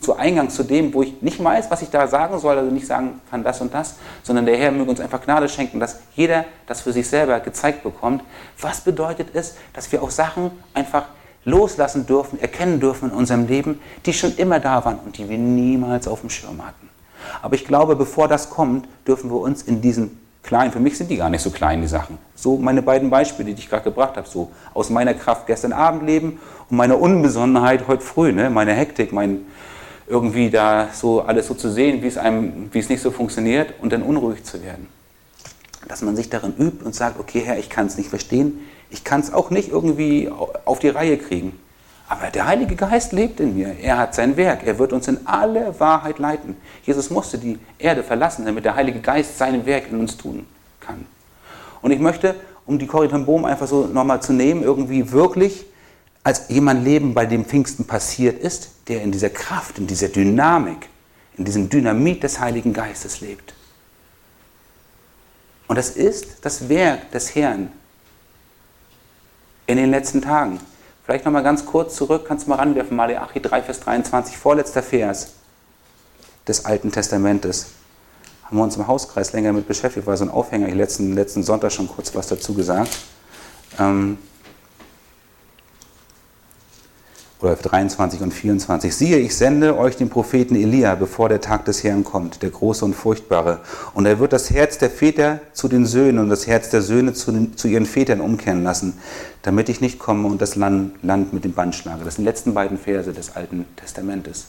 zu 0.06 0.16
Eingang 0.16 0.50
zu 0.52 0.64
dem, 0.64 0.94
wo 0.94 1.02
ich 1.02 1.22
nicht 1.22 1.44
weiß, 1.44 1.72
was 1.72 1.82
ich 1.82 1.90
da 1.90 2.08
sagen 2.08 2.38
soll, 2.40 2.58
also 2.58 2.72
nicht 2.72 2.86
sagen 2.86 3.22
kann 3.32 3.44
das 3.44 3.60
und 3.60 3.74
das, 3.74 3.96
sondern 4.22 4.46
der 4.46 4.56
Herr 4.56 4.72
möge 4.72 4.92
uns 4.92 5.00
einfach 5.00 5.22
Gnade 5.22 5.50
schenken, 5.50 5.80
dass 5.80 6.00
jeder 6.16 6.46
das 6.68 6.82
für 6.82 6.94
sich 6.94 7.08
selber 7.08 7.40
gezeigt 7.40 7.82
bekommt. 7.82 8.24
Was 8.62 8.82
bedeutet 8.82 9.30
es, 9.34 9.56
dass 9.74 9.92
wir 9.92 10.04
auch 10.04 10.12
Sachen 10.12 10.52
einfach 10.76 11.06
loslassen 11.44 12.06
dürfen, 12.06 12.40
erkennen 12.40 12.80
dürfen 12.80 13.10
in 13.10 13.16
unserem 13.16 13.48
Leben, 13.48 13.80
die 14.06 14.14
schon 14.14 14.36
immer 14.38 14.60
da 14.60 14.86
waren 14.86 15.00
und 15.04 15.18
die 15.18 15.28
wir 15.28 15.40
niemals 15.40 16.08
auf 16.08 16.22
dem 16.22 16.30
Schirm 16.30 16.66
hatten. 16.66 16.90
Aber 17.42 17.56
ich 17.56 17.66
glaube, 17.66 17.96
bevor 17.96 18.28
das 18.28 18.52
kommt, 18.52 18.88
dürfen 19.08 19.32
wir 19.32 19.40
uns 19.40 19.64
in 19.64 19.82
diesen 19.82 20.20
klein. 20.46 20.72
Für 20.72 20.80
mich 20.80 20.98
sind 20.98 21.10
die 21.10 21.18
gar 21.18 21.30
nicht 21.30 21.42
so 21.42 21.50
klein, 21.50 21.82
die 21.82 21.88
Sachen. 21.88 22.18
So 22.36 22.58
meine 22.58 22.82
beiden 22.82 23.10
Beispiele, 23.10 23.54
die 23.54 23.60
ich 23.60 23.70
gerade 23.70 23.84
gebracht 23.84 24.18
habe, 24.18 24.28
so 24.28 24.52
aus 24.74 24.90
meiner 24.90 25.14
Kraft 25.14 25.48
gestern 25.48 25.74
Abend 25.74 26.04
leben 26.04 26.40
und 26.70 26.78
meiner 26.78 27.00
Unbesonnenheit 27.00 27.88
heute 27.88 28.04
früh, 28.04 28.32
ne? 28.32 28.50
meine 28.50 28.74
Hektik, 28.74 29.12
mein 29.12 29.46
irgendwie 30.08 30.50
da 30.50 30.90
so 30.94 31.22
alles 31.22 31.48
so 31.48 31.54
zu 31.54 31.72
sehen, 31.72 32.02
wie 32.04 32.08
es 32.08 32.18
einem, 32.18 32.70
wie 32.72 32.80
es 32.80 32.90
nicht 32.90 33.02
so 33.02 33.12
funktioniert 33.12 33.74
und 33.82 33.92
dann 33.92 34.04
unruhig 34.04 34.44
zu 34.44 34.64
werden. 34.64 34.88
Dass 35.88 36.02
man 36.02 36.16
sich 36.16 36.30
darin 36.30 36.54
übt 36.58 36.84
und 36.86 36.96
sagt, 36.96 37.20
okay 37.20 37.42
Herr, 37.44 37.58
ich 37.58 37.70
kann 37.70 37.88
es 37.88 37.98
nicht 37.98 38.10
verstehen, 38.10 38.60
ich 38.90 39.04
kann 39.04 39.20
es 39.20 39.34
auch 39.34 39.50
nicht 39.50 39.70
irgendwie 39.70 40.30
auf 40.66 40.80
die 40.80 40.90
Reihe 40.90 41.18
kriegen. 41.18 41.60
Aber 42.08 42.30
der 42.30 42.46
Heilige 42.46 42.76
Geist 42.76 43.14
lebt 43.14 43.40
in 43.40 43.56
mir. 43.56 43.76
Er 43.82 43.98
hat 43.98 44.14
sein 44.14 44.38
Werk. 44.38 44.66
Er 44.66 44.78
wird 44.78 44.94
uns 44.94 45.08
in 45.08 45.26
alle 45.26 45.80
Wahrheit 45.80 46.20
leiten. 46.20 46.56
Jesus 46.84 47.10
musste 47.10 47.40
die 47.40 47.58
Erde 47.80 48.04
verlassen, 48.04 48.46
damit 48.46 48.64
der 48.64 48.76
Heilige 48.76 49.00
Geist 49.00 49.40
sein 49.40 49.66
Werk 49.66 49.86
in 49.90 50.00
uns 50.00 50.16
tun 50.16 50.46
kann. 50.80 51.08
Und 51.82 51.90
ich 51.90 52.00
möchte, 52.00 52.36
um 52.68 52.78
die 52.78 52.86
Corrie 52.86 53.08
ten 53.08 53.26
Bohm 53.26 53.46
einfach 53.46 53.68
so 53.68 53.88
nochmal 53.88 54.22
zu 54.22 54.34
nehmen, 54.34 54.62
irgendwie 54.62 55.12
wirklich 55.12 55.66
als 56.26 56.50
jemand 56.50 56.84
leben, 56.84 57.14
bei 57.14 57.28
dem 57.28 57.46
Pfingsten 57.46 57.86
passiert 57.86 58.42
ist, 58.42 58.72
der 58.88 59.04
in 59.04 59.12
dieser 59.12 59.30
Kraft, 59.30 59.78
in 59.78 59.86
dieser 59.86 60.08
Dynamik, 60.08 60.90
in 61.38 61.46
diesem 61.46 61.70
Dynamit 61.70 62.24
des 62.24 62.40
Heiligen 62.40 62.74
Geistes 62.74 63.22
lebt. 63.22 63.54
Und 65.68 65.76
das 65.76 65.92
ist 65.92 66.38
das 66.42 66.68
Werk 66.68 67.12
des 67.12 67.36
Herrn 67.36 67.72
in 69.68 69.78
den 69.78 69.92
letzten 69.92 70.24
Tagen. 70.24 70.60
Vielleicht 71.06 71.26
nochmal 71.26 71.44
ganz 71.44 71.64
kurz 71.64 71.96
zurück, 71.96 72.26
kannst 72.28 72.48
du 72.48 72.50
mal 72.50 72.56
ranwerfen, 72.56 72.98
Malachi 72.98 73.40
3, 73.40 73.62
Vers 73.62 73.82
23, 73.82 74.36
vorletzter 74.36 74.82
Vers 74.82 75.34
des 76.48 76.66
Alten 76.66 76.92
Testamentes. 76.92 77.68
Haben 78.46 78.58
wir 78.58 78.64
uns 78.64 78.78
im 78.78 78.88
Hauskreis 78.88 79.32
länger 79.34 79.54
mit 79.54 79.68
beschäftigt, 79.68 80.08
war 80.08 80.18
so 80.18 80.26
ein 80.26 80.32
Aufhänger, 80.32 80.70
ich 80.70 80.74
letzten, 80.74 81.14
letzten 81.14 81.44
Sonntag 81.44 81.72
schon 81.72 81.88
kurz 81.88 82.16
was 82.16 82.30
dazu 82.30 82.56
gesagt. 82.56 82.98
Ähm, 83.78 84.18
oder 87.46 87.56
23 87.56 88.22
und 88.22 88.34
24. 88.34 88.94
Siehe, 88.94 89.18
ich 89.18 89.36
sende 89.36 89.78
euch 89.78 89.96
den 89.96 90.10
Propheten 90.10 90.56
Elia, 90.56 90.96
bevor 90.96 91.30
der 91.30 91.42
Tag 91.42 91.66
des 91.66 91.84
Herrn 91.84 92.04
kommt, 92.04 92.42
der 92.42 92.50
große 92.50 92.84
und 92.84 92.96
furchtbare. 92.96 93.60
Und 93.94 94.06
er 94.06 94.20
wird 94.20 94.34
das 94.34 94.50
Herz 94.50 94.78
der 94.78 94.90
Väter 94.90 95.40
zu 95.54 95.68
den 95.68 95.86
Söhnen 95.86 96.20
und 96.20 96.30
das 96.30 96.48
Herz 96.48 96.70
der 96.70 96.82
Söhne 96.82 97.14
zu, 97.14 97.32
den, 97.32 97.56
zu 97.56 97.68
ihren 97.68 97.86
Vätern 97.86 98.20
umkehren 98.20 98.64
lassen, 98.64 98.98
damit 99.44 99.70
ich 99.70 99.80
nicht 99.80 100.00
komme 100.00 100.28
und 100.28 100.42
das 100.42 100.56
Land, 100.56 101.04
Land 101.04 101.34
mit 101.34 101.44
dem 101.44 101.54
Band 101.54 101.76
schlage. 101.76 102.04
Das 102.04 102.16
sind 102.16 102.24
die 102.24 102.30
letzten 102.30 102.54
beiden 102.54 102.78
Verse 102.78 103.14
des 103.14 103.36
Alten 103.36 103.66
Testamentes. 103.76 104.48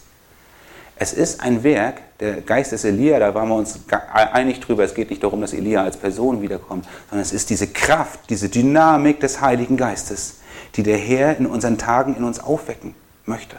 Es 0.99 1.13
ist 1.13 1.43
ein 1.43 1.63
Werk, 1.63 2.01
der 2.21 2.41
Geist 2.41 2.73
des 2.73 2.85
Elia, 2.85 3.19
da 3.19 3.35
waren 3.35 3.51
wir 3.51 3.57
uns 3.57 3.79
einig 4.33 4.61
drüber, 4.61 4.83
es 4.83 4.95
geht 4.95 5.11
nicht 5.11 5.23
darum, 5.23 5.43
dass 5.43 5.53
Elia 5.53 5.83
als 5.83 5.99
Person 5.99 6.41
wiederkommt, 6.41 6.87
sondern 7.11 7.23
es 7.23 7.35
ist 7.35 7.51
diese 7.51 7.67
Kraft, 7.67 8.21
diese 8.31 8.49
Dynamik 8.49 9.21
des 9.21 9.43
Heiligen 9.43 9.77
Geistes 9.77 10.37
die 10.77 10.83
der 10.83 10.99
Herr 10.99 11.37
in 11.37 11.47
unseren 11.47 11.79
Tagen 11.79 12.17
in 12.17 12.25
uns 12.25 12.39
aufwecken 12.39 12.95
möchte. 13.25 13.57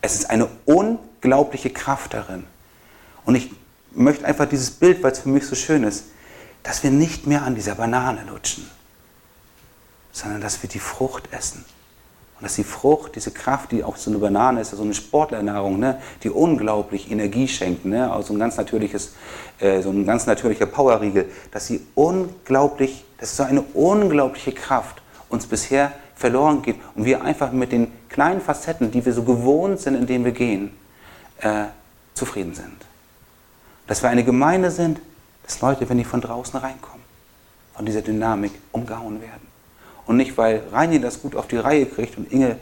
Es 0.00 0.14
ist 0.14 0.30
eine 0.30 0.48
unglaubliche 0.66 1.70
Kraft 1.70 2.14
darin. 2.14 2.44
Und 3.24 3.34
ich 3.34 3.50
möchte 3.92 4.24
einfach 4.24 4.46
dieses 4.46 4.70
Bild, 4.70 5.02
weil 5.02 5.12
es 5.12 5.20
für 5.20 5.28
mich 5.28 5.46
so 5.46 5.56
schön 5.56 5.82
ist, 5.82 6.04
dass 6.62 6.82
wir 6.82 6.90
nicht 6.90 7.26
mehr 7.26 7.42
an 7.42 7.54
dieser 7.54 7.74
Banane 7.74 8.24
lutschen, 8.28 8.68
sondern 10.12 10.40
dass 10.40 10.62
wir 10.62 10.68
die 10.68 10.78
Frucht 10.78 11.28
essen. 11.32 11.64
Und 12.36 12.44
dass 12.44 12.56
die 12.56 12.64
Frucht, 12.64 13.16
diese 13.16 13.30
Kraft, 13.30 13.72
die 13.72 13.82
auch 13.82 13.96
so 13.96 14.10
eine 14.10 14.18
Banane 14.18 14.60
ist, 14.60 14.70
so 14.70 14.82
eine 14.82 14.92
Sportlernahrung, 14.92 15.78
ne, 15.78 16.02
die 16.22 16.28
unglaublich 16.28 17.10
Energie 17.10 17.48
schenkt, 17.48 17.86
ne, 17.86 18.12
also 18.12 18.34
ein 18.34 18.38
ganz 18.38 18.58
natürliches, 18.58 19.14
äh, 19.58 19.80
so 19.80 19.88
ein 19.88 20.04
ganz 20.04 20.26
natürlicher 20.26 20.66
Powerriegel, 20.66 21.30
dass 21.50 21.66
sie 21.66 21.86
unglaublich, 21.94 23.04
das 23.18 23.30
ist 23.30 23.36
so 23.38 23.42
eine 23.44 23.62
unglaubliche 23.62 24.52
Kraft 24.52 25.00
uns 25.30 25.46
bisher 25.46 25.92
verloren 26.16 26.62
geht 26.62 26.76
und 26.94 27.04
wir 27.04 27.22
einfach 27.22 27.52
mit 27.52 27.70
den 27.72 27.92
kleinen 28.08 28.40
Facetten, 28.40 28.90
die 28.90 29.04
wir 29.04 29.12
so 29.12 29.22
gewohnt 29.22 29.78
sind, 29.78 29.94
in 29.94 30.06
denen 30.06 30.24
wir 30.24 30.32
gehen, 30.32 30.70
äh, 31.40 31.66
zufrieden 32.14 32.54
sind. 32.54 32.86
Dass 33.86 34.02
wir 34.02 34.08
eine 34.08 34.24
Gemeinde 34.24 34.70
sind, 34.70 34.98
dass 35.44 35.60
Leute, 35.60 35.88
wenn 35.88 35.98
die 35.98 36.04
von 36.04 36.20
draußen 36.20 36.58
reinkommen, 36.58 37.04
von 37.74 37.84
dieser 37.84 38.00
Dynamik 38.00 38.52
umgehauen 38.72 39.20
werden. 39.20 39.46
Und 40.06 40.16
nicht, 40.16 40.36
weil 40.38 40.62
Reini 40.72 41.00
das 41.00 41.20
gut 41.20 41.36
auf 41.36 41.46
die 41.46 41.58
Reihe 41.58 41.84
kriegt 41.84 42.16
und 42.16 42.32
Inge, 42.32 42.56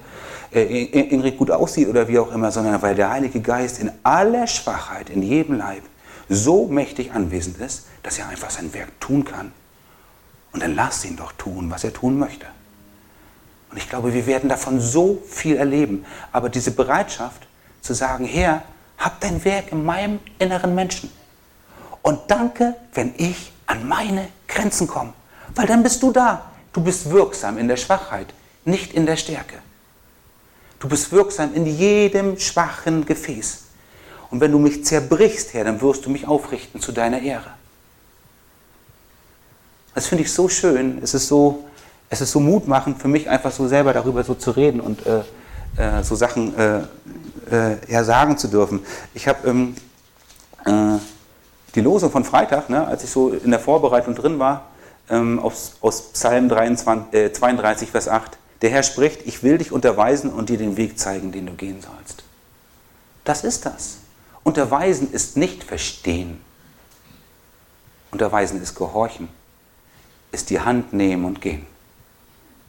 äh, 0.53 0.85
Ingrid 1.15 1.39
gut 1.39 1.51
aussieht 1.51 1.89
oder 1.89 2.09
wie 2.09 2.19
auch 2.19 2.33
immer, 2.33 2.51
sondern 2.51 2.83
weil 2.83 2.97
der 2.97 3.11
Heilige 3.11 3.41
Geist 3.41 3.79
in 3.79 3.93
aller 4.03 4.47
Schwachheit, 4.47 5.11
in 5.11 5.23
jedem 5.23 5.59
Leib, 5.59 5.83
so 6.29 6.67
mächtig 6.67 7.13
anwesend 7.13 7.59
ist, 7.59 7.87
dass 8.03 8.19
er 8.19 8.29
einfach 8.29 8.51
sein 8.51 8.73
Werk 8.75 8.99
tun 8.99 9.25
kann. 9.25 9.53
Und 10.53 10.63
dann 10.63 10.75
lass 10.75 11.05
ihn 11.05 11.17
doch 11.17 11.33
tun, 11.33 11.71
was 11.71 11.85
er 11.85 11.93
tun 11.93 12.19
möchte. 12.19 12.47
Und 13.75 13.79
ich 13.79 13.89
glaube, 13.89 14.15
wir 14.15 14.25
werden 14.27 14.49
davon 14.49 14.79
so 14.79 15.21
viel 15.29 15.57
erleben. 15.57 16.07
Aber 16.31 16.49
diese 16.49 16.71
Bereitschaft 16.71 17.49
zu 17.81 17.93
sagen, 17.93 18.25
Herr, 18.25 18.63
hab 18.99 19.19
dein 19.19 19.45
Werk 19.45 19.73
in 19.73 19.85
meinem 19.85 20.21
inneren 20.39 20.77
Menschen. 20.77 21.11
Und 22.01 22.21
danke, 22.29 22.77
wenn 22.93 23.13
ich 23.17 23.51
an 23.67 23.89
meine 23.89 24.29
Grenzen 24.47 24.87
komme. 24.87 25.13
Weil 25.57 25.67
dann 25.67 25.83
bist 25.83 26.01
du 26.05 26.13
da. 26.13 26.53
Du 26.73 26.83
bist 26.83 27.11
wirksam 27.11 27.59
in 27.59 27.67
der 27.67 27.77
Schwachheit, 27.77 28.33
nicht 28.65 28.93
in 28.93 29.07
der 29.07 29.17
Stärke. 29.17 29.57
Du 30.79 30.89
bist 30.89 31.11
wirksam 31.11 31.53
in 31.53 31.67
jedem 31.67 32.39
schwachen 32.39 33.05
Gefäß. 33.05 33.63
Und 34.31 34.41
wenn 34.41 34.53
du 34.53 34.61
mich 34.61 34.85
zerbrichst, 34.85 35.53
Herr, 35.53 35.65
dann 35.65 35.81
wirst 35.81 36.07
du 36.07 36.11
mich 36.11 36.29
aufrichten 36.29 36.81
zu 36.81 36.93
deiner 36.93 37.21
Ehre. 37.21 37.51
Das 39.97 40.07
finde 40.07 40.23
ich 40.23 40.33
so 40.33 40.49
schön. 40.49 41.01
Es 41.03 41.13
ist 41.13 41.27
so, 41.27 41.65
es 42.11 42.21
ist 42.21 42.31
so 42.31 42.41
mutmachend 42.41 43.01
für 43.01 43.09
mich, 43.09 43.29
einfach 43.29 43.53
so 43.53 43.67
selber 43.67 43.93
darüber 43.93 44.23
so 44.25 44.35
zu 44.35 44.51
reden 44.51 44.81
und 44.81 45.05
äh, 45.07 45.21
äh, 45.77 46.03
so 46.03 46.15
Sachen 46.15 46.57
äh, 46.59 46.79
äh 47.51 47.77
ja, 47.89 48.05
sagen 48.05 48.39
zu 48.39 48.49
dürfen. 48.49 48.81
Ich 49.15 49.27
habe 49.29 49.49
ähm, 49.49 49.75
äh, 50.65 50.99
die 51.75 51.81
Losung 51.81 52.11
von 52.11 52.25
Freitag, 52.25 52.71
ne, 52.71 52.87
als 52.87 53.05
ich 53.05 53.11
so 53.11 53.31
in 53.31 53.51
der 53.51 53.61
Vorbereitung 53.61 54.15
drin 54.15 54.39
war, 54.39 54.67
ähm, 55.11 55.39
aus, 55.41 55.75
aus 55.81 56.13
Psalm 56.13 56.49
23, 56.49 57.33
32, 57.35 57.91
Vers 57.91 58.09
8. 58.09 58.39
Der 58.63 58.71
Herr 58.71 58.83
spricht, 58.83 59.27
ich 59.27 59.43
will 59.43 59.59
dich 59.59 59.73
unterweisen 59.73 60.31
und 60.31 60.49
dir 60.49 60.59
den 60.59 60.77
Weg 60.77 60.99
zeigen, 60.99 61.33
den 61.33 61.47
du 61.47 61.53
gehen 61.53 61.83
sollst. 61.83 62.23
Das 63.25 63.45
ist 63.45 63.67
das. 63.67 63.99
Unterweisen 64.43 65.11
ist 65.13 65.37
nicht 65.37 65.65
verstehen. 65.65 66.41
Unterweisen 68.11 68.63
ist 68.63 68.75
gehorchen, 68.77 69.29
ist 70.31 70.51
die 70.51 70.61
Hand 70.61 70.93
nehmen 70.93 71.25
und 71.25 71.41
gehen. 71.41 71.67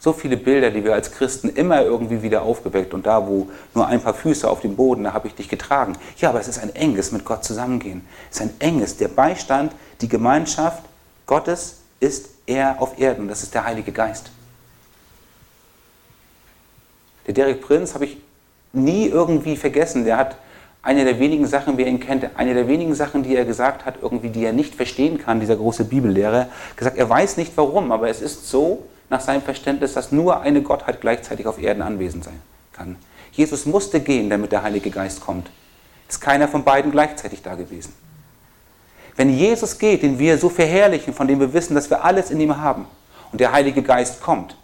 So 0.06 0.14
viele 0.14 0.38
Bilder, 0.38 0.70
die 0.70 0.84
wir 0.84 0.94
als 0.94 1.12
Christen 1.12 1.50
immer 1.50 1.82
irgendwie 1.82 2.22
wieder 2.22 2.44
aufgeweckt 2.44 2.94
und 2.94 3.08
da, 3.08 3.26
wo 3.26 3.50
nur 3.74 3.88
ein 3.88 4.00
paar 4.00 4.14
Füße 4.14 4.48
auf 4.48 4.62
dem 4.62 4.76
Boden, 4.76 5.06
da 5.06 5.14
habe 5.14 5.28
ich 5.28 5.34
dich 5.34 5.50
getragen. 5.50 5.98
Ja, 6.18 6.30
aber 6.30 6.40
es 6.40 6.48
ist 6.48 6.60
ein 6.60 6.76
enges 6.76 7.12
mit 7.12 7.26
Gott 7.26 7.44
zusammengehen. 7.44 8.06
Es 8.30 8.40
ist 8.40 8.44
ein 8.44 8.54
enges, 8.60 8.98
der 8.98 9.08
Beistand, 9.08 9.72
die 10.02 10.08
Gemeinschaft 10.08 10.84
Gottes 11.26 11.78
ist 12.00 12.30
er 12.46 12.80
auf 12.84 13.00
Erden. 13.00 13.28
Das 13.28 13.42
ist 13.42 13.56
der 13.56 13.66
Heilige 13.66 13.92
Geist. 13.92 14.30
Der 17.26 17.34
Derek 17.34 17.62
Prinz 17.62 17.96
habe 17.96 18.06
ich 18.06 18.18
nie 18.74 19.08
irgendwie 19.08 19.58
vergessen. 19.58 20.06
Der 20.06 20.18
hat 20.18 20.36
eine 20.84 21.04
der 21.04 21.18
wenigen 21.18 21.48
Sachen, 21.48 21.80
wer 21.80 21.88
ihn 21.88 22.00
kennt, 22.00 22.30
eine 22.36 22.54
der 22.54 22.68
wenigen 22.68 22.94
Sachen, 22.94 23.24
die 23.24 23.36
er 23.36 23.44
gesagt 23.44 23.88
hat, 23.88 23.96
irgendwie, 24.04 24.30
die 24.30 24.46
er 24.46 24.54
nicht 24.54 24.76
verstehen 24.76 25.18
kann, 25.18 25.40
dieser 25.40 25.56
große 25.56 25.86
Bibellehrer, 25.86 26.50
gesagt, 26.76 26.96
er 26.96 27.10
weiß 27.10 27.38
nicht 27.38 27.54
warum, 27.56 27.92
aber 27.92 28.08
es 28.08 28.22
ist 28.22 28.48
so 28.48 28.84
nach 29.10 29.22
seinem 29.22 29.42
Verständnis, 29.42 29.94
dass 29.94 30.12
nur 30.12 30.42
eine 30.42 30.62
Gottheit 30.62 31.02
gleichzeitig 31.02 31.48
auf 31.48 31.62
Erden 31.62 31.82
anwesend 31.82 32.24
sein 32.24 32.42
kann. 32.74 32.98
Jesus 33.32 33.66
musste 33.66 34.00
gehen, 34.00 34.30
damit 34.30 34.52
der 34.52 34.64
Heilige 34.64 34.90
Geist 34.90 35.22
kommt. 35.22 35.50
Ist 36.08 36.22
keiner 36.22 36.48
von 36.48 36.64
beiden 36.64 36.92
gleichzeitig 36.92 37.42
da 37.42 37.56
gewesen. 37.56 37.94
Wenn 39.16 39.30
Jesus 39.30 39.78
geht, 39.78 40.04
den 40.04 40.20
wir 40.20 40.38
so 40.38 40.50
verherrlichen, 40.50 41.14
von 41.14 41.28
dem 41.28 41.40
wir 41.40 41.54
wissen, 41.54 41.76
dass 41.76 41.90
wir 41.90 42.04
alles 42.04 42.32
in 42.32 42.40
ihm 42.40 42.58
haben, 42.58 42.86
und 43.32 43.40
der 43.42 43.52
Heilige 43.52 43.82
Geist 43.82 44.22
kommt, 44.22 44.56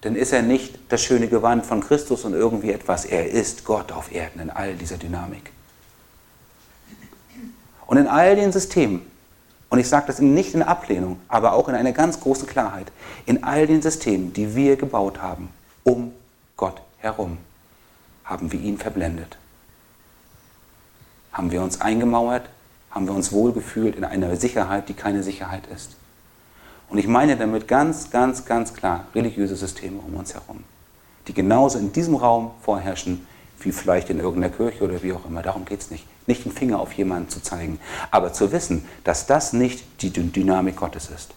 dann 0.00 0.16
ist 0.16 0.32
er 0.32 0.42
nicht 0.42 0.78
das 0.88 1.02
schöne 1.02 1.28
Gewand 1.28 1.66
von 1.66 1.80
Christus 1.80 2.24
und 2.24 2.34
irgendwie 2.34 2.72
etwas. 2.72 3.04
Er 3.04 3.30
ist 3.30 3.64
Gott 3.64 3.92
auf 3.92 4.12
Erden 4.12 4.40
in 4.40 4.50
all 4.50 4.74
dieser 4.74 4.96
Dynamik. 4.96 5.52
Und 7.86 7.98
in 7.98 8.06
all 8.06 8.36
den 8.36 8.52
Systemen, 8.52 9.09
und 9.70 9.78
ich 9.78 9.88
sage 9.88 10.08
das 10.08 10.18
nicht 10.18 10.54
in 10.54 10.62
Ablehnung, 10.62 11.20
aber 11.28 11.52
auch 11.52 11.68
in 11.68 11.76
einer 11.76 11.92
ganz 11.92 12.20
großen 12.20 12.46
Klarheit, 12.46 12.90
in 13.24 13.44
all 13.44 13.66
den 13.66 13.80
Systemen, 13.80 14.32
die 14.32 14.54
wir 14.56 14.76
gebaut 14.76 15.22
haben, 15.22 15.48
um 15.84 16.12
Gott 16.56 16.82
herum, 16.98 17.38
haben 18.24 18.52
wir 18.52 18.60
ihn 18.60 18.78
verblendet. 18.78 19.38
Haben 21.32 21.52
wir 21.52 21.62
uns 21.62 21.80
eingemauert, 21.80 22.48
haben 22.90 23.06
wir 23.06 23.14
uns 23.14 23.30
wohlgefühlt 23.30 23.94
in 23.94 24.04
einer 24.04 24.36
Sicherheit, 24.36 24.88
die 24.88 24.94
keine 24.94 25.22
Sicherheit 25.22 25.68
ist. 25.68 25.96
Und 26.88 26.98
ich 26.98 27.06
meine 27.06 27.36
damit 27.36 27.68
ganz, 27.68 28.10
ganz, 28.10 28.44
ganz 28.44 28.74
klar 28.74 29.06
religiöse 29.14 29.54
Systeme 29.54 30.00
um 30.00 30.14
uns 30.14 30.34
herum, 30.34 30.64
die 31.28 31.32
genauso 31.34 31.78
in 31.78 31.92
diesem 31.92 32.16
Raum 32.16 32.50
vorherrschen 32.62 33.24
wie 33.60 33.70
vielleicht 33.70 34.10
in 34.10 34.18
irgendeiner 34.18 34.52
Kirche 34.52 34.82
oder 34.82 35.00
wie 35.02 35.12
auch 35.12 35.24
immer. 35.26 35.42
Darum 35.42 35.64
geht 35.64 35.80
es 35.80 35.90
nicht. 35.90 36.04
Nicht 36.26 36.44
den 36.44 36.52
Finger 36.52 36.80
auf 36.80 36.92
jemanden 36.92 37.28
zu 37.28 37.42
zeigen, 37.42 37.80
aber 38.10 38.32
zu 38.32 38.52
wissen, 38.52 38.86
dass 39.04 39.26
das 39.26 39.52
nicht 39.52 39.84
die 40.02 40.10
Dynamik 40.10 40.76
Gottes 40.76 41.08
ist. 41.08 41.34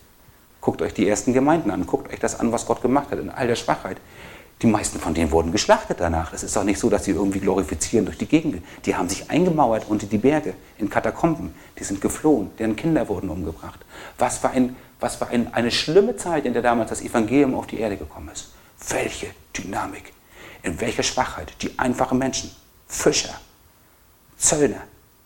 Guckt 0.61 0.81
euch 0.81 0.93
die 0.93 1.07
ersten 1.07 1.34
Gemeinden 1.34 1.71
an, 1.71 1.86
guckt 1.86 2.11
euch 2.13 2.19
das 2.19 2.39
an, 2.39 2.51
was 2.51 2.65
Gott 2.65 2.81
gemacht 2.81 3.11
hat 3.11 3.19
in 3.19 3.29
all 3.29 3.47
der 3.47 3.55
Schwachheit. 3.55 3.97
Die 4.61 4.67
meisten 4.67 4.97
von 4.97 5.13
denen 5.13 5.31
wurden 5.31 5.51
geschlachtet 5.51 5.99
danach. 5.99 6.31
Es 6.31 6.41
ist 6.41 6.55
doch 6.55 6.63
nicht 6.63 6.79
so, 6.79 6.89
dass 6.89 7.03
sie 7.03 7.11
irgendwie 7.11 7.41
glorifizieren 7.41 8.05
durch 8.05 8.17
die 8.17 8.27
Gegend. 8.27 8.63
Die 8.86 8.95
haben 8.95 9.09
sich 9.09 9.29
eingemauert 9.29 9.86
unter 9.89 10.05
die 10.05 10.17
Berge 10.17 10.53
in 10.77 10.89
Katakomben. 10.89 11.53
Die 11.77 11.84
sind 11.84 11.99
geflohen, 11.99 12.49
deren 12.57 12.77
Kinder 12.77 13.09
wurden 13.09 13.29
umgebracht. 13.29 13.81
Was 14.17 14.38
für, 14.38 14.51
ein, 14.51 14.77
was 15.01 15.17
für 15.17 15.27
ein, 15.27 15.53
eine 15.53 15.69
schlimme 15.69 16.15
Zeit, 16.15 16.45
in 16.45 16.53
der 16.53 16.61
damals 16.61 16.91
das 16.91 17.01
Evangelium 17.01 17.55
auf 17.55 17.67
die 17.67 17.79
Erde 17.79 17.97
gekommen 17.97 18.29
ist. 18.31 18.53
Welche 18.88 19.27
Dynamik, 19.57 20.13
in 20.61 20.79
welcher 20.79 21.03
Schwachheit 21.03 21.61
die 21.61 21.77
einfachen 21.77 22.17
Menschen, 22.17 22.51
Fischer, 22.88 23.36
Zöllner, 24.38 24.81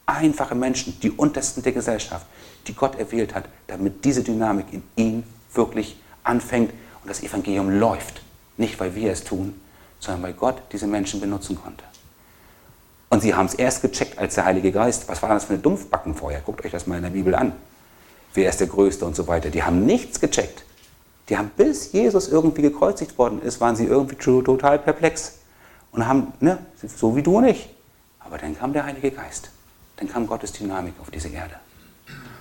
einfache 0.05 0.55
Menschen, 0.55 0.99
die 1.01 1.11
untersten 1.11 1.63
der 1.63 1.71
Gesellschaft, 1.71 2.25
die 2.67 2.73
Gott 2.73 2.97
erwählt 2.97 3.35
hat, 3.35 3.45
damit 3.67 4.03
diese 4.05 4.23
Dynamik 4.23 4.67
in 4.71 4.83
ihm 4.95 5.23
wirklich 5.53 5.97
anfängt 6.23 6.71
und 7.01 7.09
das 7.09 7.23
Evangelium 7.23 7.69
läuft. 7.69 8.21
Nicht, 8.57 8.79
weil 8.79 8.95
wir 8.95 9.11
es 9.11 9.23
tun, 9.23 9.59
sondern 9.99 10.23
weil 10.23 10.33
Gott 10.33 10.61
diese 10.71 10.87
Menschen 10.87 11.19
benutzen 11.19 11.57
konnte. 11.61 11.83
Und 13.09 13.21
sie 13.21 13.33
haben 13.33 13.45
es 13.45 13.53
erst 13.53 13.81
gecheckt 13.81 14.17
als 14.17 14.35
der 14.35 14.45
Heilige 14.45 14.71
Geist. 14.71 15.07
Was 15.07 15.21
war 15.21 15.29
das 15.29 15.45
für 15.45 15.53
eine 15.53 15.61
Dumpfbacken 15.61 16.15
vorher? 16.15 16.41
Guckt 16.41 16.65
euch 16.65 16.71
das 16.71 16.87
mal 16.87 16.97
in 16.97 17.03
der 17.03 17.09
Bibel 17.11 17.35
an. 17.35 17.53
Wer 18.33 18.49
ist 18.49 18.59
der 18.59 18.67
Größte 18.67 19.05
und 19.05 19.15
so 19.15 19.27
weiter. 19.27 19.49
Die 19.49 19.63
haben 19.63 19.85
nichts 19.85 20.19
gecheckt. 20.19 20.65
Die 21.29 21.37
haben, 21.37 21.51
bis 21.55 21.91
Jesus 21.93 22.27
irgendwie 22.27 22.61
gekreuzigt 22.61 23.17
worden 23.17 23.41
ist, 23.41 23.61
waren 23.61 23.75
sie 23.75 23.85
irgendwie 23.85 24.15
total 24.15 24.79
perplex. 24.79 25.39
Und 25.91 26.05
haben, 26.05 26.33
ne, 26.39 26.59
so 26.95 27.15
wie 27.15 27.23
du 27.23 27.37
und 27.37 27.45
ich. 27.45 27.69
Aber 28.27 28.37
dann 28.37 28.57
kam 28.57 28.73
der 28.73 28.85
Heilige 28.85 29.11
Geist. 29.11 29.49
Dann 29.95 30.09
kam 30.09 30.27
Gottes 30.27 30.51
Dynamik 30.51 30.93
auf 31.01 31.09
diese 31.09 31.29
Erde. 31.29 31.55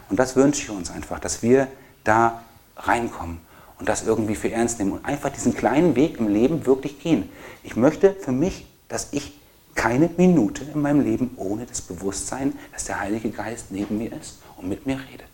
Und 0.09 0.19
das 0.19 0.37
wünsche 0.37 0.63
ich 0.63 0.71
uns 0.71 0.91
einfach, 0.91 1.21
dass 1.21 1.43
wir 1.43 1.69
da 2.05 2.43
reinkommen 2.77 3.41
und 3.79 3.89
das 3.89 4.05
irgendwie 4.05 4.35
für 4.35 4.51
ernst 4.51 4.79
nehmen 4.79 4.93
und 4.93 5.05
einfach 5.05 5.31
diesen 5.31 5.55
kleinen 5.55 5.97
Weg 5.97 6.19
im 6.19 6.29
Leben 6.29 6.67
wirklich 6.67 7.01
gehen. 7.01 7.31
Ich 7.63 7.77
möchte 7.77 8.15
für 8.15 8.33
mich, 8.33 8.67
dass 8.89 9.13
ich 9.13 9.39
keine 9.75 10.11
Minute 10.17 10.65
in 10.65 10.81
meinem 10.81 11.01
Leben 11.01 11.33
ohne 11.37 11.67
das 11.67 11.81
Bewusstsein, 11.83 12.55
dass 12.73 12.85
der 12.85 13.01
Heilige 13.01 13.31
Geist 13.31 13.67
neben 13.71 13.99
mir 13.99 14.13
ist 14.13 14.39
und 14.57 14.69
mit 14.69 14.87
mir 14.87 14.99
redet. 14.99 15.27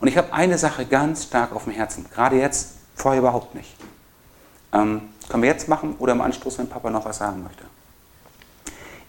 Und 0.00 0.08
ich 0.08 0.16
habe 0.16 0.32
eine 0.32 0.58
Sache 0.58 0.84
ganz 0.86 1.24
stark 1.24 1.52
auf 1.52 1.64
dem 1.64 1.72
Herzen, 1.72 2.06
gerade 2.12 2.36
jetzt, 2.36 2.74
vorher 2.94 3.20
überhaupt 3.20 3.54
nicht. 3.54 3.74
Ähm, 4.72 5.02
können 5.28 5.42
wir 5.42 5.50
jetzt 5.50 5.68
machen 5.68 5.96
oder 5.98 6.12
im 6.12 6.20
Anstoß, 6.20 6.58
wenn 6.58 6.68
Papa 6.68 6.90
noch 6.90 7.04
was 7.04 7.18
sagen 7.18 7.42
möchte? 7.42 7.64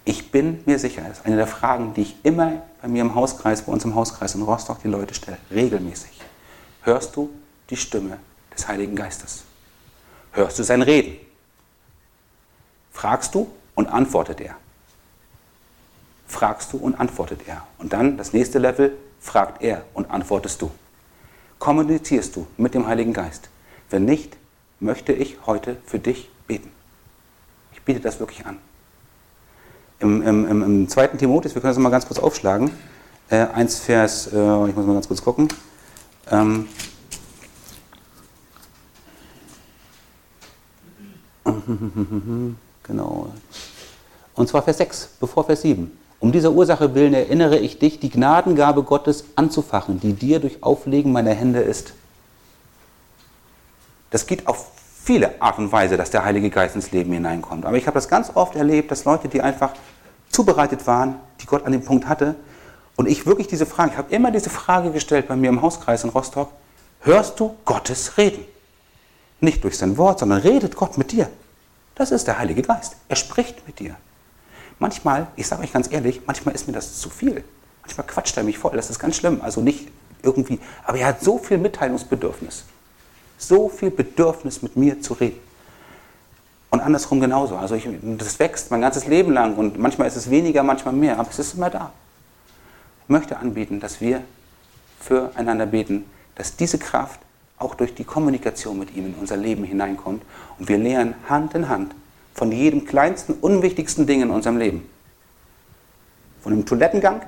Ich 0.07 0.31
bin 0.31 0.63
mir 0.65 0.79
sicher, 0.79 1.01
das 1.01 1.17
ist 1.17 1.25
eine 1.25 1.35
der 1.35 1.47
Fragen, 1.47 1.93
die 1.93 2.03
ich 2.03 2.15
immer 2.23 2.61
bei 2.81 2.87
mir 2.87 3.01
im 3.01 3.13
Hauskreis, 3.13 3.63
bei 3.63 3.73
uns 3.73 3.83
im 3.83 3.93
Hauskreis 3.93 4.35
in 4.35 4.41
Rostock 4.41 4.81
die 4.81 4.87
Leute 4.87 5.13
stelle, 5.13 5.37
regelmäßig. 5.51 6.21
Hörst 6.83 7.13
du 7.17 7.29
die 7.69 7.75
Stimme 7.75 8.17
des 8.55 8.69
Heiligen 8.69 8.95
Geistes? 8.95 9.43
Hörst 10.31 10.57
du 10.59 10.63
sein 10.63 10.81
Reden? 10.81 11.17
Fragst 12.93 13.35
du 13.35 13.51
und 13.75 13.87
antwortet 13.87 14.39
er. 14.39 14.55
Fragst 16.25 16.71
du 16.71 16.77
und 16.77 16.95
antwortet 16.95 17.41
er. 17.45 17.67
Und 17.77 17.91
dann 17.91 18.15
das 18.15 18.31
nächste 18.31 18.59
Level, 18.59 18.97
fragt 19.19 19.61
er 19.61 19.83
und 19.93 20.09
antwortest 20.09 20.61
du. 20.61 20.71
Kommunizierst 21.59 22.33
du 22.33 22.47
mit 22.55 22.75
dem 22.75 22.87
Heiligen 22.87 23.11
Geist? 23.11 23.49
Wenn 23.89 24.05
nicht, 24.05 24.37
möchte 24.79 25.11
ich 25.11 25.35
heute 25.45 25.75
für 25.85 25.99
dich 25.99 26.29
beten. 26.47 26.71
Ich 27.73 27.81
biete 27.81 27.99
das 27.99 28.21
wirklich 28.21 28.45
an. 28.45 28.57
Im, 29.99 30.21
im, 30.21 30.63
im, 30.63 30.87
zweiten 30.87 31.17
Timotheus, 31.17 31.55
wir 31.55 31.61
können 31.61 31.73
das 31.73 31.81
mal 31.81 31.89
ganz 31.89 32.05
kurz 32.05 32.19
aufschlagen, 32.19 32.71
äh, 33.29 33.47
1 33.47 33.79
Vers, 33.79 34.27
äh, 34.27 34.67
ich 34.69 34.75
muss 34.75 34.85
mal 34.85 34.93
ganz 34.93 35.07
kurz 35.07 35.23
gucken, 35.23 35.47
ähm, 36.31 36.67
Genau. 42.83 43.33
Und 44.35 44.47
zwar 44.47 44.61
Vers 44.61 44.77
6, 44.77 45.09
bevor 45.19 45.43
Vers 45.43 45.61
7. 45.61 45.91
Um 46.19 46.31
dieser 46.31 46.51
Ursache 46.51 46.95
willen 46.95 47.13
erinnere 47.13 47.57
ich 47.57 47.79
dich, 47.79 47.99
die 47.99 48.09
Gnadengabe 48.09 48.83
Gottes 48.83 49.25
anzufachen, 49.35 49.99
die 49.99 50.13
dir 50.13 50.39
durch 50.39 50.63
Auflegen 50.63 51.11
meiner 51.11 51.33
Hände 51.33 51.59
ist. 51.59 51.93
Das 54.09 54.25
geht 54.25 54.47
auf 54.47 54.71
viele 55.07 55.41
Art 55.41 55.57
und 55.57 55.71
Weise, 55.71 55.95
dass 55.95 56.11
der 56.11 56.25
Heilige 56.25 56.49
Geist 56.49 56.75
ins 56.75 56.91
Leben 56.91 57.13
hineinkommt. 57.13 57.65
Aber 57.65 57.77
ich 57.77 57.87
habe 57.87 57.95
das 57.95 58.09
ganz 58.09 58.29
oft 58.33 58.57
erlebt, 58.57 58.91
dass 58.91 59.05
Leute, 59.05 59.29
die 59.29 59.39
einfach 59.39 59.71
zubereitet 60.29 60.85
waren, 60.85 61.15
die 61.39 61.45
Gott 61.45 61.65
an 61.65 61.71
dem 61.71 61.81
Punkt 61.83 62.09
hatte, 62.09 62.35
und 62.97 63.07
ich 63.07 63.25
wirklich 63.25 63.47
diese 63.47 63.65
Frage, 63.65 63.91
ich 63.91 63.97
habe 63.97 64.13
immer 64.13 64.31
diese 64.31 64.49
Frage 64.49 64.91
gestellt 64.91 65.29
bei 65.29 65.37
mir 65.37 65.49
im 65.49 65.61
Hauskreis 65.61 66.03
in 66.03 66.09
Rostock, 66.09 66.51
hörst 67.01 67.39
du 67.39 67.55
Gottes 67.63 68.17
reden? 68.17 68.43
Nicht 69.39 69.63
durch 69.63 69.77
sein 69.77 69.97
Wort, 69.97 70.19
sondern 70.19 70.41
redet 70.41 70.75
Gott 70.75 70.97
mit 70.97 71.13
dir. 71.13 71.29
Das 71.95 72.11
ist 72.11 72.27
der 72.27 72.37
Heilige 72.37 72.63
Geist. 72.63 72.97
Er 73.07 73.15
spricht 73.15 73.65
mit 73.65 73.79
dir. 73.79 73.95
Manchmal, 74.77 75.27
ich 75.37 75.47
sage 75.47 75.61
euch 75.61 75.71
ganz 75.71 75.89
ehrlich, 75.89 76.21
manchmal 76.25 76.53
ist 76.53 76.67
mir 76.67 76.73
das 76.73 76.99
zu 76.99 77.09
viel. 77.09 77.45
Manchmal 77.81 78.07
quatscht 78.07 78.35
er 78.35 78.43
mich 78.43 78.57
voll. 78.57 78.75
Das 78.75 78.89
ist 78.89 78.99
ganz 78.99 79.15
schlimm. 79.15 79.39
Also 79.41 79.61
nicht 79.61 79.87
irgendwie, 80.21 80.59
aber 80.83 80.97
er 80.97 81.07
hat 81.07 81.21
so 81.21 81.37
viel 81.37 81.59
Mitteilungsbedürfnis. 81.59 82.65
So 83.37 83.69
viel 83.69 83.91
Bedürfnis, 83.91 84.61
mit 84.61 84.75
mir 84.75 85.01
zu 85.01 85.13
reden. 85.13 85.39
Und 86.69 86.81
andersrum 86.81 87.19
genauso. 87.19 87.55
Also 87.55 87.75
ich, 87.75 87.87
das 88.01 88.39
wächst 88.39 88.71
mein 88.71 88.81
ganzes 88.81 89.07
Leben 89.07 89.31
lang 89.31 89.55
und 89.55 89.79
manchmal 89.79 90.07
ist 90.07 90.15
es 90.15 90.29
weniger, 90.29 90.63
manchmal 90.63 90.93
mehr, 90.93 91.19
aber 91.19 91.29
es 91.29 91.39
ist 91.39 91.53
immer 91.53 91.69
da. 91.69 91.91
Ich 93.03 93.09
möchte 93.09 93.37
anbieten, 93.37 93.79
dass 93.79 94.01
wir 94.01 94.21
füreinander 94.99 95.65
beten, 95.65 96.05
dass 96.35 96.55
diese 96.55 96.77
Kraft 96.77 97.19
auch 97.57 97.75
durch 97.75 97.95
die 97.95 98.03
Kommunikation 98.03 98.77
mit 98.77 98.95
ihm 98.95 99.07
in 99.07 99.13
unser 99.15 99.37
Leben 99.37 99.63
hineinkommt. 99.63 100.23
Und 100.59 100.69
wir 100.69 100.77
lernen 100.77 101.15
Hand 101.29 101.53
in 101.55 101.69
Hand 101.69 101.95
von 102.33 102.51
jedem 102.51 102.85
kleinsten, 102.85 103.33
unwichtigsten 103.33 104.05
Ding 104.05 104.21
in 104.21 104.29
unserem 104.29 104.57
Leben. 104.57 104.87
Von 106.41 106.51
dem 106.51 106.65
Toilettengang 106.65 107.21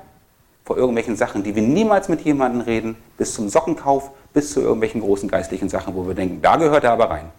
vor 0.64 0.76
irgendwelchen 0.76 1.16
Sachen, 1.16 1.42
die 1.42 1.56
wir 1.56 1.62
niemals 1.62 2.08
mit 2.08 2.20
jemandem 2.20 2.60
reden, 2.60 2.96
bis 3.18 3.34
zum 3.34 3.48
Sockenkauf, 3.48 4.10
bis 4.32 4.52
zu 4.52 4.60
irgendwelchen 4.60 5.00
großen 5.00 5.28
geistlichen 5.28 5.68
Sachen, 5.68 5.94
wo 5.94 6.06
wir 6.06 6.14
denken, 6.14 6.40
da 6.42 6.56
gehört 6.56 6.84
er 6.84 6.92
aber 6.92 7.10
rein. 7.10 7.30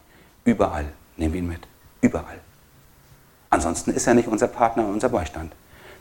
Überall 0.43 0.85
nehmen 1.17 1.33
wir 1.33 1.39
ihn 1.41 1.47
mit. 1.47 1.61
Überall. 2.01 2.39
Ansonsten 3.49 3.91
ist 3.91 4.07
er 4.07 4.13
nicht 4.13 4.27
unser 4.27 4.47
Partner 4.47 4.85
und 4.85 4.93
unser 4.93 5.09
Beistand. 5.09 5.53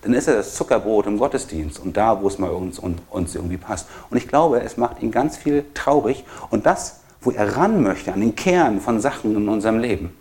Dann 0.02 0.14
ist 0.14 0.28
er 0.28 0.36
das 0.36 0.54
Zuckerbrot 0.54 1.06
im 1.06 1.18
Gottesdienst 1.18 1.78
und 1.78 1.96
da, 1.96 2.22
wo 2.22 2.28
es 2.28 2.38
mal 2.38 2.50
uns, 2.50 2.78
uns 2.78 3.34
irgendwie 3.34 3.58
passt. 3.58 3.86
Und 4.08 4.16
ich 4.16 4.28
glaube, 4.28 4.62
es 4.62 4.76
macht 4.76 5.02
ihn 5.02 5.10
ganz 5.10 5.36
viel 5.36 5.64
traurig. 5.74 6.24
Und 6.48 6.64
das, 6.64 7.00
wo 7.20 7.30
er 7.30 7.56
ran 7.56 7.82
möchte, 7.82 8.12
an 8.12 8.20
den 8.20 8.34
Kern 8.34 8.80
von 8.80 9.00
Sachen 9.00 9.36
in 9.36 9.48
unserem 9.48 9.78
Leben, 9.78 10.16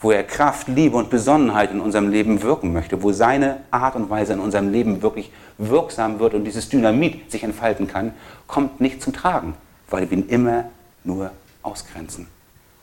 wo 0.00 0.10
er 0.10 0.24
Kraft, 0.24 0.68
Liebe 0.68 0.96
und 0.96 1.10
Besonnenheit 1.10 1.70
in 1.70 1.80
unserem 1.80 2.08
Leben 2.08 2.42
wirken 2.42 2.72
möchte, 2.72 3.02
wo 3.02 3.12
seine 3.12 3.58
Art 3.70 3.94
und 3.94 4.08
Weise 4.08 4.32
in 4.32 4.40
unserem 4.40 4.70
Leben 4.70 5.02
wirklich 5.02 5.32
wirksam 5.58 6.18
wird 6.18 6.34
und 6.34 6.44
dieses 6.44 6.68
Dynamit 6.70 7.30
sich 7.30 7.42
entfalten 7.42 7.86
kann, 7.86 8.14
kommt 8.46 8.80
nicht 8.80 9.02
zum 9.02 9.12
Tragen, 9.12 9.54
weil 9.90 10.10
wir 10.10 10.18
ihn 10.18 10.28
immer 10.28 10.66
nur 11.04 11.30
ausgrenzen 11.62 12.26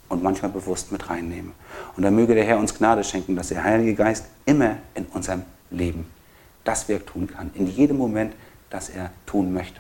und 0.10 0.24
manchmal 0.24 0.52
bewusst 0.52 0.92
mit 0.92 1.10
reinnehmen. 1.10 1.54
Und 1.96 2.04
da 2.04 2.12
möge 2.12 2.36
der 2.36 2.44
Herr 2.44 2.58
uns 2.58 2.78
Gnade 2.78 3.04
schenken, 3.04 3.36
dass 3.36 3.48
der 3.48 3.64
Heilige 3.64 3.96
Geist 3.96 4.26
immer 4.46 4.78
in 4.94 5.06
unserem 5.06 5.44
Leben 5.70 6.06
das 6.64 6.88
Werk 6.90 7.08
tun 7.08 7.28
kann, 7.28 7.52
in 7.54 7.68
jedem 7.68 7.98
Moment, 7.98 8.34
das 8.70 8.90
er 8.90 9.12
tun 9.26 9.54
möchte. 9.54 9.80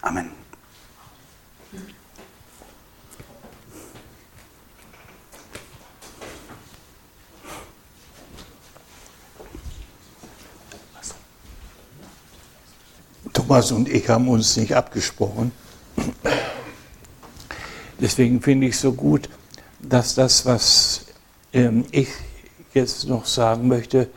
Amen. 0.00 0.47
Thomas 13.38 13.70
und 13.70 13.88
ich 13.88 14.08
haben 14.08 14.28
uns 14.28 14.56
nicht 14.56 14.74
abgesprochen. 14.74 15.52
Deswegen 18.00 18.42
finde 18.42 18.66
ich 18.66 18.76
so 18.76 18.92
gut, 18.92 19.28
dass 19.78 20.16
das, 20.16 20.44
was 20.44 21.02
ähm, 21.52 21.84
ich 21.92 22.08
jetzt 22.74 23.06
noch 23.06 23.26
sagen 23.26 23.68
möchte, 23.68 24.10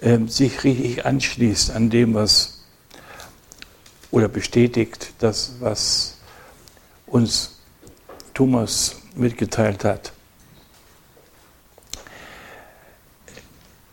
ähm, 0.00 0.28
sich 0.28 0.64
richtig 0.64 1.04
anschließt 1.04 1.72
an 1.72 1.90
dem, 1.90 2.14
was 2.14 2.60
oder 4.10 4.28
bestätigt 4.28 5.12
das, 5.18 5.56
was 5.60 6.16
uns 7.06 7.58
Thomas 8.32 8.96
mitgeteilt 9.14 9.84
hat. 9.84 10.14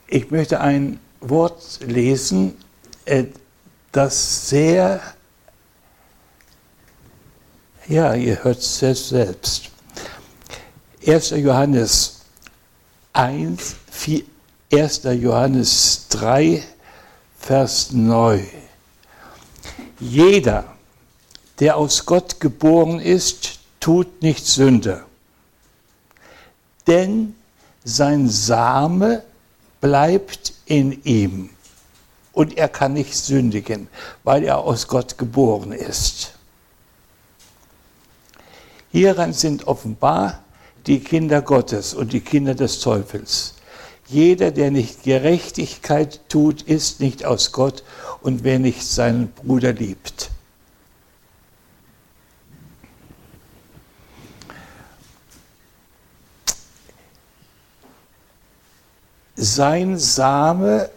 Ich 0.08 0.32
möchte 0.32 0.62
ein 0.62 1.02
Wort 1.20 1.82
lesen, 1.86 2.56
äh, 3.04 3.26
das 3.96 4.50
sehr 4.50 5.00
ja, 7.88 8.16
ihr 8.16 8.44
hört 8.44 8.58
es 8.58 9.10
selbst. 9.10 9.70
1. 11.06 11.30
Johannes 11.32 12.22
1, 13.14 13.76
4, 13.92 14.24
1. 14.74 15.02
Johannes 15.04 16.08
3, 16.10 16.64
Vers 17.38 17.92
9. 17.92 18.48
Jeder, 20.00 20.66
der 21.60 21.78
aus 21.78 22.08
Gott 22.08 22.40
geboren 22.40 23.00
ist, 23.00 23.60
tut 23.80 24.24
nicht 24.24 24.48
Sünde. 24.48 25.04
Denn 26.88 27.36
sein 27.84 28.28
Same 28.28 29.22
bleibt 29.80 30.54
in 30.66 31.04
ihm 31.04 31.55
und 32.36 32.58
er 32.58 32.68
kann 32.68 32.94
nicht 32.94 33.16
sündigen, 33.16 33.88
weil 34.24 34.44
er 34.44 34.60
aus 34.60 34.88
Gott 34.88 35.18
geboren 35.18 35.72
ist. 35.72 36.34
Hieran 38.92 39.34
sind 39.34 39.68
offenbar 39.68 40.44
die 40.86 41.00
Kinder 41.00 41.42
Gottes 41.42 41.94
und 41.94 42.14
die 42.14 42.20
Kinder 42.20 42.54
des 42.54 42.82
Teufels. 42.82 43.56
Jeder, 44.08 44.52
der 44.52 44.70
nicht 44.70 45.04
Gerechtigkeit 45.04 46.20
tut, 46.30 46.62
ist 46.62 47.00
nicht 47.00 47.26
aus 47.26 47.52
Gott 47.54 47.84
und 48.22 48.44
wer 48.44 48.60
nicht 48.60 48.84
seinen 48.86 49.32
Bruder 49.32 49.74
liebt. 49.74 50.30
Sein 59.38 59.98
Same 59.98 60.90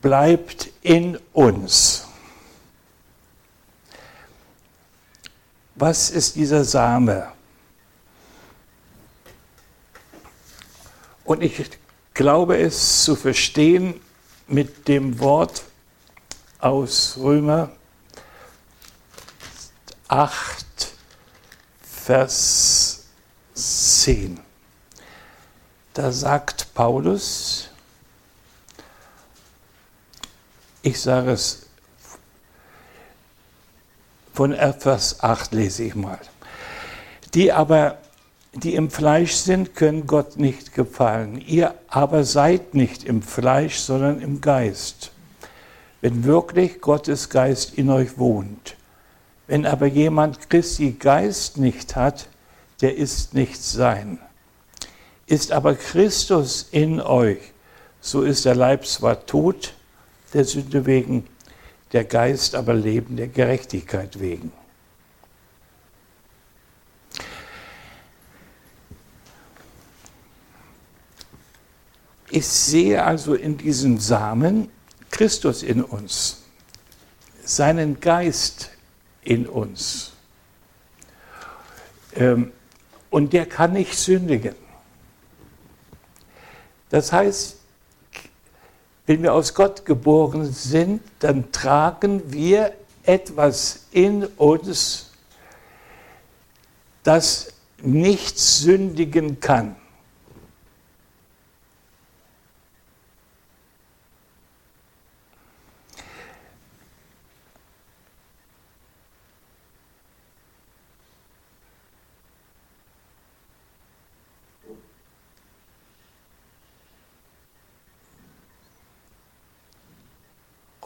bleibt 0.00 0.70
in 0.82 1.18
uns. 1.32 2.06
Was 5.74 6.10
ist 6.10 6.36
dieser 6.36 6.64
Same? 6.64 7.32
Und 11.24 11.42
ich 11.42 11.70
glaube 12.12 12.58
es 12.58 13.04
zu 13.04 13.16
verstehen 13.16 14.00
mit 14.46 14.88
dem 14.88 15.20
Wort 15.20 15.62
aus 16.58 17.16
Römer 17.18 17.70
8, 20.08 20.66
Vers 21.82 23.04
10. 23.54 24.40
Da 25.94 26.10
sagt 26.12 26.74
Paulus, 26.74 27.69
ich 30.82 31.00
sage 31.00 31.32
es 31.32 31.66
von 34.32 34.54
Vers 34.54 35.20
8 35.20 35.52
lese 35.52 35.84
ich 35.84 35.94
mal. 35.94 36.18
Die 37.34 37.52
aber, 37.52 37.98
die 38.54 38.74
im 38.74 38.90
Fleisch 38.90 39.34
sind, 39.34 39.74
können 39.74 40.06
Gott 40.06 40.36
nicht 40.36 40.74
gefallen. 40.74 41.42
Ihr 41.46 41.74
aber 41.88 42.24
seid 42.24 42.74
nicht 42.74 43.04
im 43.04 43.22
Fleisch, 43.22 43.78
sondern 43.78 44.20
im 44.20 44.40
Geist. 44.40 45.10
Wenn 46.00 46.24
wirklich 46.24 46.80
Gottes 46.80 47.28
Geist 47.28 47.74
in 47.74 47.90
euch 47.90 48.18
wohnt. 48.18 48.76
Wenn 49.46 49.66
aber 49.66 49.86
jemand 49.86 50.48
Christi 50.48 50.92
Geist 50.92 51.58
nicht 51.58 51.96
hat, 51.96 52.28
der 52.80 52.96
ist 52.96 53.34
nicht 53.34 53.62
sein. 53.62 54.18
Ist 55.26 55.52
aber 55.52 55.74
Christus 55.74 56.66
in 56.70 57.00
euch, 57.00 57.38
so 58.00 58.22
ist 58.22 58.44
der 58.44 58.54
Leib 58.54 58.86
zwar 58.86 59.26
tot, 59.26 59.74
der 60.32 60.44
Sünde 60.44 60.86
wegen, 60.86 61.26
der 61.92 62.04
Geist 62.04 62.54
aber 62.54 62.74
Leben 62.74 63.16
der 63.16 63.28
Gerechtigkeit 63.28 64.20
wegen. 64.20 64.52
Ich 72.32 72.46
sehe 72.46 73.02
also 73.02 73.34
in 73.34 73.58
diesem 73.58 73.98
Samen 73.98 74.68
Christus 75.10 75.64
in 75.64 75.82
uns, 75.82 76.42
seinen 77.42 77.98
Geist 77.98 78.70
in 79.22 79.48
uns. 79.48 80.12
Ähm, 82.14 82.52
und 83.10 83.32
der 83.32 83.46
kann 83.46 83.72
nicht 83.72 83.98
sündigen. 83.98 84.54
Das 86.90 87.12
heißt, 87.12 87.59
wenn 89.10 89.24
wir 89.24 89.34
aus 89.34 89.54
Gott 89.54 89.84
geboren 89.84 90.52
sind, 90.52 91.02
dann 91.18 91.50
tragen 91.50 92.32
wir 92.32 92.74
etwas 93.02 93.86
in 93.90 94.24
uns, 94.24 95.10
das 97.02 97.52
nicht 97.82 98.38
sündigen 98.38 99.40
kann. 99.40 99.74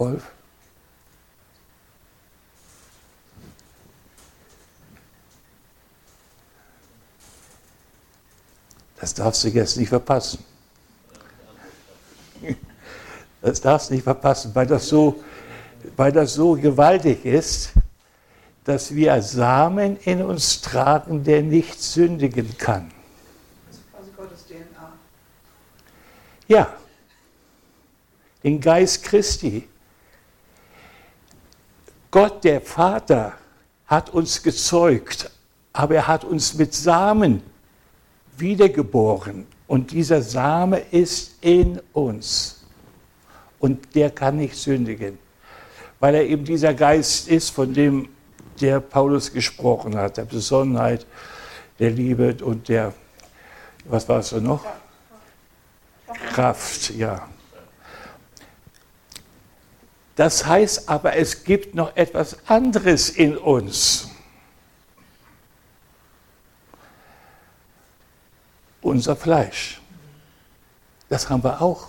Rolf? 0.05 0.23
Das 9.01 9.15
darfst 9.15 9.45
du 9.45 9.49
jetzt 9.49 9.77
nicht 9.77 9.89
verpassen. 9.89 10.45
Das 13.41 13.61
darfst 13.61 13.91
du 13.91 13.95
nicht 13.95 14.05
verpassen, 14.05 14.55
weil 14.55 14.67
das 14.67 14.89
so, 14.89 15.23
weil 15.97 16.13
das 16.13 16.35
so 16.35 16.53
gewaltig 16.53 17.25
ist, 17.25 17.73
dass 18.65 18.95
wir 18.95 19.21
Samen 19.21 19.99
in 19.99 20.23
uns 20.23 20.63
tragen, 20.63 21.23
der 21.25 21.43
nicht 21.43 21.81
sündigen 21.83 22.57
kann. 22.57 22.91
Das 23.67 23.77
ist 23.77 23.91
quasi 23.93 24.11
Gottes 24.17 24.47
DNA. 24.47 24.93
Ja. 26.49 26.73
den 28.43 28.61
Geist 28.61 29.03
Christi. 29.03 29.69
Gott, 32.15 32.45
der 32.45 32.61
Vater, 32.61 33.33
hat 33.89 34.11
uns 34.11 34.41
gezeugt, 34.41 35.29
aber 35.73 35.97
er 35.97 36.07
hat 36.07 36.23
uns 36.23 36.55
mit 36.55 36.73
Samen 36.73 37.43
wiedergeboren. 38.37 39.49
Und 39.67 39.91
dieser 39.91 40.23
Same 40.23 40.79
ist 40.93 41.39
in 41.41 41.81
uns. 41.93 42.65
Und 43.59 43.97
der 43.97 44.11
kann 44.11 44.37
nicht 44.37 44.55
sündigen, 44.55 45.19
weil 45.99 46.15
er 46.15 46.25
eben 46.25 46.45
dieser 46.45 46.73
Geist 46.73 47.27
ist, 47.27 47.51
von 47.51 47.75
dem 47.75 48.09
der 48.61 48.79
Paulus 48.79 49.33
gesprochen 49.33 49.97
hat, 49.97 50.17
der 50.17 50.27
Besonnenheit, 50.27 51.05
der 51.81 51.91
Liebe 51.91 52.37
und 52.45 52.69
der, 52.69 52.95
was 53.87 54.09
war 54.09 54.21
es 54.21 54.31
noch? 54.31 54.65
Kraft, 56.33 56.91
ja. 56.91 57.29
Das 60.17 60.47
heißt 60.47 60.89
aber, 60.89 61.17
es 61.17 61.45
gibt 61.45 61.75
noch 61.75 61.97
etwas 61.97 62.39
anderes 62.49 63.11
in 63.11 63.37
uns. 63.37 64.11
Unser 68.81 69.17
Fleisch. 69.17 69.81
Das 71.09 71.29
haben 71.29 71.43
wir 71.43 71.61
auch. 71.61 71.89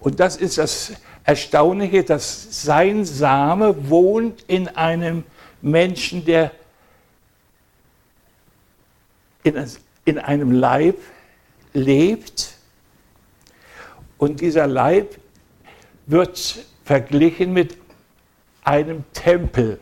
Und 0.00 0.20
das 0.20 0.36
ist 0.36 0.58
das 0.58 0.92
Erstaunliche, 1.24 2.04
dass 2.04 2.64
sein 2.64 3.04
Same 3.04 3.88
wohnt 3.88 4.42
in 4.46 4.68
einem 4.68 5.24
Menschen, 5.60 6.24
der 6.24 6.52
in, 10.04 10.18
einem 10.18 10.52
Leib 10.52 10.96
lebt. 11.72 12.54
Und 14.18 14.40
dieser 14.40 14.66
Leib 14.66 15.16
wird 16.06 16.64
verglichen 16.88 17.52
mit 17.52 17.76
einem 18.64 19.04
Tempel. 19.12 19.78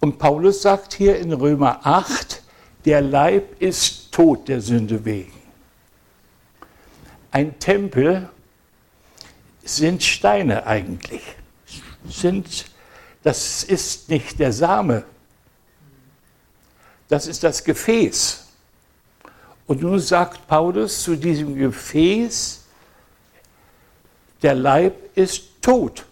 Und 0.00 0.18
Paulus 0.18 0.60
sagt 0.60 0.92
hier 0.92 1.18
in 1.18 1.32
Römer 1.32 1.80
8, 1.86 2.42
der 2.84 3.00
Leib 3.00 3.58
ist 3.58 4.12
tot 4.12 4.46
der 4.46 4.60
Sünde 4.60 5.06
wegen. 5.06 5.32
Ein 7.30 7.58
Tempel 7.58 8.28
sind 9.64 10.02
Steine 10.02 10.66
eigentlich. 10.66 11.22
Sind, 12.06 12.66
das 13.22 13.64
ist 13.64 14.10
nicht 14.10 14.38
der 14.38 14.52
Same, 14.52 15.04
das 17.08 17.26
ist 17.26 17.42
das 17.42 17.64
Gefäß. 17.64 18.44
Und 19.66 19.82
nun 19.82 19.98
sagt 19.98 20.46
Paulus 20.46 21.02
zu 21.02 21.16
diesem 21.16 21.54
Gefäß, 21.54 22.60
der 24.42 24.54
Leib 24.54 24.94
ist 25.16 25.42
tot. 25.60 26.04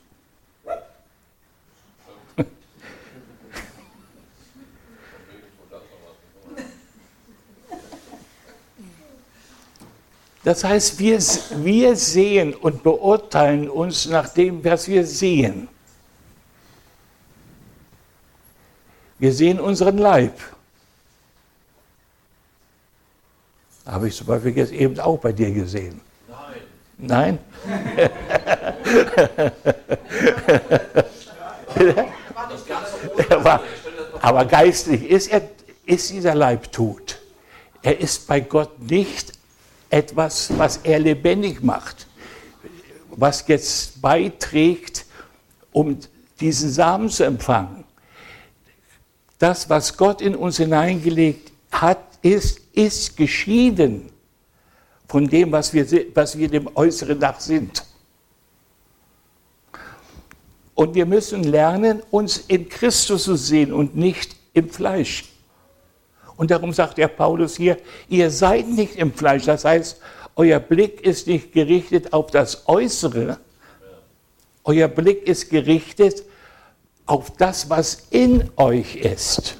Das 10.46 10.62
heißt, 10.62 11.00
wir, 11.00 11.18
wir 11.18 11.96
sehen 11.96 12.54
und 12.54 12.84
beurteilen 12.84 13.68
uns 13.68 14.06
nach 14.06 14.28
dem, 14.28 14.64
was 14.64 14.86
wir 14.86 15.04
sehen. 15.04 15.66
Wir 19.18 19.32
sehen 19.32 19.58
unseren 19.58 19.98
Leib. 19.98 20.38
Habe 23.86 24.08
ich 24.08 24.16
zum 24.16 24.26
Beispiel 24.26 24.56
jetzt 24.56 24.72
eben 24.72 24.98
auch 24.98 25.18
bei 25.18 25.32
dir 25.32 25.52
gesehen. 25.52 26.00
Nein. 26.98 27.38
Nein? 27.38 27.38
aber, 33.30 33.62
aber 34.20 34.44
geistlich 34.44 35.08
ist, 35.08 35.28
er, 35.28 35.42
ist 35.84 36.10
dieser 36.10 36.34
Leib 36.34 36.72
tot. 36.72 37.20
Er 37.82 38.00
ist 38.00 38.26
bei 38.26 38.40
Gott 38.40 38.80
nicht 38.80 39.32
etwas, 39.88 40.50
was 40.58 40.78
er 40.78 40.98
lebendig 40.98 41.62
macht, 41.62 42.08
was 43.10 43.46
jetzt 43.46 44.02
beiträgt, 44.02 45.06
um 45.72 45.98
diesen 46.40 46.70
Samen 46.70 47.08
zu 47.08 47.22
empfangen. 47.24 47.84
Das, 49.38 49.70
was 49.70 49.96
Gott 49.96 50.20
in 50.20 50.34
uns 50.34 50.56
hineingelegt 50.56 51.52
hat, 51.70 52.00
ist, 52.22 52.60
ist 52.76 53.16
geschieden 53.16 54.12
von 55.08 55.26
dem, 55.26 55.50
was 55.50 55.72
wir, 55.72 55.86
was 56.14 56.38
wir 56.38 56.48
dem 56.48 56.68
Äußeren 56.76 57.18
nach 57.18 57.40
sind. 57.40 57.84
Und 60.74 60.94
wir 60.94 61.06
müssen 61.06 61.42
lernen, 61.42 62.02
uns 62.10 62.36
in 62.36 62.68
Christus 62.68 63.24
zu 63.24 63.34
sehen 63.34 63.72
und 63.72 63.96
nicht 63.96 64.36
im 64.52 64.68
Fleisch. 64.68 65.24
Und 66.36 66.50
darum 66.50 66.72
sagt 66.72 66.98
der 66.98 67.08
Paulus 67.08 67.56
hier, 67.56 67.78
ihr 68.10 68.30
seid 68.30 68.68
nicht 68.68 68.96
im 68.96 69.12
Fleisch. 69.12 69.44
Das 69.44 69.64
heißt, 69.64 70.00
euer 70.34 70.60
Blick 70.60 71.00
ist 71.00 71.26
nicht 71.28 71.52
gerichtet 71.52 72.12
auf 72.12 72.30
das 72.30 72.68
Äußere. 72.68 73.38
Euer 74.64 74.88
Blick 74.88 75.26
ist 75.26 75.48
gerichtet 75.48 76.24
auf 77.06 77.30
das, 77.30 77.70
was 77.70 78.08
in 78.10 78.50
euch 78.56 78.96
ist. 78.96 79.56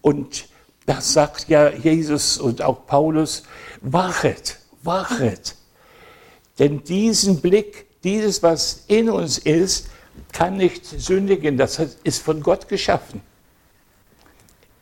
Und 0.00 0.51
das 0.86 1.12
sagt 1.12 1.48
ja 1.48 1.70
Jesus 1.70 2.38
und 2.38 2.62
auch 2.62 2.86
Paulus, 2.86 3.44
wachet, 3.80 4.58
wachet. 4.82 5.56
Denn 6.58 6.82
diesen 6.84 7.40
Blick, 7.40 7.86
dieses, 8.02 8.42
was 8.42 8.84
in 8.88 9.10
uns 9.10 9.38
ist, 9.38 9.88
kann 10.32 10.56
nicht 10.56 10.84
sündigen. 10.84 11.56
Das 11.56 11.80
ist 12.04 12.22
von 12.22 12.42
Gott 12.42 12.68
geschaffen 12.68 13.22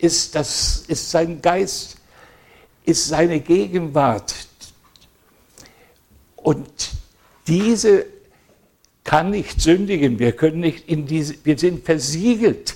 ist, 0.01 0.35
das, 0.35 0.83
ist 0.87 1.11
sein 1.11 1.41
Geist, 1.41 1.97
ist 2.83 3.07
seine 3.07 3.39
Gegenwart. 3.39 4.33
Und 6.35 6.91
diese 7.47 8.05
kann 9.03 9.29
nicht 9.29 9.61
sündigen. 9.61 10.17
Wir 10.17 10.31
können 10.31 10.59
nicht 10.59 10.89
in 10.89 11.05
diese, 11.05 11.35
wir 11.43 11.57
sind 11.57 11.85
versiegelt. 11.85 12.75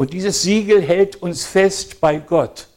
Und 0.00 0.14
dieses 0.14 0.40
Siegel 0.40 0.80
hält 0.80 1.16
uns 1.16 1.44
fest 1.44 2.00
bei 2.00 2.16
Gott. 2.16 2.68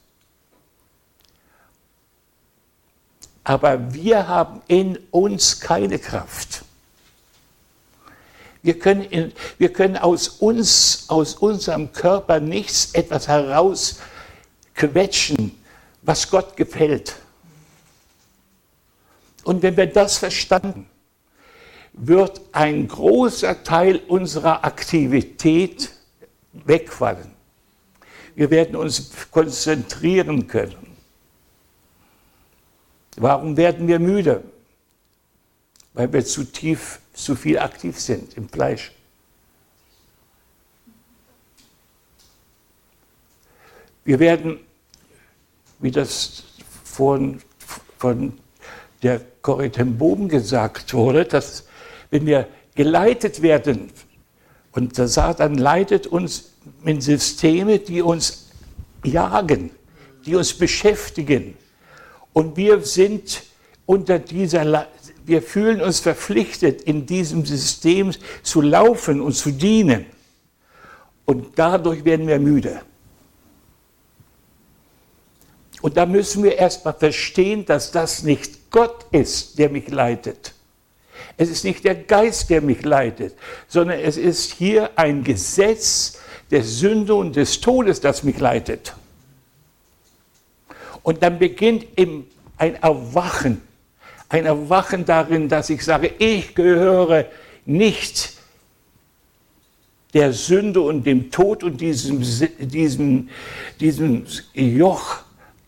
Aber 3.46 3.94
wir 3.94 4.28
haben 4.28 4.62
in 4.68 5.00
uns 5.10 5.62
keine 5.62 6.00
Kraft. 6.00 6.66
Wir 8.62 8.78
können, 8.78 9.06
in, 9.06 9.32
wir 9.58 9.72
können 9.72 9.96
aus 9.96 10.28
uns, 10.28 11.06
aus 11.08 11.36
unserem 11.36 11.94
Körper 11.94 12.42
nichts 12.42 12.94
etwas 12.94 13.30
herausquetschen, 13.30 15.58
was 16.02 16.30
Gott 16.30 16.58
gefällt. 16.58 17.16
Und 19.46 19.64
wenn 19.64 19.78
wir 19.78 19.88
das 19.88 20.18
verstanden, 20.18 20.90
wird 21.94 22.42
ein 22.52 22.90
großer 22.90 23.64
Teil 23.64 24.02
unserer 24.10 24.66
Aktivität 24.66 25.93
wegfallen. 26.54 27.32
Wir 28.36 28.50
werden 28.50 28.76
uns 28.76 29.12
konzentrieren 29.32 30.48
können. 30.48 30.96
Warum 33.18 33.58
werden 33.58 33.88
wir 33.88 34.00
müde? 34.00 34.44
Weil 35.94 36.12
wir 36.12 36.26
zu 36.26 36.44
tief 36.44 37.00
zu 37.14 37.36
viel 37.36 37.60
aktiv 37.60 38.00
sind 38.00 38.36
im 38.38 38.50
Fleisch. 38.50 38.92
Wir 44.04 44.20
werden, 44.20 44.60
wie 45.80 45.92
das 45.92 46.44
von, 46.84 47.42
von 47.98 48.38
der 49.02 49.22
Corrie 49.42 49.70
ten 49.70 49.98
Bogen 49.98 50.28
gesagt 50.28 50.94
wurde, 50.94 51.26
dass 51.26 51.68
wenn 52.10 52.26
wir 52.26 52.48
geleitet 52.76 53.42
werden 53.42 53.92
und 54.74 54.98
der 54.98 55.08
Satan 55.08 55.58
leitet 55.58 56.08
uns 56.08 56.52
in 56.84 57.02
Systeme, 57.02 57.80
die 57.80 58.02
uns 58.02 58.50
jagen, 59.04 59.72
die 60.26 60.36
uns 60.36 60.54
beschäftigen 60.54 61.56
und 62.34 62.58
wir 62.58 62.82
sind 62.82 63.44
unter 63.86 64.20
dieser 64.20 64.88
wir 65.26 65.42
fühlen 65.42 65.82
uns 65.82 66.00
verpflichtet, 66.00 66.82
in 66.82 67.06
diesem 67.06 67.46
System 67.46 68.12
zu 68.42 68.62
laufen 68.62 69.22
und 69.22 69.34
zu 69.34 69.52
dienen. 69.52 70.06
Und 71.26 71.58
dadurch 71.58 72.04
werden 72.04 72.28
wir 72.28 72.40
müde. 72.40 72.82
Und 75.82 75.98
da 75.98 76.06
müssen 76.06 76.44
wir 76.44 76.58
erstmal 76.58 76.94
verstehen, 76.94 77.66
dass 77.66 77.92
das 77.92 78.24
nicht 78.24 78.70
Gott 78.72 79.06
ist, 79.12 79.58
der 79.60 79.70
mich 79.70 79.90
leitet. 79.90 80.54
Es 81.38 81.50
ist 81.50 81.64
nicht 81.64 81.84
der 81.84 81.96
Geist, 81.96 82.50
der 82.50 82.62
mich 82.62 82.84
leitet, 82.84 83.36
sondern 83.68 84.00
es 84.00 84.18
ist 84.18 84.54
hier 84.54 84.92
ein 84.96 85.24
Gesetz 85.24 86.20
der 86.52 86.64
Sünde 86.64 87.16
und 87.16 87.36
des 87.36 87.62
Todes, 87.62 88.02
das 88.02 88.24
mich 88.24 88.40
leitet. 88.40 88.94
Und 91.02 91.24
dann 91.24 91.40
beginnt 91.40 91.86
ein 92.58 92.76
Erwachen, 92.76 93.62
ein 94.30 94.46
Erwachen 94.46 95.06
darin, 95.06 95.50
dass 95.50 95.70
ich 95.70 95.84
sage, 95.84 96.12
ich 96.20 96.56
gehöre 96.56 97.26
nicht 97.66 98.34
der 100.14 100.32
Sünde 100.32 100.82
und 100.82 101.06
dem 101.06 101.32
Tod 101.32 101.64
und 101.64 101.82
diesem, 101.82 102.24
diesem, 102.60 103.30
diesem 103.80 104.26
Joch 104.54 105.18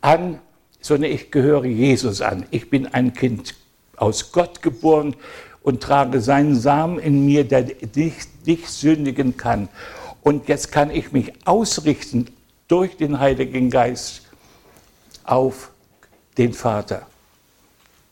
an, 0.02 0.40
sondern 0.80 1.12
ich 1.12 1.32
gehöre 1.32 1.66
Jesus 1.66 2.22
an. 2.22 2.46
Ich 2.52 2.70
bin 2.70 2.86
ein 2.88 3.14
Kind 3.14 3.56
aus 3.98 4.32
Gott 4.32 4.62
geboren 4.62 5.16
und 5.66 5.82
trage 5.82 6.22
seinen 6.22 6.56
Samen 6.56 7.00
in 7.00 7.26
mir, 7.26 7.44
der 7.44 7.66
nicht, 7.96 8.46
nicht 8.46 8.70
sündigen 8.70 9.36
kann. 9.36 9.68
Und 10.22 10.48
jetzt 10.48 10.72
kann 10.72 10.92
ich 10.92 11.12
mich 11.12 11.34
ausrichten 11.44 12.28
durch 12.68 12.98
den 12.98 13.20
Heiligen 13.20 13.72
Geist 13.72 14.22
auf 15.24 15.72
den 16.38 16.54
Vater 16.54 17.08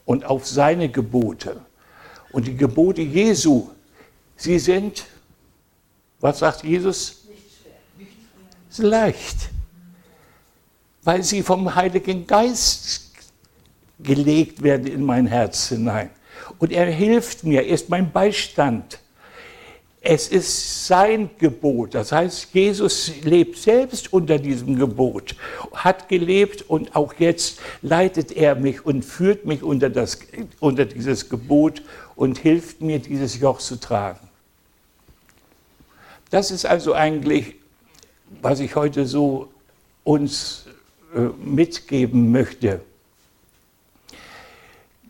und 0.06 0.26
auf 0.26 0.48
seine 0.48 0.90
Gebote. 0.90 1.62
Und 2.32 2.48
die 2.48 2.58
Gebote 2.58 3.04
Jesu, 3.04 3.70
sie 4.36 4.58
sind, 4.58 5.06
was 6.22 6.40
sagt 6.40 6.64
Jesus? 6.64 7.28
Nicht 8.00 8.80
leicht, 8.80 9.50
weil 11.04 11.22
sie 11.22 11.44
vom 11.44 11.76
Heiligen 11.76 12.26
Geist 12.26 13.12
gelegt 14.00 14.64
werden 14.64 14.88
in 14.88 15.04
mein 15.04 15.28
Herz 15.28 15.68
hinein. 15.68 16.10
Und 16.60 16.72
er 16.72 16.86
hilft 16.86 17.44
mir, 17.44 17.64
er 17.64 17.74
ist 17.74 17.90
mein 17.90 18.12
Beistand. 18.12 19.00
Es 20.06 20.28
ist 20.28 20.86
sein 20.86 21.30
Gebot. 21.38 21.96
Das 21.96 22.12
heißt, 22.12 22.54
Jesus 22.54 23.24
lebt 23.24 23.58
selbst 23.58 24.12
unter 24.12 24.38
diesem 24.38 24.78
Gebot, 24.78 25.36
hat 25.74 26.10
gelebt 26.10 26.62
und 26.64 26.94
auch 26.94 27.14
jetzt 27.20 27.62
leitet 27.82 28.34
er 28.34 28.56
mich 28.56 28.86
und 28.86 29.06
führt 29.06 29.46
mich 29.46 29.64
unter, 29.64 29.90
das, 29.90 30.20
unter 30.60 30.84
dieses 30.86 31.30
Gebot 31.30 31.84
und 32.18 32.38
hilft 32.38 32.82
mir, 32.82 33.00
dieses 33.00 33.40
Joch 33.40 33.60
zu 33.60 33.80
tragen. 33.80 34.28
Das 36.30 36.52
ist 36.52 36.66
also 36.66 36.94
eigentlich, 36.94 37.56
was 38.42 38.60
ich 38.60 38.76
heute 38.76 39.06
so 39.06 39.48
uns 40.04 40.66
äh, 41.16 41.20
mitgeben 41.42 42.32
möchte. 42.32 42.82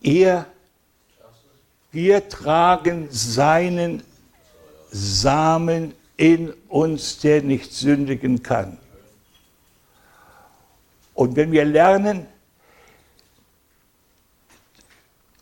Er, 0.03 0.45
wir 1.93 2.27
tragen 2.27 3.07
seinen 3.11 4.03
Samen 4.89 5.93
in 6.17 6.51
uns, 6.67 7.19
der 7.19 7.43
nicht 7.43 7.71
sündigen 7.71 8.41
kann. 8.41 8.79
Und 11.13 11.35
wenn 11.35 11.51
wir 11.51 11.63
lernen, 11.65 12.25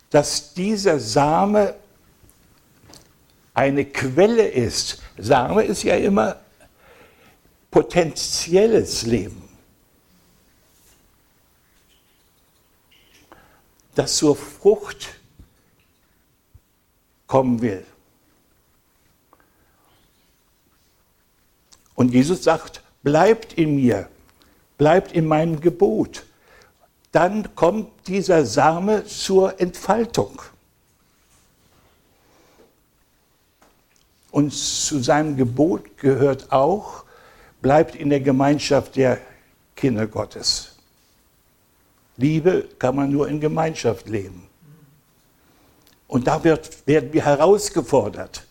dass 0.10 0.54
dieser 0.54 0.99
Same 0.99 1.74
eine 3.54 3.86
Quelle 3.86 4.45
ist, 4.45 5.02
Same 5.18 5.64
ist 5.64 5.84
ja 5.84 5.95
immer 5.95 6.36
potenzielles 7.70 9.04
Leben, 9.04 9.41
das 13.95 14.18
zur 14.18 14.36
Frucht 14.36 15.20
kommen 17.32 17.61
will. 17.61 17.86
Und 21.95 22.11
Jesus 22.11 22.43
sagt, 22.43 22.82
bleibt 23.03 23.53
in 23.53 23.77
mir, 23.77 24.09
bleibt 24.77 25.13
in 25.13 25.27
meinem 25.27 25.61
Gebot. 25.61 26.25
Dann 27.13 27.55
kommt 27.55 27.88
dieser 28.07 28.45
Same 28.45 29.05
zur 29.05 29.61
Entfaltung. 29.61 30.41
Und 34.32 34.51
zu 34.51 34.99
seinem 35.01 35.38
Gebot 35.38 35.97
gehört 35.97 36.51
auch, 36.51 37.05
bleibt 37.61 37.95
in 37.95 38.09
der 38.09 38.19
Gemeinschaft 38.19 38.97
der 38.97 39.19
Kinder 39.77 40.05
Gottes. 40.05 40.75
Liebe 42.17 42.67
kann 42.77 42.97
man 42.97 43.09
nur 43.09 43.29
in 43.29 43.39
Gemeinschaft 43.39 44.09
leben. 44.09 44.51
Und 46.12 46.28
da 46.28 46.43
wird, 46.43 46.86
werden 46.86 47.14
wir 47.14 47.24
herausgefordert. 47.24 48.45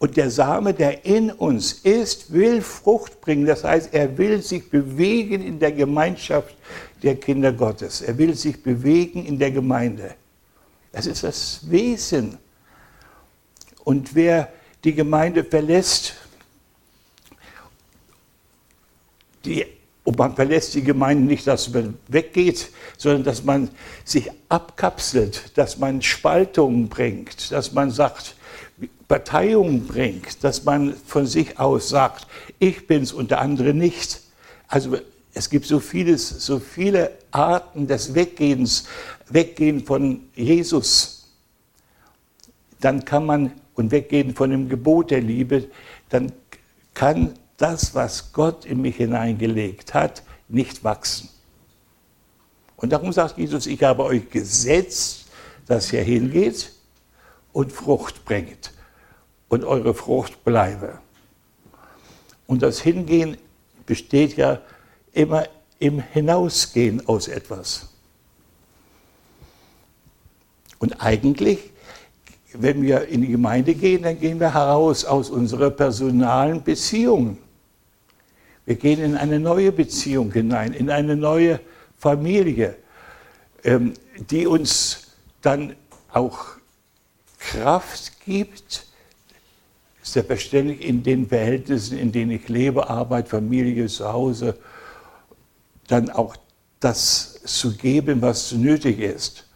Und 0.00 0.16
der 0.16 0.28
Same, 0.28 0.74
der 0.74 1.04
in 1.04 1.30
uns 1.30 1.72
ist, 1.72 2.32
will 2.32 2.60
Frucht 2.62 3.20
bringen. 3.20 3.46
Das 3.46 3.62
heißt, 3.62 3.94
er 3.94 4.18
will 4.18 4.42
sich 4.42 4.68
bewegen 4.68 5.40
in 5.40 5.60
der 5.60 5.70
Gemeinschaft 5.70 6.52
der 7.00 7.14
Kinder 7.14 7.52
Gottes. 7.52 8.00
Er 8.00 8.18
will 8.18 8.34
sich 8.34 8.60
bewegen 8.60 9.24
in 9.24 9.38
der 9.38 9.52
Gemeinde. 9.52 10.16
Das 10.90 11.06
ist 11.06 11.22
das 11.22 11.60
Wesen. 11.70 12.38
Und 13.84 14.12
wer 14.16 14.52
die 14.82 14.92
Gemeinde 14.92 15.44
verlässt, 15.44 16.14
die, 19.44 19.64
und 20.10 20.18
man 20.18 20.34
verlässt 20.34 20.74
die 20.74 20.82
Gemeinde 20.82 21.22
nicht, 21.22 21.46
dass 21.46 21.72
man 21.72 21.96
weggeht, 22.08 22.70
sondern 22.98 23.22
dass 23.22 23.44
man 23.44 23.70
sich 24.04 24.28
abkapselt, 24.48 25.56
dass 25.56 25.78
man 25.78 26.02
Spaltungen 26.02 26.88
bringt, 26.88 27.52
dass 27.52 27.72
man 27.72 27.92
sagt, 27.92 28.34
Parteiung 29.06 29.86
bringt, 29.86 30.42
dass 30.42 30.64
man 30.64 30.94
von 31.06 31.26
sich 31.26 31.60
aus 31.60 31.90
sagt, 31.90 32.26
ich 32.58 32.88
bin's 32.88 33.12
und 33.12 33.30
der 33.30 33.40
andere 33.40 33.72
nicht. 33.72 34.20
Also 34.66 34.96
es 35.32 35.48
gibt 35.48 35.66
so 35.66 35.78
vieles, 35.78 36.28
so 36.28 36.58
viele 36.58 37.12
Arten 37.30 37.86
des 37.86 38.12
Weggehens, 38.12 38.88
Weggehen 39.28 39.84
von 39.86 40.22
Jesus. 40.34 41.28
Dann 42.80 43.04
kann 43.04 43.26
man 43.26 43.52
und 43.74 43.92
weggehen 43.92 44.34
von 44.34 44.50
dem 44.50 44.68
Gebot 44.68 45.12
der 45.12 45.20
Liebe, 45.20 45.68
dann 46.08 46.32
kann 46.94 47.34
das, 47.60 47.94
was 47.94 48.32
Gott 48.32 48.64
in 48.64 48.80
mich 48.80 48.96
hineingelegt 48.96 49.94
hat, 49.94 50.22
nicht 50.48 50.82
wachsen. 50.82 51.28
Und 52.76 52.90
darum 52.90 53.12
sagt 53.12 53.36
Jesus, 53.36 53.66
ich 53.66 53.82
habe 53.82 54.04
euch 54.04 54.30
gesetzt, 54.30 55.26
dass 55.66 55.92
ihr 55.92 56.02
hingeht 56.02 56.72
und 57.52 57.72
Frucht 57.72 58.24
bringt 58.24 58.72
und 59.48 59.64
eure 59.64 59.94
Frucht 59.94 60.44
bleibe. 60.44 60.98
Und 62.46 62.62
das 62.62 62.80
Hingehen 62.80 63.36
besteht 63.84 64.36
ja 64.36 64.60
immer 65.12 65.44
im 65.78 66.00
Hinausgehen 66.00 67.06
aus 67.06 67.28
etwas. 67.28 67.88
Und 70.78 71.02
eigentlich, 71.02 71.58
wenn 72.54 72.82
wir 72.82 73.06
in 73.08 73.20
die 73.20 73.28
Gemeinde 73.28 73.74
gehen, 73.74 74.02
dann 74.02 74.18
gehen 74.18 74.40
wir 74.40 74.54
heraus 74.54 75.04
aus 75.04 75.28
unserer 75.30 75.70
personalen 75.70 76.62
Beziehung. 76.62 77.36
Wir 78.70 78.76
gehen 78.76 79.00
in 79.00 79.16
eine 79.16 79.40
neue 79.40 79.72
Beziehung 79.72 80.30
hinein, 80.30 80.74
in 80.74 80.90
eine 80.90 81.16
neue 81.16 81.58
Familie, 81.98 82.76
ähm, 83.64 83.94
die 84.30 84.46
uns 84.46 85.08
dann 85.42 85.74
auch 86.12 86.50
Kraft 87.40 88.20
gibt, 88.24 88.86
selbstverständlich 90.02 90.82
in 90.84 91.02
den 91.02 91.28
Verhältnissen, 91.28 91.98
in 91.98 92.12
denen 92.12 92.30
ich 92.30 92.48
lebe, 92.48 92.88
Arbeit, 92.88 93.28
Familie, 93.28 93.88
zu 93.88 94.12
Hause, 94.12 94.56
dann 95.88 96.08
auch 96.08 96.36
das 96.78 97.42
zu 97.42 97.76
geben, 97.76 98.22
was 98.22 98.52
nötig 98.52 99.00
ist. 99.00 99.48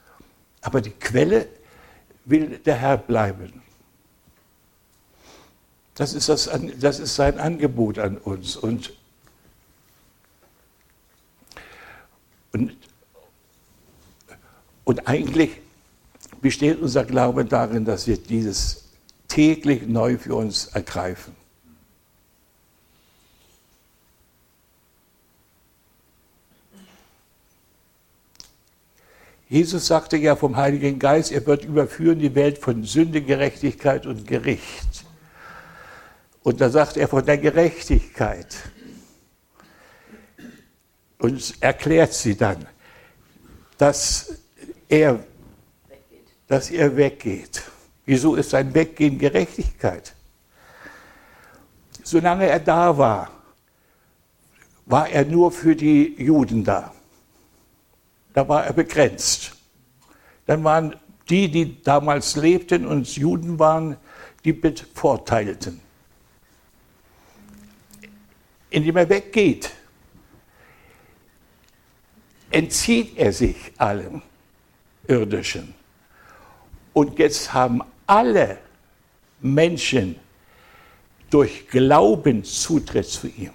Aber 0.61 0.81
die 0.81 0.91
Quelle 0.91 1.47
will 2.25 2.59
der 2.59 2.75
Herr 2.75 2.97
bleiben. 2.97 3.63
Das 5.95 6.15
ist, 6.15 6.29
das, 6.29 6.51
das 6.81 6.99
ist 6.99 7.15
sein 7.15 7.39
Angebot 7.39 8.01
an 8.01 8.17
uns. 8.17 8.57
Und, 8.57 8.93
und, 12.55 12.73
und 14.85 15.09
eigentlich 15.09 15.61
besteht 16.41 16.81
unser 16.81 17.05
Glaube 17.05 17.45
darin, 17.45 17.85
dass 17.85 18.07
wir 18.07 18.17
dieses 18.17 18.85
täglich 19.27 19.89
neu 19.89 20.17
für 20.17 20.37
uns 20.37 20.67
ergreifen. 20.69 21.35
Jesus 29.49 29.89
sagte 29.89 30.17
ja 30.17 30.37
vom 30.37 30.57
Heiligen 30.57 30.99
Geist, 30.99 31.33
er 31.33 31.45
wird 31.47 31.65
überführen 31.65 32.21
die 32.21 32.35
Welt 32.35 32.59
von 32.59 32.85
Sünde, 32.85 33.21
Gerechtigkeit 33.21 34.07
und 34.07 34.27
Gericht. 34.27 35.05
Und 36.43 36.61
da 36.61 36.71
sagt 36.71 36.97
er 36.97 37.09
von 37.09 37.25
der 37.25 37.39
Gerechtigkeit 37.39 38.47
und 41.25 41.55
erklärt 41.61 42.13
sie 42.13 42.37
dann, 42.37 42.67
dass 43.79 44.35
er, 44.89 45.25
dass 46.47 46.71
er 46.71 46.97
weggeht 46.97 47.63
Wieso 48.07 48.35
ist 48.35 48.51
sein 48.51 48.75
Weggehen 48.75 49.19
Gerechtigkeit? 49.19 50.15
Solange 52.03 52.47
er 52.47 52.61
da 52.61 52.97
war, 52.99 53.31
war 54.85 55.09
er 55.09 55.25
nur 55.25 55.51
für 55.51 55.75
die 55.75 56.15
Juden 56.23 56.65
da. 56.65 56.93
Da 58.35 58.47
war 58.47 58.67
er 58.67 58.75
begrenzt. 58.75 59.57
Dann 60.45 60.63
waren 60.65 60.97
die, 61.31 61.51
die 61.51 61.83
damals 61.83 62.37
lebten 62.37 62.87
und 62.87 63.17
Juden 63.17 63.59
waren, 63.59 63.97
die 64.45 64.53
bevorteilten. 64.53 65.81
Indem 68.69 68.99
er 68.99 69.09
weggeht, 69.09 69.71
entzieht 72.55 73.19
er 73.19 73.33
sich 73.33 73.57
allem 73.79 74.23
Irdischen. 75.09 75.75
Und 76.93 77.19
jetzt 77.19 77.53
haben 77.53 77.83
alle 78.07 78.59
Menschen 79.41 80.17
durch 81.31 81.67
Glauben 81.69 82.45
Zutritt 82.45 83.07
zu 83.07 83.27
ihm. 83.27 83.53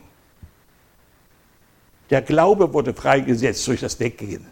Der 2.10 2.22
Glaube 2.22 2.74
wurde 2.74 2.94
freigesetzt 2.94 3.66
durch 3.68 3.80
das 3.80 4.00
Weggehen. 4.00 4.46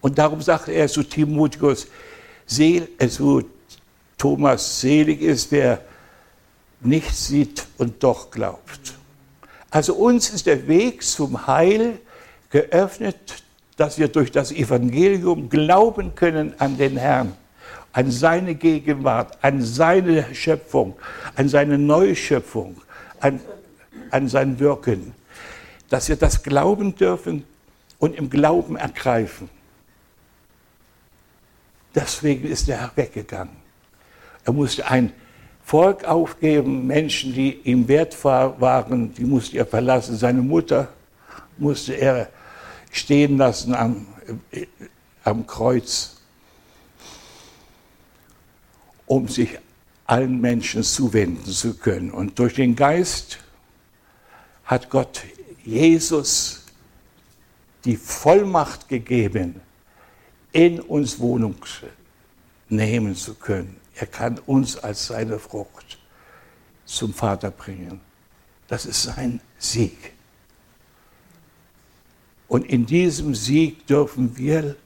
Und 0.00 0.18
darum 0.18 0.42
sagt 0.42 0.68
er 0.68 0.88
zu 0.88 1.02
Timotheus, 1.02 1.86
zu 2.46 3.44
Thomas, 4.16 4.80
selig 4.80 5.20
ist, 5.20 5.52
wer 5.52 5.84
nicht 6.80 7.14
sieht 7.14 7.66
und 7.78 8.02
doch 8.02 8.30
glaubt. 8.30 8.94
Also 9.70 9.94
uns 9.94 10.30
ist 10.30 10.46
der 10.46 10.66
Weg 10.66 11.02
zum 11.04 11.46
Heil 11.46 12.00
geöffnet, 12.50 13.42
dass 13.76 13.98
wir 13.98 14.08
durch 14.08 14.32
das 14.32 14.50
Evangelium 14.50 15.48
glauben 15.48 16.14
können 16.14 16.54
an 16.58 16.76
den 16.76 16.96
Herrn, 16.96 17.34
an 17.92 18.10
seine 18.10 18.54
Gegenwart, 18.54 19.38
an 19.42 19.62
seine 19.62 20.34
Schöpfung, 20.34 20.96
an 21.36 21.48
seine 21.48 21.78
Neuschöpfung, 21.78 22.80
an, 23.20 23.40
an 24.10 24.28
sein 24.28 24.58
Wirken. 24.58 25.14
Dass 25.88 26.08
wir 26.08 26.16
das 26.16 26.42
glauben 26.42 26.96
dürfen 26.96 27.44
und 27.98 28.16
im 28.16 28.28
Glauben 28.30 28.76
ergreifen. 28.76 29.48
Deswegen 31.94 32.48
ist 32.48 32.68
Herr 32.68 32.90
weggegangen. 32.94 33.56
Er 34.44 34.52
musste 34.52 34.88
ein 34.88 35.12
Volk 35.64 36.04
aufgeben, 36.04 36.86
Menschen, 36.86 37.34
die 37.34 37.60
ihm 37.64 37.86
wert 37.88 38.24
waren, 38.24 39.14
die 39.14 39.24
musste 39.24 39.58
er 39.58 39.66
verlassen. 39.66 40.16
Seine 40.16 40.40
Mutter 40.40 40.88
musste 41.58 41.94
er 41.94 42.28
stehen 42.90 43.36
lassen 43.38 43.74
am, 43.74 44.06
am 45.24 45.46
Kreuz, 45.46 46.16
um 49.06 49.28
sich 49.28 49.58
allen 50.06 50.40
Menschen 50.40 50.82
zuwenden 50.82 51.50
zu 51.50 51.74
können. 51.74 52.10
Und 52.10 52.38
durch 52.38 52.54
den 52.54 52.74
Geist 52.76 53.38
hat 54.64 54.90
Gott 54.90 55.22
Jesus 55.64 56.64
die 57.84 57.96
Vollmacht 57.96 58.88
gegeben, 58.88 59.60
in 60.52 60.80
uns 60.80 61.18
Wohnung 61.18 61.56
nehmen 62.68 63.14
zu 63.14 63.34
können. 63.34 63.76
Er 63.94 64.06
kann 64.06 64.38
uns 64.46 64.76
als 64.76 65.06
seine 65.06 65.38
Frucht 65.38 65.98
zum 66.84 67.12
Vater 67.12 67.50
bringen. 67.50 68.00
Das 68.66 68.86
ist 68.86 69.02
sein 69.02 69.40
Sieg. 69.58 70.12
Und 72.48 72.66
in 72.66 72.86
diesem 72.86 73.34
Sieg 73.34 73.86
dürfen 73.86 74.36
wir 74.36 74.76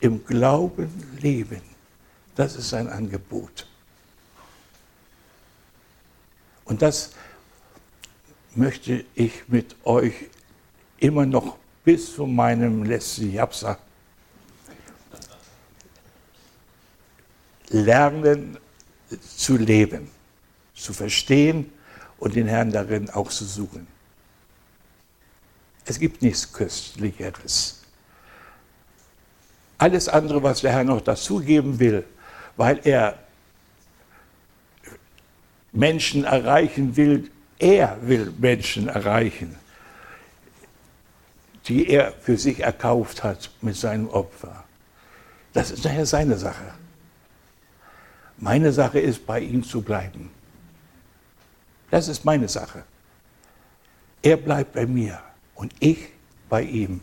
im 0.00 0.24
Glauben 0.24 0.90
leben. 1.20 1.60
Das 2.34 2.56
ist 2.56 2.70
sein 2.70 2.88
Angebot. 2.88 3.66
Und 6.64 6.82
das 6.82 7.12
möchte 8.54 9.04
ich 9.14 9.32
mit 9.48 9.76
euch 9.84 10.14
immer 10.98 11.26
noch 11.26 11.58
bis 11.84 12.14
zu 12.14 12.26
meinem 12.26 12.84
letzten 12.84 13.32
Japsa 13.32 13.78
lernen 17.68 18.56
zu 19.36 19.56
leben, 19.56 20.08
zu 20.74 20.92
verstehen 20.92 21.70
und 22.18 22.34
den 22.34 22.46
Herrn 22.46 22.70
darin 22.70 23.10
auch 23.10 23.28
zu 23.28 23.44
suchen. 23.44 23.93
Es 25.84 25.98
gibt 25.98 26.22
nichts 26.22 26.50
Köstlicheres. 26.52 27.82
Alles 29.78 30.08
andere, 30.08 30.42
was 30.42 30.60
der 30.60 30.72
Herr 30.72 30.84
noch 30.84 31.00
dazugeben 31.00 31.78
will, 31.78 32.04
weil 32.56 32.80
er 32.84 33.18
Menschen 35.72 36.24
erreichen 36.24 36.96
will, 36.96 37.30
er 37.58 37.98
will 38.00 38.32
Menschen 38.38 38.88
erreichen, 38.88 39.56
die 41.66 41.88
er 41.88 42.12
für 42.12 42.36
sich 42.36 42.60
erkauft 42.60 43.22
hat 43.22 43.50
mit 43.60 43.76
seinem 43.76 44.08
Opfer. 44.08 44.64
Das 45.52 45.70
ist 45.70 45.84
daher 45.84 46.06
seine 46.06 46.36
Sache. 46.36 46.74
Meine 48.38 48.72
Sache 48.72 49.00
ist, 49.00 49.26
bei 49.26 49.40
ihm 49.40 49.62
zu 49.62 49.82
bleiben. 49.82 50.30
Das 51.90 52.08
ist 52.08 52.24
meine 52.24 52.48
Sache. 52.48 52.84
Er 54.22 54.36
bleibt 54.36 54.72
bei 54.72 54.86
mir 54.86 55.20
und 55.54 55.72
ich 55.80 56.08
bei 56.48 56.62
ihm. 56.62 57.00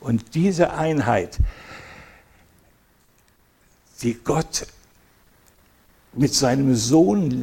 Und 0.00 0.34
diese 0.34 0.72
Einheit, 0.72 1.38
die 4.02 4.14
Gott 4.14 4.66
mit 6.12 6.34
seinem 6.34 6.74
Sohn 6.74 7.42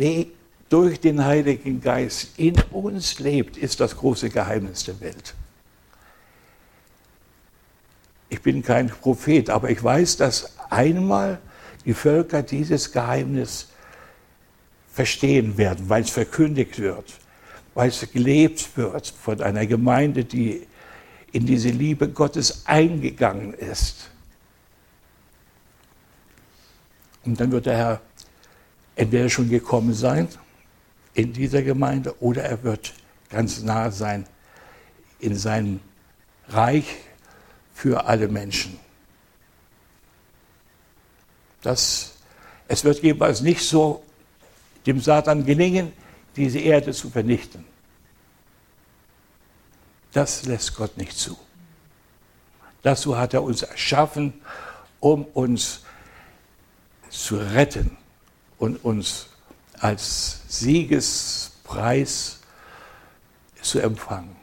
durch 0.70 1.00
den 1.00 1.24
Heiligen 1.24 1.82
Geist 1.82 2.38
in 2.38 2.56
uns 2.72 3.20
lebt, 3.20 3.58
ist 3.58 3.80
das 3.80 3.96
große 3.96 4.30
Geheimnis 4.30 4.84
der 4.84 5.00
Welt. 5.00 5.34
Ich 8.30 8.42
bin 8.42 8.62
kein 8.62 8.90
Prophet, 8.90 9.50
aber 9.50 9.72
ich 9.72 9.84
weiß, 9.84 10.18
dass 10.18 10.54
einmal 10.70 11.40
die 11.86 11.96
Völker 11.96 12.44
dieses 12.44 12.92
Geheimnis 12.92 13.70
verstehen 14.92 15.58
werden, 15.58 15.90
weil 15.90 16.04
es 16.04 16.12
verkündigt 16.12 16.78
wird 16.78 17.20
weil 17.74 17.90
es 17.90 18.12
gelebt 18.12 18.76
wird 18.78 19.08
von 19.08 19.42
einer 19.42 19.66
Gemeinde, 19.66 20.26
die 20.26 20.68
in 21.32 21.46
diese 21.46 21.70
Liebe 21.70 22.10
Gottes 22.10 22.64
eingegangen 22.66 23.54
ist. 23.54 24.10
Und 27.26 27.40
dann 27.40 27.52
wird 27.52 27.66
der 27.68 27.78
Herr 27.78 28.02
entweder 28.96 29.30
schon 29.30 29.50
gekommen 29.50 29.94
sein 29.94 30.28
in 31.14 31.34
dieser 31.34 31.62
Gemeinde 31.62 32.16
oder 32.22 32.44
er 32.44 32.64
wird 32.64 32.94
ganz 33.30 33.62
nah 33.62 33.92
sein 33.92 34.26
in 35.20 35.36
seinem 35.36 35.80
Reich 36.48 36.98
für 37.74 38.06
alle 38.06 38.28
Menschen. 38.28 38.80
Das, 41.62 42.14
es 42.68 42.84
wird 42.84 43.04
jeweils 43.04 43.42
nicht 43.42 43.62
so 43.62 44.04
dem 44.86 45.00
Satan 45.02 45.46
gelingen, 45.46 45.92
diese 46.40 46.60
Erde 46.60 46.94
zu 46.94 47.10
vernichten. 47.10 47.66
Das 50.14 50.46
lässt 50.46 50.74
Gott 50.74 50.98
nicht 50.98 51.18
zu. 51.18 51.38
Dazu 52.82 53.18
hat 53.18 53.34
er 53.34 53.44
uns 53.44 53.62
erschaffen, 53.62 54.34
um 55.02 55.26
uns 55.26 55.82
zu 57.10 57.38
retten 57.38 57.98
und 58.58 58.78
uns 58.86 59.28
als 59.80 60.42
Siegespreis 60.48 62.40
zu 63.62 63.80
empfangen. 63.80 64.36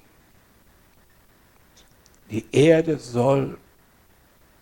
Die 2.31 2.45
Erde 2.53 2.99
soll 2.99 3.57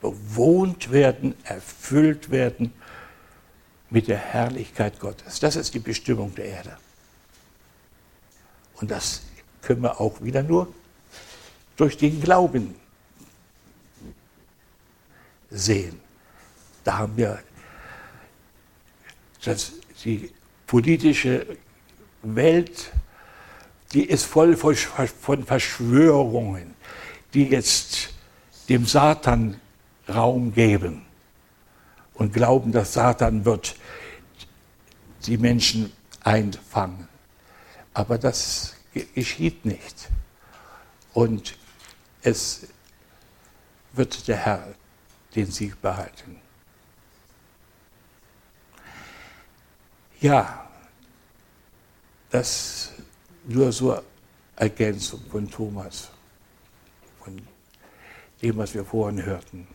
bewohnt 0.00 0.92
werden, 0.92 1.34
erfüllt 1.42 2.30
werden 2.30 2.72
mit 3.90 4.06
der 4.06 4.18
Herrlichkeit 4.18 5.00
Gottes. 5.00 5.40
Das 5.40 5.56
ist 5.56 5.74
die 5.74 5.80
Bestimmung 5.80 6.32
der 6.36 6.44
Erde. 6.44 6.76
Und 8.80 8.90
das 8.90 9.22
können 9.62 9.82
wir 9.82 10.00
auch 10.00 10.20
wieder 10.20 10.42
nur 10.42 10.72
durch 11.76 11.96
den 11.96 12.20
Glauben 12.20 12.74
sehen. 15.50 16.00
Da 16.82 16.98
haben 16.98 17.16
wir 17.16 17.38
das, 19.44 19.72
die 20.04 20.30
politische 20.66 21.46
Welt, 22.22 22.92
die 23.92 24.04
ist 24.04 24.24
voll 24.24 24.56
von 24.56 25.44
Verschwörungen, 25.44 26.74
die 27.32 27.44
jetzt 27.44 28.10
dem 28.68 28.86
Satan 28.86 29.60
Raum 30.08 30.52
geben 30.52 31.02
und 32.14 32.32
glauben, 32.32 32.72
dass 32.72 32.92
Satan 32.92 33.44
wird 33.44 33.76
die 35.26 35.38
Menschen 35.38 35.92
einfangen. 36.22 37.08
Aber 37.94 38.18
das 38.18 38.74
geschieht 39.14 39.64
nicht. 39.64 40.10
Und 41.12 41.56
es 42.22 42.66
wird 43.92 44.26
der 44.26 44.36
Herr 44.36 44.74
den 45.34 45.50
Sieg 45.50 45.80
behalten. 45.80 46.40
Ja, 50.20 50.68
das 52.30 52.92
nur 53.44 53.70
so 53.70 54.00
Ergänzung 54.56 55.20
von 55.30 55.50
Thomas, 55.50 56.10
von 57.22 57.46
dem, 58.40 58.56
was 58.56 58.74
wir 58.74 58.84
vorhin 58.84 59.22
hörten. 59.24 59.66